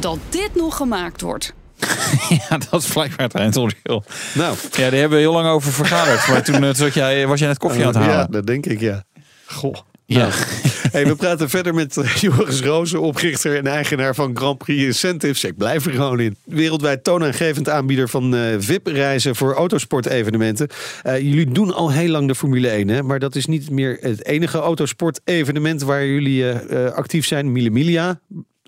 Dat 0.01 0.19
dit 0.29 0.51
nog 0.55 0.77
gemaakt 0.77 1.21
wordt. 1.21 1.55
ja, 2.49 2.59
dat 2.71 2.83
is 2.83 2.89
blijkbaar 2.93 3.27
het 3.27 3.35
eindoordeel. 3.35 4.05
Nou, 4.35 4.55
Ja, 4.71 4.91
die 4.91 4.99
hebben 4.99 5.19
we 5.19 5.25
heel 5.25 5.33
lang 5.33 5.49
over 5.49 5.73
vergaderd. 5.73 6.29
maar 6.29 6.43
toen 6.43 6.65
eh, 6.65 6.75
zat 6.75 6.95
jij, 6.95 7.27
was 7.27 7.39
jij 7.39 7.49
net 7.49 7.59
koffie 7.59 7.81
aan 7.81 7.87
het 7.87 7.97
halen. 7.97 8.15
ja, 8.17 8.27
dat 8.27 8.47
denk 8.47 8.67
ik 8.67 8.81
ja. 8.81 9.03
Goh. 9.47 9.75
Ja. 10.11 10.19
Nou, 10.19 10.33
hey, 10.91 11.07
we 11.07 11.17
praten 11.17 11.49
verder 11.49 11.75
met 11.75 11.97
eh, 11.97 12.15
Joris 12.23 12.61
Rozen, 12.61 13.01
oprichter 13.01 13.57
en 13.57 13.67
eigenaar 13.67 14.15
van 14.15 14.37
Grand 14.37 14.59
Prix 14.59 14.83
Incentives. 14.83 15.45
Ik 15.45 15.57
blijf 15.57 15.87
er 15.87 15.93
gewoon 15.93 16.21
in. 16.21 16.37
Wereldwijd 16.45 17.05
toonaangevend 17.05 17.69
aanbieder 17.69 18.09
van 18.09 18.35
eh, 18.37 18.55
VIP-reizen 18.59 19.37
voor 19.37 19.55
autosport-evenementen. 19.55 20.69
Eh, 21.03 21.21
jullie 21.21 21.53
doen 21.53 21.75
al 21.75 21.93
heel 21.93 22.09
lang 22.11 22.29
de 22.29 22.35
Formule 22.35 22.69
1, 22.69 22.89
hè? 22.89 23.03
maar 23.03 23.19
dat 23.19 23.35
is 23.35 23.47
niet 23.47 23.71
meer 23.71 23.99
het 24.01 24.25
enige 24.25 24.59
autosport-evenement 24.59 25.83
waar 25.83 26.07
jullie 26.07 26.47
actief 26.75 27.27
zijn. 27.27 27.53
Mille 27.53 27.71
Miglia, 27.71 28.21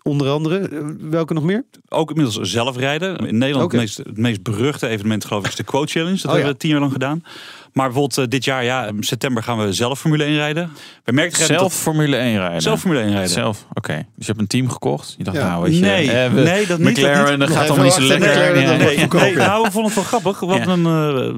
onder 0.02 0.28
andere. 0.28 0.68
Welke 1.00 1.34
nog 1.34 1.44
meer? 1.44 1.64
Ook 1.88 2.10
inmiddels 2.10 2.50
zelf 2.50 2.76
rijden. 2.76 3.16
In 3.16 3.38
Nederland 3.38 3.72
het, 3.72 3.80
meest, 3.80 3.96
het 3.96 4.16
meest 4.16 4.42
beruchte 4.42 4.88
evenement 4.88 5.24
geloof 5.24 5.42
ik 5.42 5.48
is 5.48 5.56
de 5.56 5.62
Quote 5.62 5.92
Challenge. 5.92 6.16
Dat 6.16 6.24
Oh, 6.24 6.30
hebben 6.30 6.46
ja. 6.46 6.52
we 6.52 6.58
tien 6.58 6.70
jaar 6.70 6.80
lang 6.80 6.92
gedaan. 6.92 7.24
Maar 7.72 7.84
bijvoorbeeld 7.84 8.18
eh, 8.18 8.24
dit 8.28 8.44
jaar, 8.44 8.64
ja, 8.64 8.86
in 8.86 9.02
september 9.02 9.42
gaan 9.42 9.58
we 9.58 9.72
zelf 9.72 10.00
Formule 10.00 10.24
1 10.24 10.34
rijden. 10.34 10.70
We 11.04 11.12
merken 11.12 11.44
Zelf 11.46 11.74
Formule 11.74 12.16
1 12.16 12.38
rijden. 12.38 12.62
zelf 12.62 12.80
Formule 12.80 13.00
1 13.02 13.10
rijden. 13.10 13.28
Zelf, 13.30 13.66
oké. 13.72 13.94
Dus 13.94 14.04
je 14.16 14.24
hebt 14.26 14.38
een 14.38 14.46
team 14.46 14.68
gekocht. 14.70 15.14
Je 15.18 15.24
dacht, 15.24 15.36
Ja. 15.36 15.48
nou 15.48 15.62
weet 15.62 15.74
je. 15.74 15.80
Nee, 15.80 16.10
eh, 16.10 16.32
we- 16.32 16.40
nee, 16.40 16.66
dat 16.66 16.78
niet, 16.78 16.86
dat 16.96 17.04
McLaren, 17.04 17.30
niet. 17.30 17.38
dat 17.38 17.48
Nog 17.48 17.56
gaat 17.58 17.66
allemaal 17.68 17.84
niet 17.84 17.94
zo 17.94 18.02
lekker. 18.02 18.34
Dan 18.54 18.78
verkopen. 18.80 19.18
Nee, 19.26 19.36
nou, 19.36 19.62
we 19.62 19.70
vonden 19.70 19.92
het 19.92 19.94
wel 19.94 20.20
grappig. 20.20 20.40
Wat 20.40 20.56
Ja. 20.56 20.66
een 20.66 20.80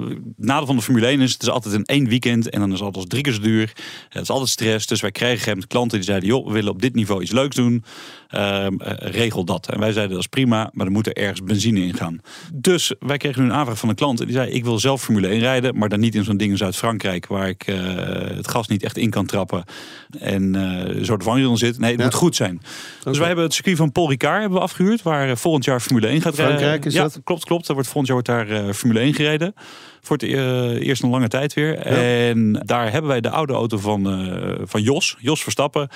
uh, 0.00 0.16
nadeel 0.36 0.66
van 0.66 0.76
de 0.76 0.82
Formule 0.82 1.06
1 1.06 1.20
is, 1.20 1.32
het 1.32 1.42
is 1.42 1.48
altijd 1.48 1.74
in 1.74 1.84
één 1.84 2.08
weekend 2.08 2.50
en 2.50 2.60
dan 2.60 2.68
is 2.72 2.74
het 2.78 2.84
altijd 2.84 3.08
drie 3.10 3.22
keer 3.22 3.32
zo 3.32 3.40
duur. 3.40 3.72
Het 4.08 4.22
is 4.22 4.30
altijd 4.30 4.48
stress. 4.50 4.86
Dus 4.86 5.00
wij 5.00 5.10
kregen 5.10 5.48
moment 5.48 5.66
klanten 5.66 5.98
die 5.98 6.06
zeiden, 6.06 6.28
joh, 6.28 6.46
we 6.46 6.52
willen 6.52 6.72
op 6.72 6.82
dit 6.82 6.94
niveau 6.94 7.22
iets 7.22 7.30
leuks 7.32 7.56
doen. 7.56 7.84
Ehm, 8.28 8.74
eh, 8.78 9.10
regel 9.12 9.44
dat. 9.44 9.68
En 9.68 9.78
wij 9.80 9.92
zeiden, 9.92 10.12
dat 10.14 10.20
is 10.22 10.26
prima, 10.30 10.70
maar 10.72 10.86
er 10.86 10.92
moet 10.92 11.06
er 11.06 11.12
ergens 11.16 11.42
benzine 11.42 11.80
in 11.80 11.94
gaan. 11.94 12.20
Dus 12.54 12.94
wij 12.98 13.16
kregen 13.16 13.42
nu 13.42 13.48
een 13.48 13.54
aanvraag 13.54 13.78
van 13.78 13.88
een 13.88 13.94
klant 13.94 14.20
en 14.20 14.26
die 14.26 14.34
zei, 14.34 14.50
ik 14.50 14.64
wil 14.64 14.78
zelf 14.78 15.02
Formule 15.02 15.28
1 15.28 15.38
rijden, 15.40 15.78
maar 15.78 15.88
dan 15.88 16.00
niet 16.00 16.14
in 16.14 16.21
in 16.22 16.28
zo'n 16.28 16.36
ding 16.36 16.50
in 16.50 16.56
Zuid-Frankrijk 16.56 17.26
waar 17.26 17.48
ik 17.48 17.62
eh, 17.66 17.76
het 18.36 18.48
gas 18.48 18.68
niet 18.68 18.82
echt 18.82 18.96
in 18.96 19.10
kan 19.10 19.26
trappen 19.26 19.64
en 20.18 20.54
eh 20.54 21.04
zo 21.04 21.16
de 21.16 21.24
vangrail 21.24 21.56
zit. 21.56 21.78
Nee, 21.78 21.90
het 21.90 21.98
Ja. 21.98 22.04
moet 22.04 22.14
goed 22.14 22.36
zijn. 22.36 22.60
Dus 23.04 23.18
wij 23.18 23.26
hebben 23.26 23.44
het 23.44 23.54
circuit 23.54 23.76
van 23.76 23.92
Paul 23.92 24.08
Ricard 24.10 24.40
hebben 24.40 24.58
we 24.58 24.64
afgehuurd, 24.64 25.02
waar 25.02 25.28
eh, 25.28 25.36
volgend 25.36 25.64
jaar 25.64 25.80
Formule 25.80 26.06
1 26.06 26.20
gaat 26.20 26.34
rijden. 26.34 26.56
Frankrijk 26.56 26.84
is 26.84 26.94
ja, 26.94 27.02
dat? 27.02 27.20
klopt, 27.24 27.44
klopt. 27.44 27.68
Er 27.68 27.74
wordt 27.74 27.88
volgend 27.88 28.26
jaar 28.26 28.36
wordt 28.36 28.54
daar 28.54 28.74
Formule 28.74 29.00
1 29.00 29.14
gereden. 29.14 29.54
Voor 30.00 30.16
het 30.16 30.26
eerst 30.82 31.02
een 31.02 31.10
lange 31.10 31.28
tijd 31.28 31.54
weer. 31.54 31.76
En 31.78 32.52
daar 32.64 32.90
hebben 32.92 33.10
wij 33.10 33.20
de 33.20 33.30
oude 33.30 33.52
auto 33.52 33.78
van, 33.78 34.02
van 34.64 34.82
Jos, 34.82 35.16
Jos 35.18 35.42
Verstappen. 35.42 35.88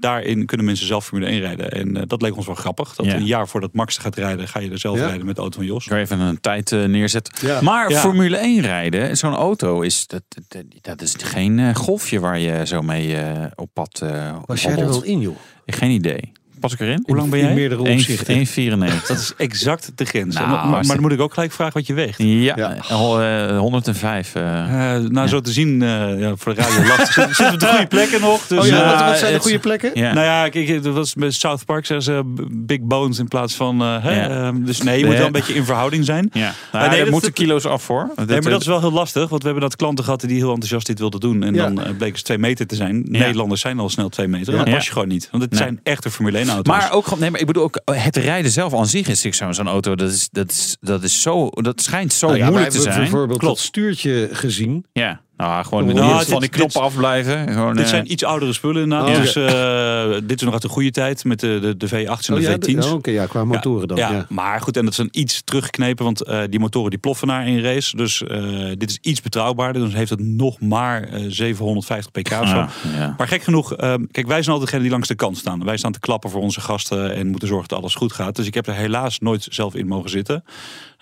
Daarin 0.00 0.46
kunnen 0.46 0.66
mensen 0.66 0.86
zelf 0.86 1.04
Formule 1.06 1.26
1 1.30 1.40
rijden. 1.40 1.70
En 1.72 1.96
eh, 1.96 2.02
dat 2.06 2.22
leek 2.22 2.36
ons 2.36 2.46
wel 2.46 2.54
grappig. 2.54 2.94
Dat 2.94 3.06
Ja. 3.06 3.14
een 3.14 3.24
jaar 3.24 3.48
voordat 3.48 3.72
Max 3.72 3.98
gaat 3.98 4.16
rijden, 4.16 4.48
ga 4.48 4.60
je 4.60 4.70
er 4.70 4.78
zelf 4.78 4.98
Ja. 4.98 5.06
rijden 5.06 5.26
met 5.26 5.34
de 5.36 5.40
auto 5.40 5.56
van 5.56 5.66
Jos. 5.66 5.84
Ik 5.84 5.92
ga 5.92 5.98
even 5.98 6.20
een 6.20 6.40
tijd 6.40 6.72
eh, 6.72 6.84
neerzetten. 6.84 7.46
Ja. 7.48 7.60
Maar 7.60 7.90
Ja. 7.90 8.00
Formule 8.00 8.36
1 8.36 8.60
rijden, 8.60 9.16
zo'n 9.16 9.34
auto, 9.34 9.80
is, 9.80 10.06
dat, 10.06 10.22
dat, 10.48 10.64
dat 10.80 11.00
is 11.02 11.14
geen 11.18 11.58
eh, 11.58 11.74
golfje 11.74 12.20
waar 12.20 12.38
je 12.38 12.66
zo 12.66 12.82
mee 12.82 13.16
op 13.54 13.70
pad 13.72 14.00
eh 14.02 14.36
Was 14.46 14.62
jij 14.62 14.76
er 14.76 14.86
wel 14.88 15.02
in, 15.04 15.20
joh? 15.20 15.36
Geen 15.66 15.90
idee. 15.90 16.32
Pas 16.60 16.72
ik 16.72 16.80
erin? 16.80 17.02
Hoe 17.06 17.16
lang 17.16 17.30
ben 17.30 17.38
In 17.38 17.44
jij? 17.44 17.54
meerdere 17.54 17.80
opzichten. 17.80 18.46
1,94. 18.46 19.06
Dat 19.06 19.18
is 19.18 19.32
exact 19.36 19.90
de 19.94 20.04
grens. 20.04 20.34
Nou, 20.34 20.48
maar, 20.48 20.66
maar, 20.68 20.82
dan 20.86 21.00
moet 21.00 21.12
ik 21.12 21.20
ook 21.20 21.34
gelijk 21.34 21.52
vragen 21.52 21.72
wat 21.74 21.86
je 21.86 21.94
weegt. 21.94 22.18
Ja, 22.22 22.56
Ja. 22.56 22.76
eh, 22.88 23.58
105. 23.58 24.34
eh. 24.34 24.94
Eh, 24.96 25.02
nou, 25.02 25.28
zo 25.28 25.40
te 25.40 25.50
zien, 25.52 25.82
eh, 25.82 26.20
ja, 26.20 26.32
voor 26.36 26.54
de 26.54 26.60
radio 26.60 26.84
lacht. 26.86 27.12
Zitten 27.12 27.46
we 27.46 27.52
op 27.52 27.60
de 27.60 27.66
goede 27.66 27.86
plekken 27.86 28.20
nog. 28.20 28.46
Dus, 28.46 28.58
Oh 28.58 28.66
ja, 28.66 28.82
eh, 28.82 28.90
wat, 28.98 29.08
wat 29.08 29.18
zijn 29.18 29.32
de 29.32 29.40
goede 29.40 29.58
plekken? 29.58 29.90
Nou 29.94 30.20
ja, 30.20 30.48
kijk, 30.48 30.82
dat 30.82 30.94
was 30.94 31.14
bij 31.14 31.30
South 31.30 31.64
Park 31.64 31.86
zeggen 31.86 32.04
ze 32.06 32.12
eh, 32.12 32.46
big 32.50 32.80
bones 32.80 33.18
in 33.18 33.28
plaats 33.28 33.54
van... 33.54 33.80
eh, 33.82 34.02
hè, 34.02 34.20
Ja. 34.20 34.28
ehm, 34.28 34.64
dus 34.64 34.82
nee, 34.82 34.98
je 34.98 35.04
moet 35.06 35.16
wel 35.16 35.26
een 35.26 35.32
beetje 35.32 35.54
in 35.54 35.64
verhouding 35.64 36.04
zijn. 36.04 36.30
ja. 36.32 36.54
Nou, 36.72 36.88
nee, 36.88 36.98
er 36.98 37.02
dat- 37.04 37.12
moeten 37.12 37.32
kilo's 37.32 37.64
af 37.64 37.82
voor. 37.82 38.10
Nee, 38.16 38.26
maar 38.40 38.50
dat 38.50 38.60
is 38.60 38.66
wel 38.66 38.80
heel 38.80 38.92
lastig, 38.92 39.28
want 39.28 39.42
we 39.42 39.48
hebben 39.48 39.68
dat 39.68 39.76
klanten 39.76 40.04
gehad 40.04 40.20
die 40.20 40.36
heel 40.36 40.48
enthousiast 40.52 40.86
dit 40.86 40.98
wilden 40.98 41.20
doen. 41.20 41.42
En 41.42 41.54
Ja. 41.54 41.62
dan 41.62 41.82
eh, 41.84 41.96
bleken 41.96 42.18
ze 42.18 42.24
twee 42.24 42.38
meter 42.38 42.66
te 42.66 42.74
zijn. 42.74 43.04
Nederlanders 43.08 43.60
zijn 43.60 43.78
al 43.78 43.88
snel 43.88 44.08
twee 44.08 44.28
meter. 44.28 44.52
Dat 44.52 44.64
pas 44.64 44.72
Ja. 44.72 44.78
je 44.80 44.90
gewoon 44.92 45.08
niet. 45.08 45.28
Want 45.30 45.42
het 45.42 45.52
Nee. 45.52 45.60
zijn 45.62 45.80
echte 45.82 46.10
Formule 46.10 46.38
1 46.38 46.47
auto's. 46.48 46.76
Maar 46.76 46.92
ook 46.92 47.04
gewoon, 47.04 47.18
nee, 47.20 47.30
maar 47.30 47.40
ik 47.40 47.46
bedoel 47.46 47.62
ook 47.62 47.80
het 47.84 48.16
rijden 48.16 48.50
zelf 48.50 48.74
aan 48.74 48.86
zich 48.86 49.08
is 49.08 49.36
zo'n 49.36 49.54
zo'n 49.54 49.68
auto. 49.68 49.94
Dat 49.94 50.10
is, 50.10 50.28
dat 50.32 50.50
is, 50.50 50.76
dat 50.80 51.02
is 51.02 51.22
zo, 51.22 51.48
dat 51.50 51.82
schijnt 51.82 52.12
zo 52.12 52.26
Nou 52.26 52.38
ja, 52.38 52.46
moeilijk 52.48 52.70
te 52.72 52.80
zijn. 52.80 52.98
bijvoorbeeld 52.98 53.38
Klopt. 53.38 53.56
dat 53.56 53.64
stuurtje 53.64 54.28
gezien. 54.32 54.84
Ja, 54.92 55.20
nou 55.46 55.64
gewoon 55.64 55.86
Nou, 55.86 56.08
die- 56.08 56.18
dit- 56.18 56.28
van 56.28 56.40
die 56.40 56.48
dit- 56.48 56.50
knoppen 56.50 56.80
afblijven. 56.80 57.48
Gewoon, 57.52 57.74
dit 57.74 57.82
eh, 57.84 57.88
zijn 57.90 58.12
iets 58.12 58.24
oudere 58.24 58.52
spullen 58.52 58.82
inderdaad. 58.82 59.08
Oh, 59.08 59.20
dus 59.22 59.36
eh, 59.36 60.10
dit 60.28 60.36
is 60.38 60.42
nog 60.42 60.52
uit 60.52 60.62
de 60.62 60.68
goede 60.68 60.90
tijd 60.90 61.24
met 61.24 61.40
de, 61.40 61.58
de, 61.60 61.76
de 61.76 61.86
V8's 61.88 62.28
en 62.28 62.34
Oh 62.34 62.40
de 62.40 62.46
ja, 62.46 62.56
V10's. 62.56 62.86
de- 62.88 62.94
Oké, 62.94 63.10
ja, 63.10 63.26
qua 63.26 63.44
motoren 63.44 63.88
dan. 63.88 63.96
Ja, 63.96 64.10
Ja. 64.12 64.26
maar 64.28 64.60
goed, 64.60 64.76
en 64.76 64.84
dat 64.84 64.92
is 64.92 64.98
een 64.98 65.08
iets 65.12 65.42
teruggeknepen, 65.44 66.04
want 66.04 66.22
eh, 66.22 66.40
die 66.50 66.60
motoren 66.60 66.90
die 66.90 66.98
ploffen 66.98 67.26
na 67.28 67.40
in 67.40 67.60
race. 67.62 67.96
Dus 67.96 68.22
eh, 68.22 68.38
dit 68.76 68.90
is 68.90 68.98
iets 69.02 69.20
betrouwbaarder. 69.20 69.82
Dus 69.84 69.94
heeft 69.94 70.10
het 70.10 70.20
nog 70.20 70.60
maar 70.60 71.02
eh, 71.02 71.24
750 71.28 72.10
pk 72.12 72.40
of 72.40 72.48
zo. 72.48 72.54
ja, 72.56 72.68
ja. 72.96 73.14
Maar 73.18 73.28
gek 73.28 73.42
genoeg, 73.42 73.74
ehm, 73.74 74.04
kijk, 74.10 74.26
wij 74.26 74.42
zijn 74.42 74.50
altijd 74.54 74.64
degene 74.64 74.82
die 74.82 74.90
langs 74.90 75.08
de 75.08 75.14
kant 75.14 75.36
staan. 75.38 75.64
Wij 75.64 75.76
staan 75.76 75.92
te 75.92 76.00
klappen 76.00 76.30
voor 76.30 76.40
onze 76.40 76.60
gasten 76.60 77.14
en 77.14 77.26
moeten 77.26 77.48
zorgen 77.48 77.68
dat 77.68 77.78
alles 77.78 77.94
goed 77.94 78.12
gaat. 78.12 78.36
Dus 78.36 78.46
ik 78.46 78.54
heb 78.54 78.66
er 78.66 78.74
helaas 78.74 79.18
nooit 79.18 79.46
zelf 79.50 79.74
in 79.74 79.86
mogen 79.86 80.10
zitten. 80.10 80.44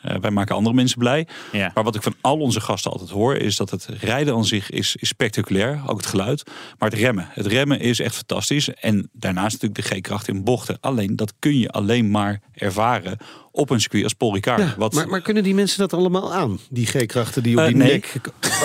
Eh, 0.06 0.20
wij 0.20 0.30
maken 0.30 0.54
andere 0.54 0.74
mensen 0.74 0.98
blij. 0.98 1.26
Ja. 1.52 1.70
Maar 1.74 1.84
wat 1.84 1.94
ik 1.94 2.02
van 2.02 2.14
al 2.20 2.38
onze 2.38 2.60
gasten 2.60 2.90
altijd 2.90 3.10
hoor, 3.10 3.36
is 3.36 3.56
dat 3.56 3.70
het 3.70 3.88
rijden 4.00 4.34
aan 4.34 4.44
zich 4.44 4.70
is, 4.70 4.96
is 4.96 5.08
spectaculair. 5.08 5.82
Ook 5.86 5.96
het 5.96 6.06
geluid. 6.06 6.42
Maar 6.78 6.90
het 6.90 6.98
remmen. 6.98 7.28
Het 7.30 7.46
remmen 7.46 7.80
is 7.80 8.00
echt 8.00 8.14
fantastisch. 8.14 8.68
En 8.74 9.08
daarnaast 9.12 9.52
natuurlijk 9.62 9.88
de 9.88 9.96
G-kracht 9.96 10.28
in 10.28 10.44
bochten. 10.44 10.78
Alleen 10.80 11.16
dat 11.16 11.32
kun 11.38 11.58
je 11.58 11.70
alleen 11.70 12.10
maar 12.10 12.40
ervaren 12.52 13.18
op 13.56 13.70
een 13.70 13.80
circuit 13.80 14.04
als 14.04 14.12
Paul 14.12 14.34
Ricard. 14.34 14.60
Ja, 14.62 14.74
wat, 14.76 14.92
maar, 14.94 15.08
maar 15.08 15.20
kunnen 15.20 15.42
die 15.42 15.54
mensen 15.54 15.78
dat 15.78 15.92
allemaal 15.92 16.34
aan? 16.34 16.58
Die 16.70 16.86
G-krachten 16.86 17.42
die 17.42 17.56
op 17.56 17.60
Eh, 17.62 17.66
die 17.66 17.76
nee. 17.76 17.92
nek... 17.92 18.12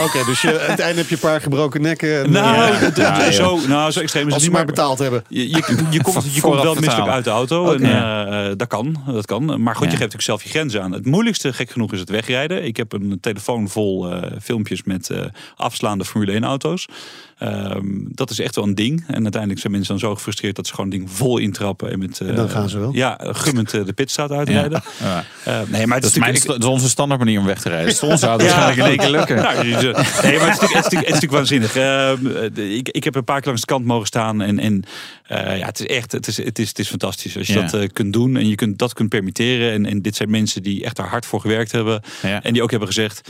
Oké, 0.05 0.25
dus 0.25 0.41
je, 0.41 0.61
aan 0.61 0.69
het 0.69 0.79
einde 0.79 0.97
heb 0.99 1.07
je 1.09 1.15
een 1.15 1.21
paar 1.21 1.41
gebroken 1.41 1.81
nekken. 1.81 2.23
En, 2.23 2.31
nou, 2.31 2.73
eh, 2.73 2.95
Ja, 2.95 3.31
zo, 3.31 3.59
nou, 3.67 3.91
zo 3.91 3.99
extreem 3.99 4.27
is 4.27 4.33
als 4.33 4.43
het 4.43 4.51
ze 4.51 4.57
niet. 4.57 4.57
maar 4.57 4.65
betaald 4.65 4.99
hebben. 4.99 5.23
Je, 5.27 5.49
je, 5.49 5.55
je, 5.89 6.01
komt, 6.03 6.33
je 6.33 6.41
komt 6.41 6.61
wel 6.61 6.75
misselijk 6.75 7.09
uit 7.09 7.23
de 7.23 7.29
auto. 7.29 7.73
En, 7.73 7.83
eh, 7.83 8.51
dat 8.57 8.67
kan. 8.67 9.03
Dat 9.05 9.25
kan. 9.25 9.61
Maar 9.63 9.75
goed, 9.75 9.85
Ja. 9.85 9.91
je 9.91 9.97
geeft 9.97 10.13
natuurlijk 10.13 10.21
zelf 10.21 10.43
je 10.43 10.49
grenzen 10.49 10.81
aan. 10.83 10.91
Het 10.91 11.05
moeilijkste, 11.05 11.53
gek 11.53 11.69
genoeg, 11.71 11.93
is 11.93 11.99
het 11.99 12.09
wegrijden. 12.09 12.63
Ik 12.65 12.77
heb 12.77 12.93
een 12.93 13.17
telefoon 13.21 13.69
vol 13.69 14.11
eh, 14.11 14.31
filmpjes 14.41 14.83
met 14.83 15.09
eh, 15.09 15.19
afslaande 15.55 16.05
Formule 16.05 16.31
1 16.31 16.43
Ehm, 17.41 17.83
dat 18.07 18.29
is 18.29 18.39
echt 18.39 18.55
wel 18.55 18.63
een 18.65 18.75
ding. 18.75 19.03
En 19.07 19.21
uiteindelijk 19.23 19.61
zijn 19.61 19.73
mensen 19.73 19.91
dan 19.97 20.09
zo 20.09 20.15
gefrustreerd 20.15 20.55
dat 20.55 20.67
ze 20.67 20.73
gewoon 20.73 20.91
een 20.91 20.97
ding 20.97 21.11
vol 21.11 21.37
intrappen. 21.37 21.91
En, 21.91 21.99
met, 21.99 22.19
eh, 22.19 22.27
En 22.27 22.35
dan 22.35 22.49
gaan 22.49 22.69
ze 22.69 22.79
wel. 22.79 22.93
Ja, 22.93 23.19
gummend 23.21 23.73
eh, 23.73 23.85
de 23.85 23.93
pitstraat 23.93 24.31
uitrijden. 24.31 24.81
Ja. 24.99 25.23
Eh, 25.43 25.59
nee, 25.67 25.87
maar 25.87 25.95
het 25.95 26.03
Dat 26.03 26.11
is, 26.11 26.17
mijn, 26.19 26.33
dat 26.45 26.59
is 26.59 26.65
onze 26.65 26.89
standaard 26.89 27.19
manier 27.19 27.39
om 27.39 27.45
weg 27.45 27.61
te 27.61 27.69
rijden. 27.69 27.87
Ons 28.09 28.19
zou 28.19 28.31
het 28.31 28.41
waarschijnlijk 28.41 28.77
in 28.77 28.85
één 28.85 28.97
keer 28.97 29.09
lukken. 29.09 29.35
Nou, 29.35 29.63
dus, 29.63 29.73
eh, 29.73 30.23
nee, 30.23 30.37
maar 30.39 30.49
het 30.51 30.61
is 30.61 30.69
natuurlijk, 30.71 30.73
het 30.73 30.85
is 30.85 30.91
natuurlijk, 30.91 31.07
het 31.07 31.15
is 31.15 31.21
natuurlijk 31.21 31.31
waanzinnig. 31.31 31.75
Ehm, 31.75 32.53
de- 32.53 32.75
ik, 32.75 32.89
ik 32.89 33.03
heb 33.03 33.15
een 33.15 33.23
paar 33.23 33.37
keer 33.37 33.45
langs 33.47 33.61
de 33.61 33.67
kant 33.67 33.85
mogen 33.85 34.07
staan. 34.07 34.41
En, 34.41 34.59
en 34.59 34.83
eh, 35.27 35.57
ja, 35.57 35.65
het 35.65 35.79
is 35.79 35.85
echt 35.85 36.11
het 36.11 36.27
is, 36.27 36.37
het 36.37 36.59
is, 36.59 36.67
het 36.69 36.79
is 36.79 36.87
fantastisch. 36.89 37.37
Als 37.37 37.47
je 37.47 37.53
Ja. 37.53 37.61
dat 37.61 37.73
eh, 37.73 37.87
kunt 37.93 38.13
doen 38.13 38.37
en 38.37 38.47
je 38.47 38.55
kunt, 38.55 38.79
dat 38.79 38.93
kunt 38.93 39.09
permitteren. 39.09 39.71
En, 39.71 39.85
en 39.85 40.01
dit 40.01 40.15
zijn 40.15 40.29
mensen 40.29 40.63
die 40.63 40.83
echt 40.83 40.97
er 40.97 41.05
hard 41.05 41.25
voor 41.25 41.41
gewerkt 41.41 41.71
hebben. 41.71 42.01
Ja. 42.21 42.43
En 42.43 42.53
die 42.53 42.61
ook 42.63 42.69
hebben 42.69 42.87
gezegd... 42.87 43.29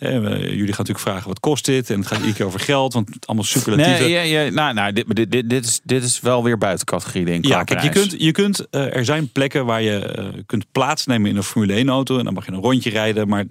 jullie 0.00 0.56
gaan 0.56 0.66
natuurlijk 0.66 0.98
vragen 0.98 1.28
wat 1.28 1.40
kost 1.40 1.64
dit? 1.64 1.90
En 1.90 1.98
het 1.98 2.06
gaat 2.06 2.16
iedere 2.16 2.36
keer 2.36 2.46
over 2.46 2.60
geld, 2.60 2.92
want 2.92 3.14
het 3.14 3.26
allemaal 3.26 3.44
superlatieven. 3.44 4.00
Nee, 4.00 4.28
ja, 4.28 4.40
ja, 4.42 4.50
nou, 4.50 4.74
nou, 4.74 4.92
dit, 4.92 5.16
dit, 5.16 5.30
dit, 5.30 5.50
dit, 5.50 5.64
is, 5.64 5.80
dit 5.82 6.02
is 6.04 6.20
wel 6.20 6.44
weer 6.44 6.58
buiten 6.58 6.86
categorie, 6.86 7.24
denk 7.24 7.44
ik. 7.44 7.50
Ja, 7.50 7.64
kijk, 7.64 7.82
je 7.82 7.88
kunt, 7.88 8.14
je 8.18 8.32
kunt, 8.32 8.66
eh, 8.70 8.96
er 8.96 9.04
zijn 9.04 9.32
plekken 9.32 9.66
waar 9.66 9.82
je 9.82 9.98
eh, 9.98 10.24
kunt 10.46 10.64
plaatsnemen 10.72 11.30
in 11.30 11.36
een 11.36 11.42
Formule 11.42 11.72
1 11.72 11.88
auto. 11.88 12.18
En 12.18 12.24
dan 12.24 12.34
mag 12.34 12.46
je 12.46 12.52
een 12.52 12.60
rondje 12.60 12.90
rijden, 12.90 13.28
maar 13.28 13.44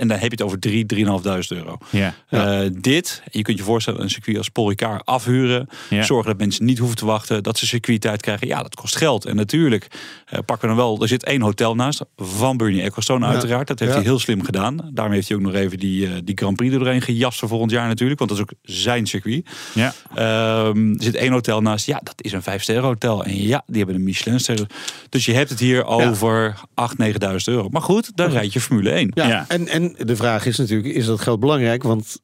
en 0.00 0.08
dan 0.08 0.18
heb 0.18 0.26
je 0.30 0.36
het 0.36 0.42
over 0.42 0.58
3, 0.58 0.86
3.500 0.94 1.02
euro. 1.48 1.78
Ja. 1.90 2.14
Eh, 2.28 2.60
dit, 2.80 3.22
je 3.30 3.42
kunt 3.42 3.58
je 3.58 3.64
voorstellen, 3.64 4.02
een 4.02 4.10
circuit 4.10 4.36
als 4.36 4.48
Paul 4.48 4.68
Ricard 4.68 5.04
afhuren. 5.06 5.68
Ja. 5.90 6.02
Zorgen 6.02 6.30
dat 6.30 6.38
mensen 6.40 6.64
niet 6.64 6.78
hoeven 6.78 6.96
te 6.96 7.06
wachten, 7.06 7.42
dat 7.42 7.58
ze 7.58 7.66
circuittijd 7.66 8.20
krijgen. 8.22 8.46
Ja, 8.46 8.62
dat 8.62 8.74
kost 8.74 8.96
geld. 8.96 9.24
En 9.24 9.36
natuurlijk 9.36 9.86
eh, 10.26 10.38
pakken 10.46 10.68
we 10.68 10.74
dan 10.74 10.84
wel, 10.84 11.02
er 11.02 11.08
zit 11.08 11.24
één 11.24 11.40
hotel 11.42 11.74
naast, 11.74 12.04
van 12.16 12.56
Bernie 12.56 12.82
Ecclestone 12.82 13.26
Ja. 13.26 13.32
uiteraard. 13.32 13.66
Dat 13.66 13.78
heeft 13.78 13.90
Ja. 13.92 13.96
hij 13.98 14.06
heel 14.06 14.18
slim 14.18 14.44
gedaan. 14.44 14.90
Daarom 14.92 15.14
heeft 15.14 15.28
hij 15.28 15.36
ook 15.36 15.42
nog 15.42 15.54
even 15.54 15.78
die, 15.78 16.06
eh, 16.06 16.12
die 16.24 16.36
Grand 16.38 16.56
Prix 16.56 16.72
er 16.72 16.78
doorheen 16.78 17.02
gejast 17.02 17.38
voor 17.38 17.48
volgend 17.48 17.70
jaar 17.70 17.88
natuurlijk. 17.88 18.18
Want 18.18 18.30
dat 18.30 18.38
is 18.38 18.44
ook 18.44 18.58
zijn 18.62 19.06
circuit. 19.06 19.46
Ja. 19.74 19.92
Ehm, 20.14 20.90
er 20.92 21.02
zit 21.02 21.14
één 21.14 21.32
hotel 21.32 21.60
naast. 21.60 21.86
Ja, 21.86 22.00
dat 22.02 22.14
is 22.22 22.32
een 22.32 22.42
vijf 22.42 22.62
sterren 22.62 22.84
hotel. 22.84 23.24
En 23.24 23.42
ja, 23.42 23.62
die 23.66 23.76
hebben 23.76 23.94
een 23.94 24.02
Michelin 24.04 24.40
ster. 24.40 24.66
Dus 25.08 25.24
je 25.24 25.32
hebt 25.32 25.50
het 25.50 25.58
hier 25.60 25.84
over 25.84 26.54
8.000, 26.74 26.96
9.000 26.98 27.48
euro. 27.56 27.68
Maar 27.68 27.82
goed, 27.82 28.10
dan 28.16 28.30
rijd 28.30 28.52
je 28.52 28.60
Formule 28.60 28.90
1. 28.90 29.10
Ja, 29.14 29.26
Ja. 29.28 29.44
En, 29.48 29.68
en 29.68 29.89
de 29.98 30.16
vraag 30.16 30.46
is 30.46 30.58
natuurlijk, 30.58 30.94
is 30.94 31.06
dat 31.06 31.20
geld 31.20 31.40
belangrijk? 31.40 31.82
Want 31.82 32.20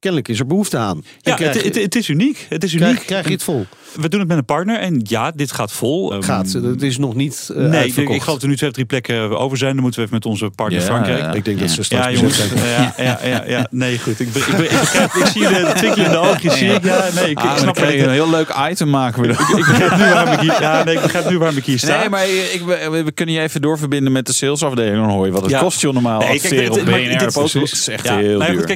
kennelijk 0.00 0.28
is 0.28 0.38
er 0.38 0.46
behoefte 0.46 0.76
aan. 0.76 0.96
En 0.96 1.02
Ja, 1.20 1.34
krijg, 1.34 1.54
het, 1.54 1.64
het, 1.64 1.74
het 1.82 1.94
is 1.94 2.08
uniek. 2.08 2.46
Het 2.48 2.64
is 2.64 2.72
uniek. 2.72 2.86
krijg, 2.88 3.04
krijg 3.04 3.26
je 3.26 3.32
het 3.32 3.42
vol? 3.42 3.66
We 3.94 4.08
doen 4.08 4.20
het 4.20 4.28
met 4.28 4.38
een 4.38 4.44
partner. 4.44 4.78
En 4.78 5.00
ja, 5.04 5.30
dit 5.30 5.52
gaat 5.52 5.72
vol. 5.72 6.12
Ehm, 6.12 6.22
Gaat. 6.22 6.52
Het 6.52 6.82
is 6.82 6.98
nog 6.98 7.14
niet 7.14 7.50
eh, 7.52 7.56
nee, 7.62 7.80
uitverkocht. 7.80 8.16
ik 8.16 8.22
geloof 8.22 8.34
dat 8.34 8.42
er 8.42 8.48
nu 8.48 8.56
twee 8.56 8.68
of 8.68 8.74
drie 8.74 8.86
plekken 8.86 9.38
over 9.38 9.58
zijn. 9.58 9.72
Dan 9.72 9.82
moeten 9.82 10.00
we 10.00 10.06
even 10.06 10.18
met 10.18 10.26
onze 10.26 10.50
partner 10.54 10.80
Ja, 10.80 10.86
Frankrijk. 10.86 11.18
ja. 11.18 11.32
Ik 11.32 11.44
denk 11.44 11.58
dat 11.60 11.70
ze 11.70 11.82
straks 11.82 12.04
Ja, 12.04 12.10
bezet 12.20 12.36
jongens. 12.36 12.60
zijn. 12.62 12.70
Ja, 12.70 12.94
ja, 12.98 13.18
ja, 13.28 13.44
ja. 13.46 13.66
Nee, 13.70 13.98
goed. 13.98 14.20
Ik, 14.20 14.28
ik, 14.28 14.46
ik, 14.46 14.56
begrijp, 14.56 15.12
ik 15.12 15.26
zie 15.26 15.42
de, 15.42 15.48
de 15.48 15.72
twinkelende 15.76 16.16
oogjes. 16.16 16.58
Zie 16.58 16.68
ik. 16.72 16.84
Ja, 16.84 17.08
nee, 17.14 17.30
ik, 17.30 17.38
Ah, 17.38 17.52
ik 17.52 17.58
snap 17.58 17.76
het. 17.76 17.88
een 17.94 18.10
heel 18.10 18.30
leuk 18.30 18.54
item 18.70 18.90
maken. 18.90 19.22
we. 19.22 19.28
Ik 19.28 19.36
begrijp 19.66 19.96
nu 19.96 20.04
waarom 20.12 20.32
ik 20.32 20.40
hier, 20.40 20.60
ja, 20.60 20.84
nee, 20.84 20.94
ik 20.94 21.02
begrijp 21.02 21.28
nu 21.30 21.38
waarom 21.38 21.56
ik 21.56 21.64
hier 21.64 21.78
sta. 21.78 21.98
Nee, 21.98 22.08
maar 22.08 22.28
ik, 22.28 22.62
we, 22.66 23.02
we 23.04 23.12
kunnen 23.12 23.34
je 23.34 23.40
even 23.40 23.60
doorverbinden 23.60 24.12
met 24.12 24.26
de 24.26 24.32
salesafdeling. 24.32 24.96
Dan 24.96 25.08
hoor 25.10 25.26
je 25.26 25.32
wat 25.32 25.42
het 25.42 25.50
Ja. 25.50 25.58
kost 25.60 25.80
je 25.80 25.92
normaal. 25.92 26.18
Nee, 26.20 26.40
kijk, 26.40 26.70
op 26.72 26.84
BNR. 26.84 27.32
Dat 27.32 27.54
is 27.54 27.88
echt 27.88 28.04
Ja, 28.04 28.16
heel 28.16 28.38
duur. 28.38 28.70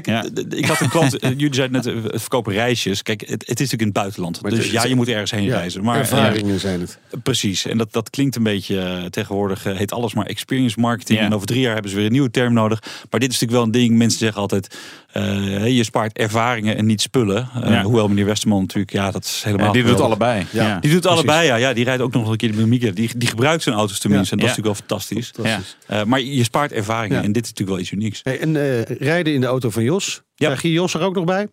ik 0.49 0.67
had 0.67 0.81
een 0.81 0.89
klant, 0.89 1.12
eh, 1.19 1.31
jullie 1.31 1.55
zeiden 1.55 1.77
net, 1.85 1.87
eh, 2.05 2.11
het 2.13 2.21
verkopen 2.21 2.53
reisjes. 2.53 3.03
Kijk, 3.03 3.21
het, 3.21 3.31
het 3.31 3.41
is 3.43 3.47
natuurlijk 3.49 3.81
in 3.81 3.87
het 3.87 3.97
buitenland. 3.97 4.43
Maar 4.43 4.51
dus 4.51 4.65
het 4.65 4.71
ja, 4.71 4.85
je 4.85 4.95
moet 4.95 5.09
ergens 5.09 5.31
heen 5.31 5.43
Ja, 5.43 5.57
reizen. 5.57 5.85
Maar, 5.85 5.99
ervaringen 5.99 6.61
zijn 6.61 6.81
het. 6.81 6.99
eh, 7.11 7.19
precies, 7.23 7.67
en 7.67 7.79
dat, 7.79 7.93
dat 7.93 8.11
klinkt 8.11 8.37
een 8.37 8.43
beetje, 8.43 8.79
eh, 8.81 9.05
tegenwoordig 9.05 9.67
eh, 9.67 9.77
heet 9.77 9.93
alles 9.93 10.15
maar 10.15 10.27
experience 10.27 10.81
marketing. 10.81 11.19
Ja. 11.19 11.25
En 11.25 11.35
over 11.35 11.47
drie 11.47 11.61
jaar 11.61 11.73
hebben 11.73 11.91
ze 11.91 11.97
weer 11.97 12.07
een 12.07 12.13
nieuwe 12.13 12.31
term 12.31 12.53
nodig. 12.53 12.81
Maar 13.11 13.21
dit 13.21 13.33
is 13.33 13.41
natuurlijk 13.41 13.53
wel 13.53 13.63
een 13.63 13.71
ding, 13.87 13.99
mensen 13.99 14.19
zeggen 14.19 14.41
altijd, 14.41 14.77
eh, 15.13 15.77
je 15.77 15.85
spaart 15.85 16.17
ervaringen 16.19 16.77
en 16.77 16.87
niet 16.87 17.01
spullen. 17.01 17.49
Eh, 17.55 17.71
Ja. 17.71 17.83
Hoewel 17.83 18.09
meneer 18.09 18.25
Westerman 18.25 18.61
natuurlijk, 18.61 18.93
ja, 18.93 19.11
dat 19.11 19.25
is 19.25 19.43
helemaal 19.45 19.67
Ja, 19.67 19.73
die 19.73 19.85
doet 19.85 20.01
allebei. 20.01 20.47
Ja. 20.51 20.67
Ja. 20.67 20.81
Die 20.81 20.91
doet 20.91 21.01
Precies. 21.01 21.19
allebei, 21.19 21.47
ja. 21.47 21.57
ja. 21.57 21.73
Die 21.73 21.85
rijdt 21.85 22.03
ook 22.03 22.13
nog 22.13 22.31
een 22.31 22.37
keer 22.37 22.57
de 22.57 22.67
Mieke. 22.67 22.93
Die, 22.93 23.11
die 23.17 23.29
gebruikt 23.29 23.63
zijn 23.63 23.75
auto's 23.75 23.99
tenminste. 23.99 24.35
Ja. 24.37 24.41
En 24.41 24.47
dat 24.47 24.51
is 24.51 24.57
natuurlijk 24.57 24.79
wel 24.79 24.89
fantastisch. 24.89 25.31
Fantastisch. 25.35 25.77
Eh, 25.87 26.05
maar 26.05 26.21
je 26.21 26.45
spaart 26.45 26.73
ervaringen. 26.73 27.17
Ja. 27.19 27.23
En 27.25 27.33
dit 27.33 27.45
is 27.45 27.51
natuurlijk 27.51 27.79
wel 27.79 27.87
iets 27.87 27.91
unieks. 27.91 28.21
Hey, 28.23 28.41
en 28.41 28.57
eh, 28.57 28.97
rijden 28.99 29.35
in 29.35 29.41
de 29.41 29.47
auto 29.47 29.71
van 29.71 29.83
Jos. 29.83 30.23
Ja. 30.35 30.47
Krijg 30.47 30.63
je 30.63 30.73
Jos 30.73 30.95
er 30.95 31.01
ook 31.01 31.15
nog 31.15 31.25
bij? 31.25 31.49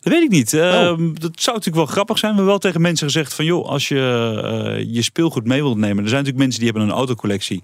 Dat 0.00 0.12
weet 0.12 0.22
ik 0.22 0.30
niet. 0.30 0.54
Oh. 0.54 0.60
Ehm, 0.60 1.12
dat 1.14 1.30
zou 1.34 1.56
natuurlijk 1.56 1.74
wel 1.74 1.86
grappig 1.86 2.18
zijn. 2.18 2.30
We 2.30 2.36
hebben 2.36 2.54
wel 2.54 2.58
tegen 2.62 2.80
mensen 2.80 3.06
gezegd 3.06 3.34
van... 3.34 3.44
joh, 3.44 3.68
als 3.68 3.88
je 3.88 3.98
eh, 4.78 4.94
je 4.94 5.02
speelgoed 5.02 5.44
mee 5.44 5.62
wilt 5.62 5.76
nemen... 5.76 6.02
er 6.02 6.08
zijn 6.08 6.24
natuurlijk 6.24 6.38
mensen 6.44 6.60
die 6.60 6.70
hebben 6.70 6.88
een 6.88 6.94
autocollectie... 6.96 7.62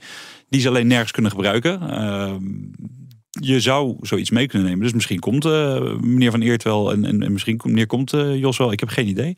die 0.49 0.61
ze 0.61 0.69
alleen 0.69 0.87
nergens 0.87 1.11
kunnen 1.11 1.31
gebruiken. 1.31 1.91
Ehm, 1.91 2.43
je 3.31 3.61
zou 3.61 3.97
zoiets 4.01 4.31
mee 4.31 4.47
kunnen 4.47 4.69
nemen. 4.69 4.85
Dus 4.85 4.93
misschien 4.93 5.19
komt 5.19 5.45
eh, 5.45 5.95
meneer 6.01 6.31
Van 6.31 6.41
Eert 6.41 6.63
wel... 6.63 6.93
en, 6.93 7.05
en, 7.05 7.23
en 7.23 7.33
misschien 7.33 7.57
komt- 7.57 7.73
meneer 7.73 7.87
komt 7.87 8.13
eh, 8.13 8.37
Jos 8.37 8.59
wel. 8.59 8.73
Ik 8.73 8.81
heb 8.81 8.89
geen 8.89 9.07
idee. 9.09 9.31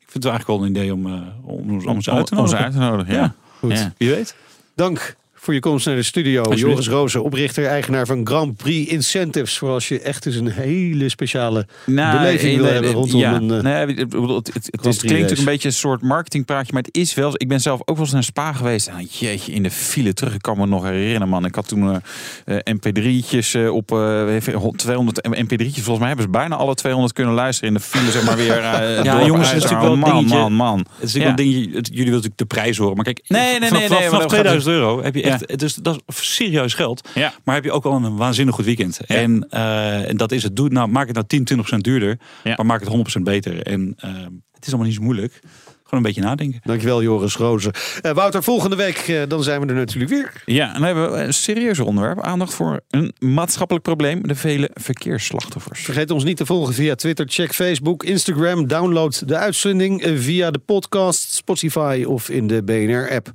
Ik 0.00 0.10
vind 0.10 0.24
het 0.24 0.32
eigenlijk 0.32 0.46
wel 0.60 0.68
een 0.68 0.74
idee 0.76 0.92
om, 0.94 1.06
eh, 1.06 1.12
om, 1.42 1.70
om 1.70 1.86
ons 1.86 2.10
uit 2.10 2.26
te 2.26 2.36
Om 2.36 2.46
ze 2.48 2.54
nodigen. 2.54 2.64
uit 2.64 2.72
te 2.72 2.78
nodigen. 2.78 3.14
Ja. 3.14 3.20
Ja. 3.20 3.34
Goed. 3.58 3.72
Ja. 3.78 3.92
Wie 3.96 4.10
weet. 4.10 4.36
Dank 4.74 5.16
voor 5.44 5.54
je 5.54 5.60
komst 5.60 5.86
naar 5.86 5.96
de 5.96 6.02
studio. 6.02 6.54
Joris 6.54 6.88
Rozen, 6.88 7.22
oprichter, 7.22 7.66
eigenaar 7.66 8.06
van 8.06 8.26
Grand 8.26 8.56
Prix 8.56 8.90
Incentives. 8.92 9.58
Voor 9.58 9.70
als 9.70 9.88
je 9.88 10.00
echt 10.00 10.26
eens 10.26 10.36
een 10.36 10.48
hele 10.50 11.08
speciale 11.08 11.66
beleving 11.86 12.54
wil 12.56 12.64
nee, 12.64 12.72
hebben 12.72 12.90
rondom 12.92 13.20
ja. 13.20 13.34
een... 13.34 13.50
eh, 13.50 13.62
nee, 13.62 13.94
het, 13.94 14.50
het, 14.70 14.86
is, 14.86 14.98
klinkt 14.98 15.30
ook 15.32 15.38
een 15.38 15.44
beetje 15.44 15.68
een 15.68 15.74
soort 15.74 16.02
marketingpraatje, 16.02 16.72
maar 16.72 16.82
het 16.82 16.96
is 16.96 17.14
wel. 17.14 17.32
Ik 17.36 17.48
ben 17.48 17.60
zelf 17.60 17.80
ook 17.80 17.96
wel 17.96 18.04
eens 18.04 18.12
naar 18.12 18.22
Spa 18.24 18.52
geweest. 18.52 18.86
En 18.86 19.08
jeetje, 19.10 19.52
in 19.52 19.62
de 19.62 19.70
file 19.70 20.12
terug. 20.14 20.34
Ik 20.34 20.42
kan 20.42 20.58
me 20.58 20.66
nog 20.66 20.84
herinneren, 20.84 21.28
man. 21.28 21.44
Ik 21.44 21.54
had 21.54 21.68
toen 21.68 22.00
eh, 22.44 22.56
eh, 22.56 22.74
MP3'tjes 22.76 23.50
eh, 23.52 23.74
op 23.74 23.92
eh, 23.92 24.34
even 24.34 24.76
200 24.76 25.28
MP3'tjes. 25.28 25.72
Volgens 25.72 25.98
mij 25.98 26.06
hebben 26.08 26.24
ze 26.24 26.30
bijna 26.30 26.56
alle 26.56 26.74
200 26.74 27.12
kunnen 27.12 27.34
luisteren 27.34 27.68
in 27.68 27.74
de 27.74 27.84
file, 27.84 28.10
zeg 28.10 28.24
maar 28.24 28.36
weer. 28.36 28.58
eh, 28.58 29.04
Ja, 29.04 29.24
jongens, 29.26 29.48
het 29.52 29.56
is 29.56 29.62
natuurlijk 29.62 29.80
wel 29.82 29.92
een 29.92 29.98
man, 29.98 30.10
dingetje. 30.14 30.38
man, 30.38 30.52
man. 30.52 30.78
Het 30.78 31.08
is 31.08 31.14
natuurlijk 31.14 31.38
Ja. 31.38 31.44
wel 31.44 31.54
een 31.54 31.62
jullie 31.72 31.88
willen 31.90 32.04
natuurlijk 32.10 32.38
de 32.38 32.44
prijs 32.44 32.76
horen. 32.76 32.94
Maar 32.94 33.04
kijk, 33.04 33.20
Nee, 33.26 33.40
nee, 33.50 33.58
nee, 33.58 33.68
vanaf, 33.68 33.78
nee, 33.80 33.88
vanaf, 33.88 34.00
maar 34.00 34.10
vanaf 34.10 34.22
dat 34.22 34.32
gaat 34.32 34.40
2000 34.62 34.74
euro 34.74 35.02
heb 35.02 35.14
je 35.14 35.22
echt... 35.22 35.33
Is, 35.42 35.74
dat 35.74 36.02
is 36.06 36.34
serieus 36.34 36.74
geld. 36.74 37.08
Ja. 37.14 37.32
Maar 37.44 37.54
heb 37.54 37.64
je 37.64 37.72
ook 37.72 37.84
al 37.84 38.04
een 38.04 38.16
waanzinnig 38.16 38.54
goed 38.54 38.64
weekend. 38.64 39.00
En, 39.00 39.46
eh, 39.50 40.08
en 40.08 40.16
dat 40.16 40.32
is 40.32 40.42
het. 40.42 40.56
Doe 40.56 40.68
nou, 40.68 40.88
maak 40.88 41.06
het 41.06 41.14
nou 41.14 41.26
10, 41.26 41.44
20% 41.44 41.84
duurder. 41.84 42.18
Ja. 42.44 42.54
Maar 42.56 42.66
maak 42.66 42.80
het 42.80 42.88
100% 42.88 43.22
beter. 43.22 43.62
En 43.62 43.94
eh, 43.96 44.10
het 44.52 44.66
is 44.66 44.68
allemaal 44.68 44.86
niet 44.86 44.96
zo 44.96 45.02
moeilijk. 45.02 45.40
Gewoon 45.82 46.04
een 46.04 46.12
beetje 46.12 46.28
nadenken. 46.28 46.60
Dankjewel 46.64 47.02
Joris 47.02 47.36
Rozen. 47.36 47.72
Eh, 48.00 48.12
Wouter, 48.12 48.42
volgende 48.42 48.76
week 48.76 49.24
dan 49.28 49.42
zijn 49.42 49.60
we 49.60 49.66
er 49.66 49.74
natuurlijk 49.74 50.10
weer. 50.10 50.42
Ja, 50.44 50.66
en 50.66 50.72
dan 50.72 50.82
hebben 50.82 51.12
we 51.12 51.18
een 51.18 51.34
serieus 51.34 51.78
onderwerp. 51.78 52.20
Aandacht 52.20 52.54
voor 52.54 52.80
een 52.90 53.14
maatschappelijk 53.18 53.84
probleem. 53.84 54.26
De 54.26 54.34
vele 54.34 54.70
verkeersslachtoffers. 54.72 55.80
Vergeet 55.80 56.10
ons 56.10 56.24
niet 56.24 56.36
te 56.36 56.46
volgen 56.46 56.74
via 56.74 56.94
Twitter, 56.94 57.26
check 57.28 57.54
Facebook, 57.54 58.04
Instagram. 58.04 58.66
Download 58.66 59.22
de 59.26 59.36
uitzending 59.36 60.02
via 60.14 60.50
de 60.50 60.58
podcast, 60.58 61.32
Spotify 61.34 62.04
of 62.06 62.28
in 62.28 62.46
de 62.46 62.62
BNR-app. 62.62 63.32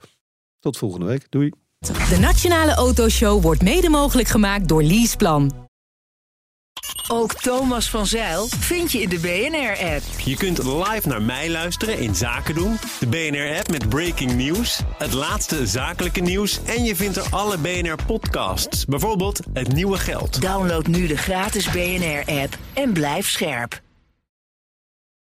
Tot 0.60 0.78
volgende 0.78 1.06
week. 1.06 1.26
Doei. 1.30 1.52
De 2.10 2.18
Nationale 2.20 2.74
Autoshow 2.74 3.42
wordt 3.42 3.62
mede 3.62 3.90
mogelijk 3.90 4.28
gemaakt 4.28 4.68
door 4.68 4.84
Leaseplan. 4.84 5.68
Ook 7.08 7.34
Thomas 7.34 7.90
van 7.90 8.08
Zeil 8.08 8.48
vind 8.48 8.92
je 8.92 9.02
in 9.02 9.10
de 9.10 9.20
BNR-app. 9.20 10.02
Je 10.26 10.36
kunt 10.36 10.64
live 10.64 11.08
naar 11.08 11.22
mij 11.22 11.50
luisteren 11.50 12.00
in 12.00 12.16
Zaken 12.16 12.56
doen, 12.56 12.78
de 13.00 13.08
BNR-app 13.08 13.72
met 13.72 13.90
breaking 13.90 14.34
news, 14.34 14.80
het 14.98 15.14
laatste 15.14 15.68
zakelijke 15.68 16.20
nieuws 16.20 16.60
en 16.64 16.84
je 16.84 16.96
vindt 16.96 17.18
er 17.18 17.26
alle 17.30 17.58
BNR-podcasts, 17.58 18.86
bijvoorbeeld 18.86 19.40
Het 19.54 19.74
Nieuwe 19.74 19.98
Geld. 19.98 20.42
Download 20.42 20.88
nu 20.88 21.08
de 21.08 21.18
gratis 21.18 21.70
BNR-app 21.70 22.58
en 22.74 22.94
blijf 22.94 23.30
scherp. 23.30 23.82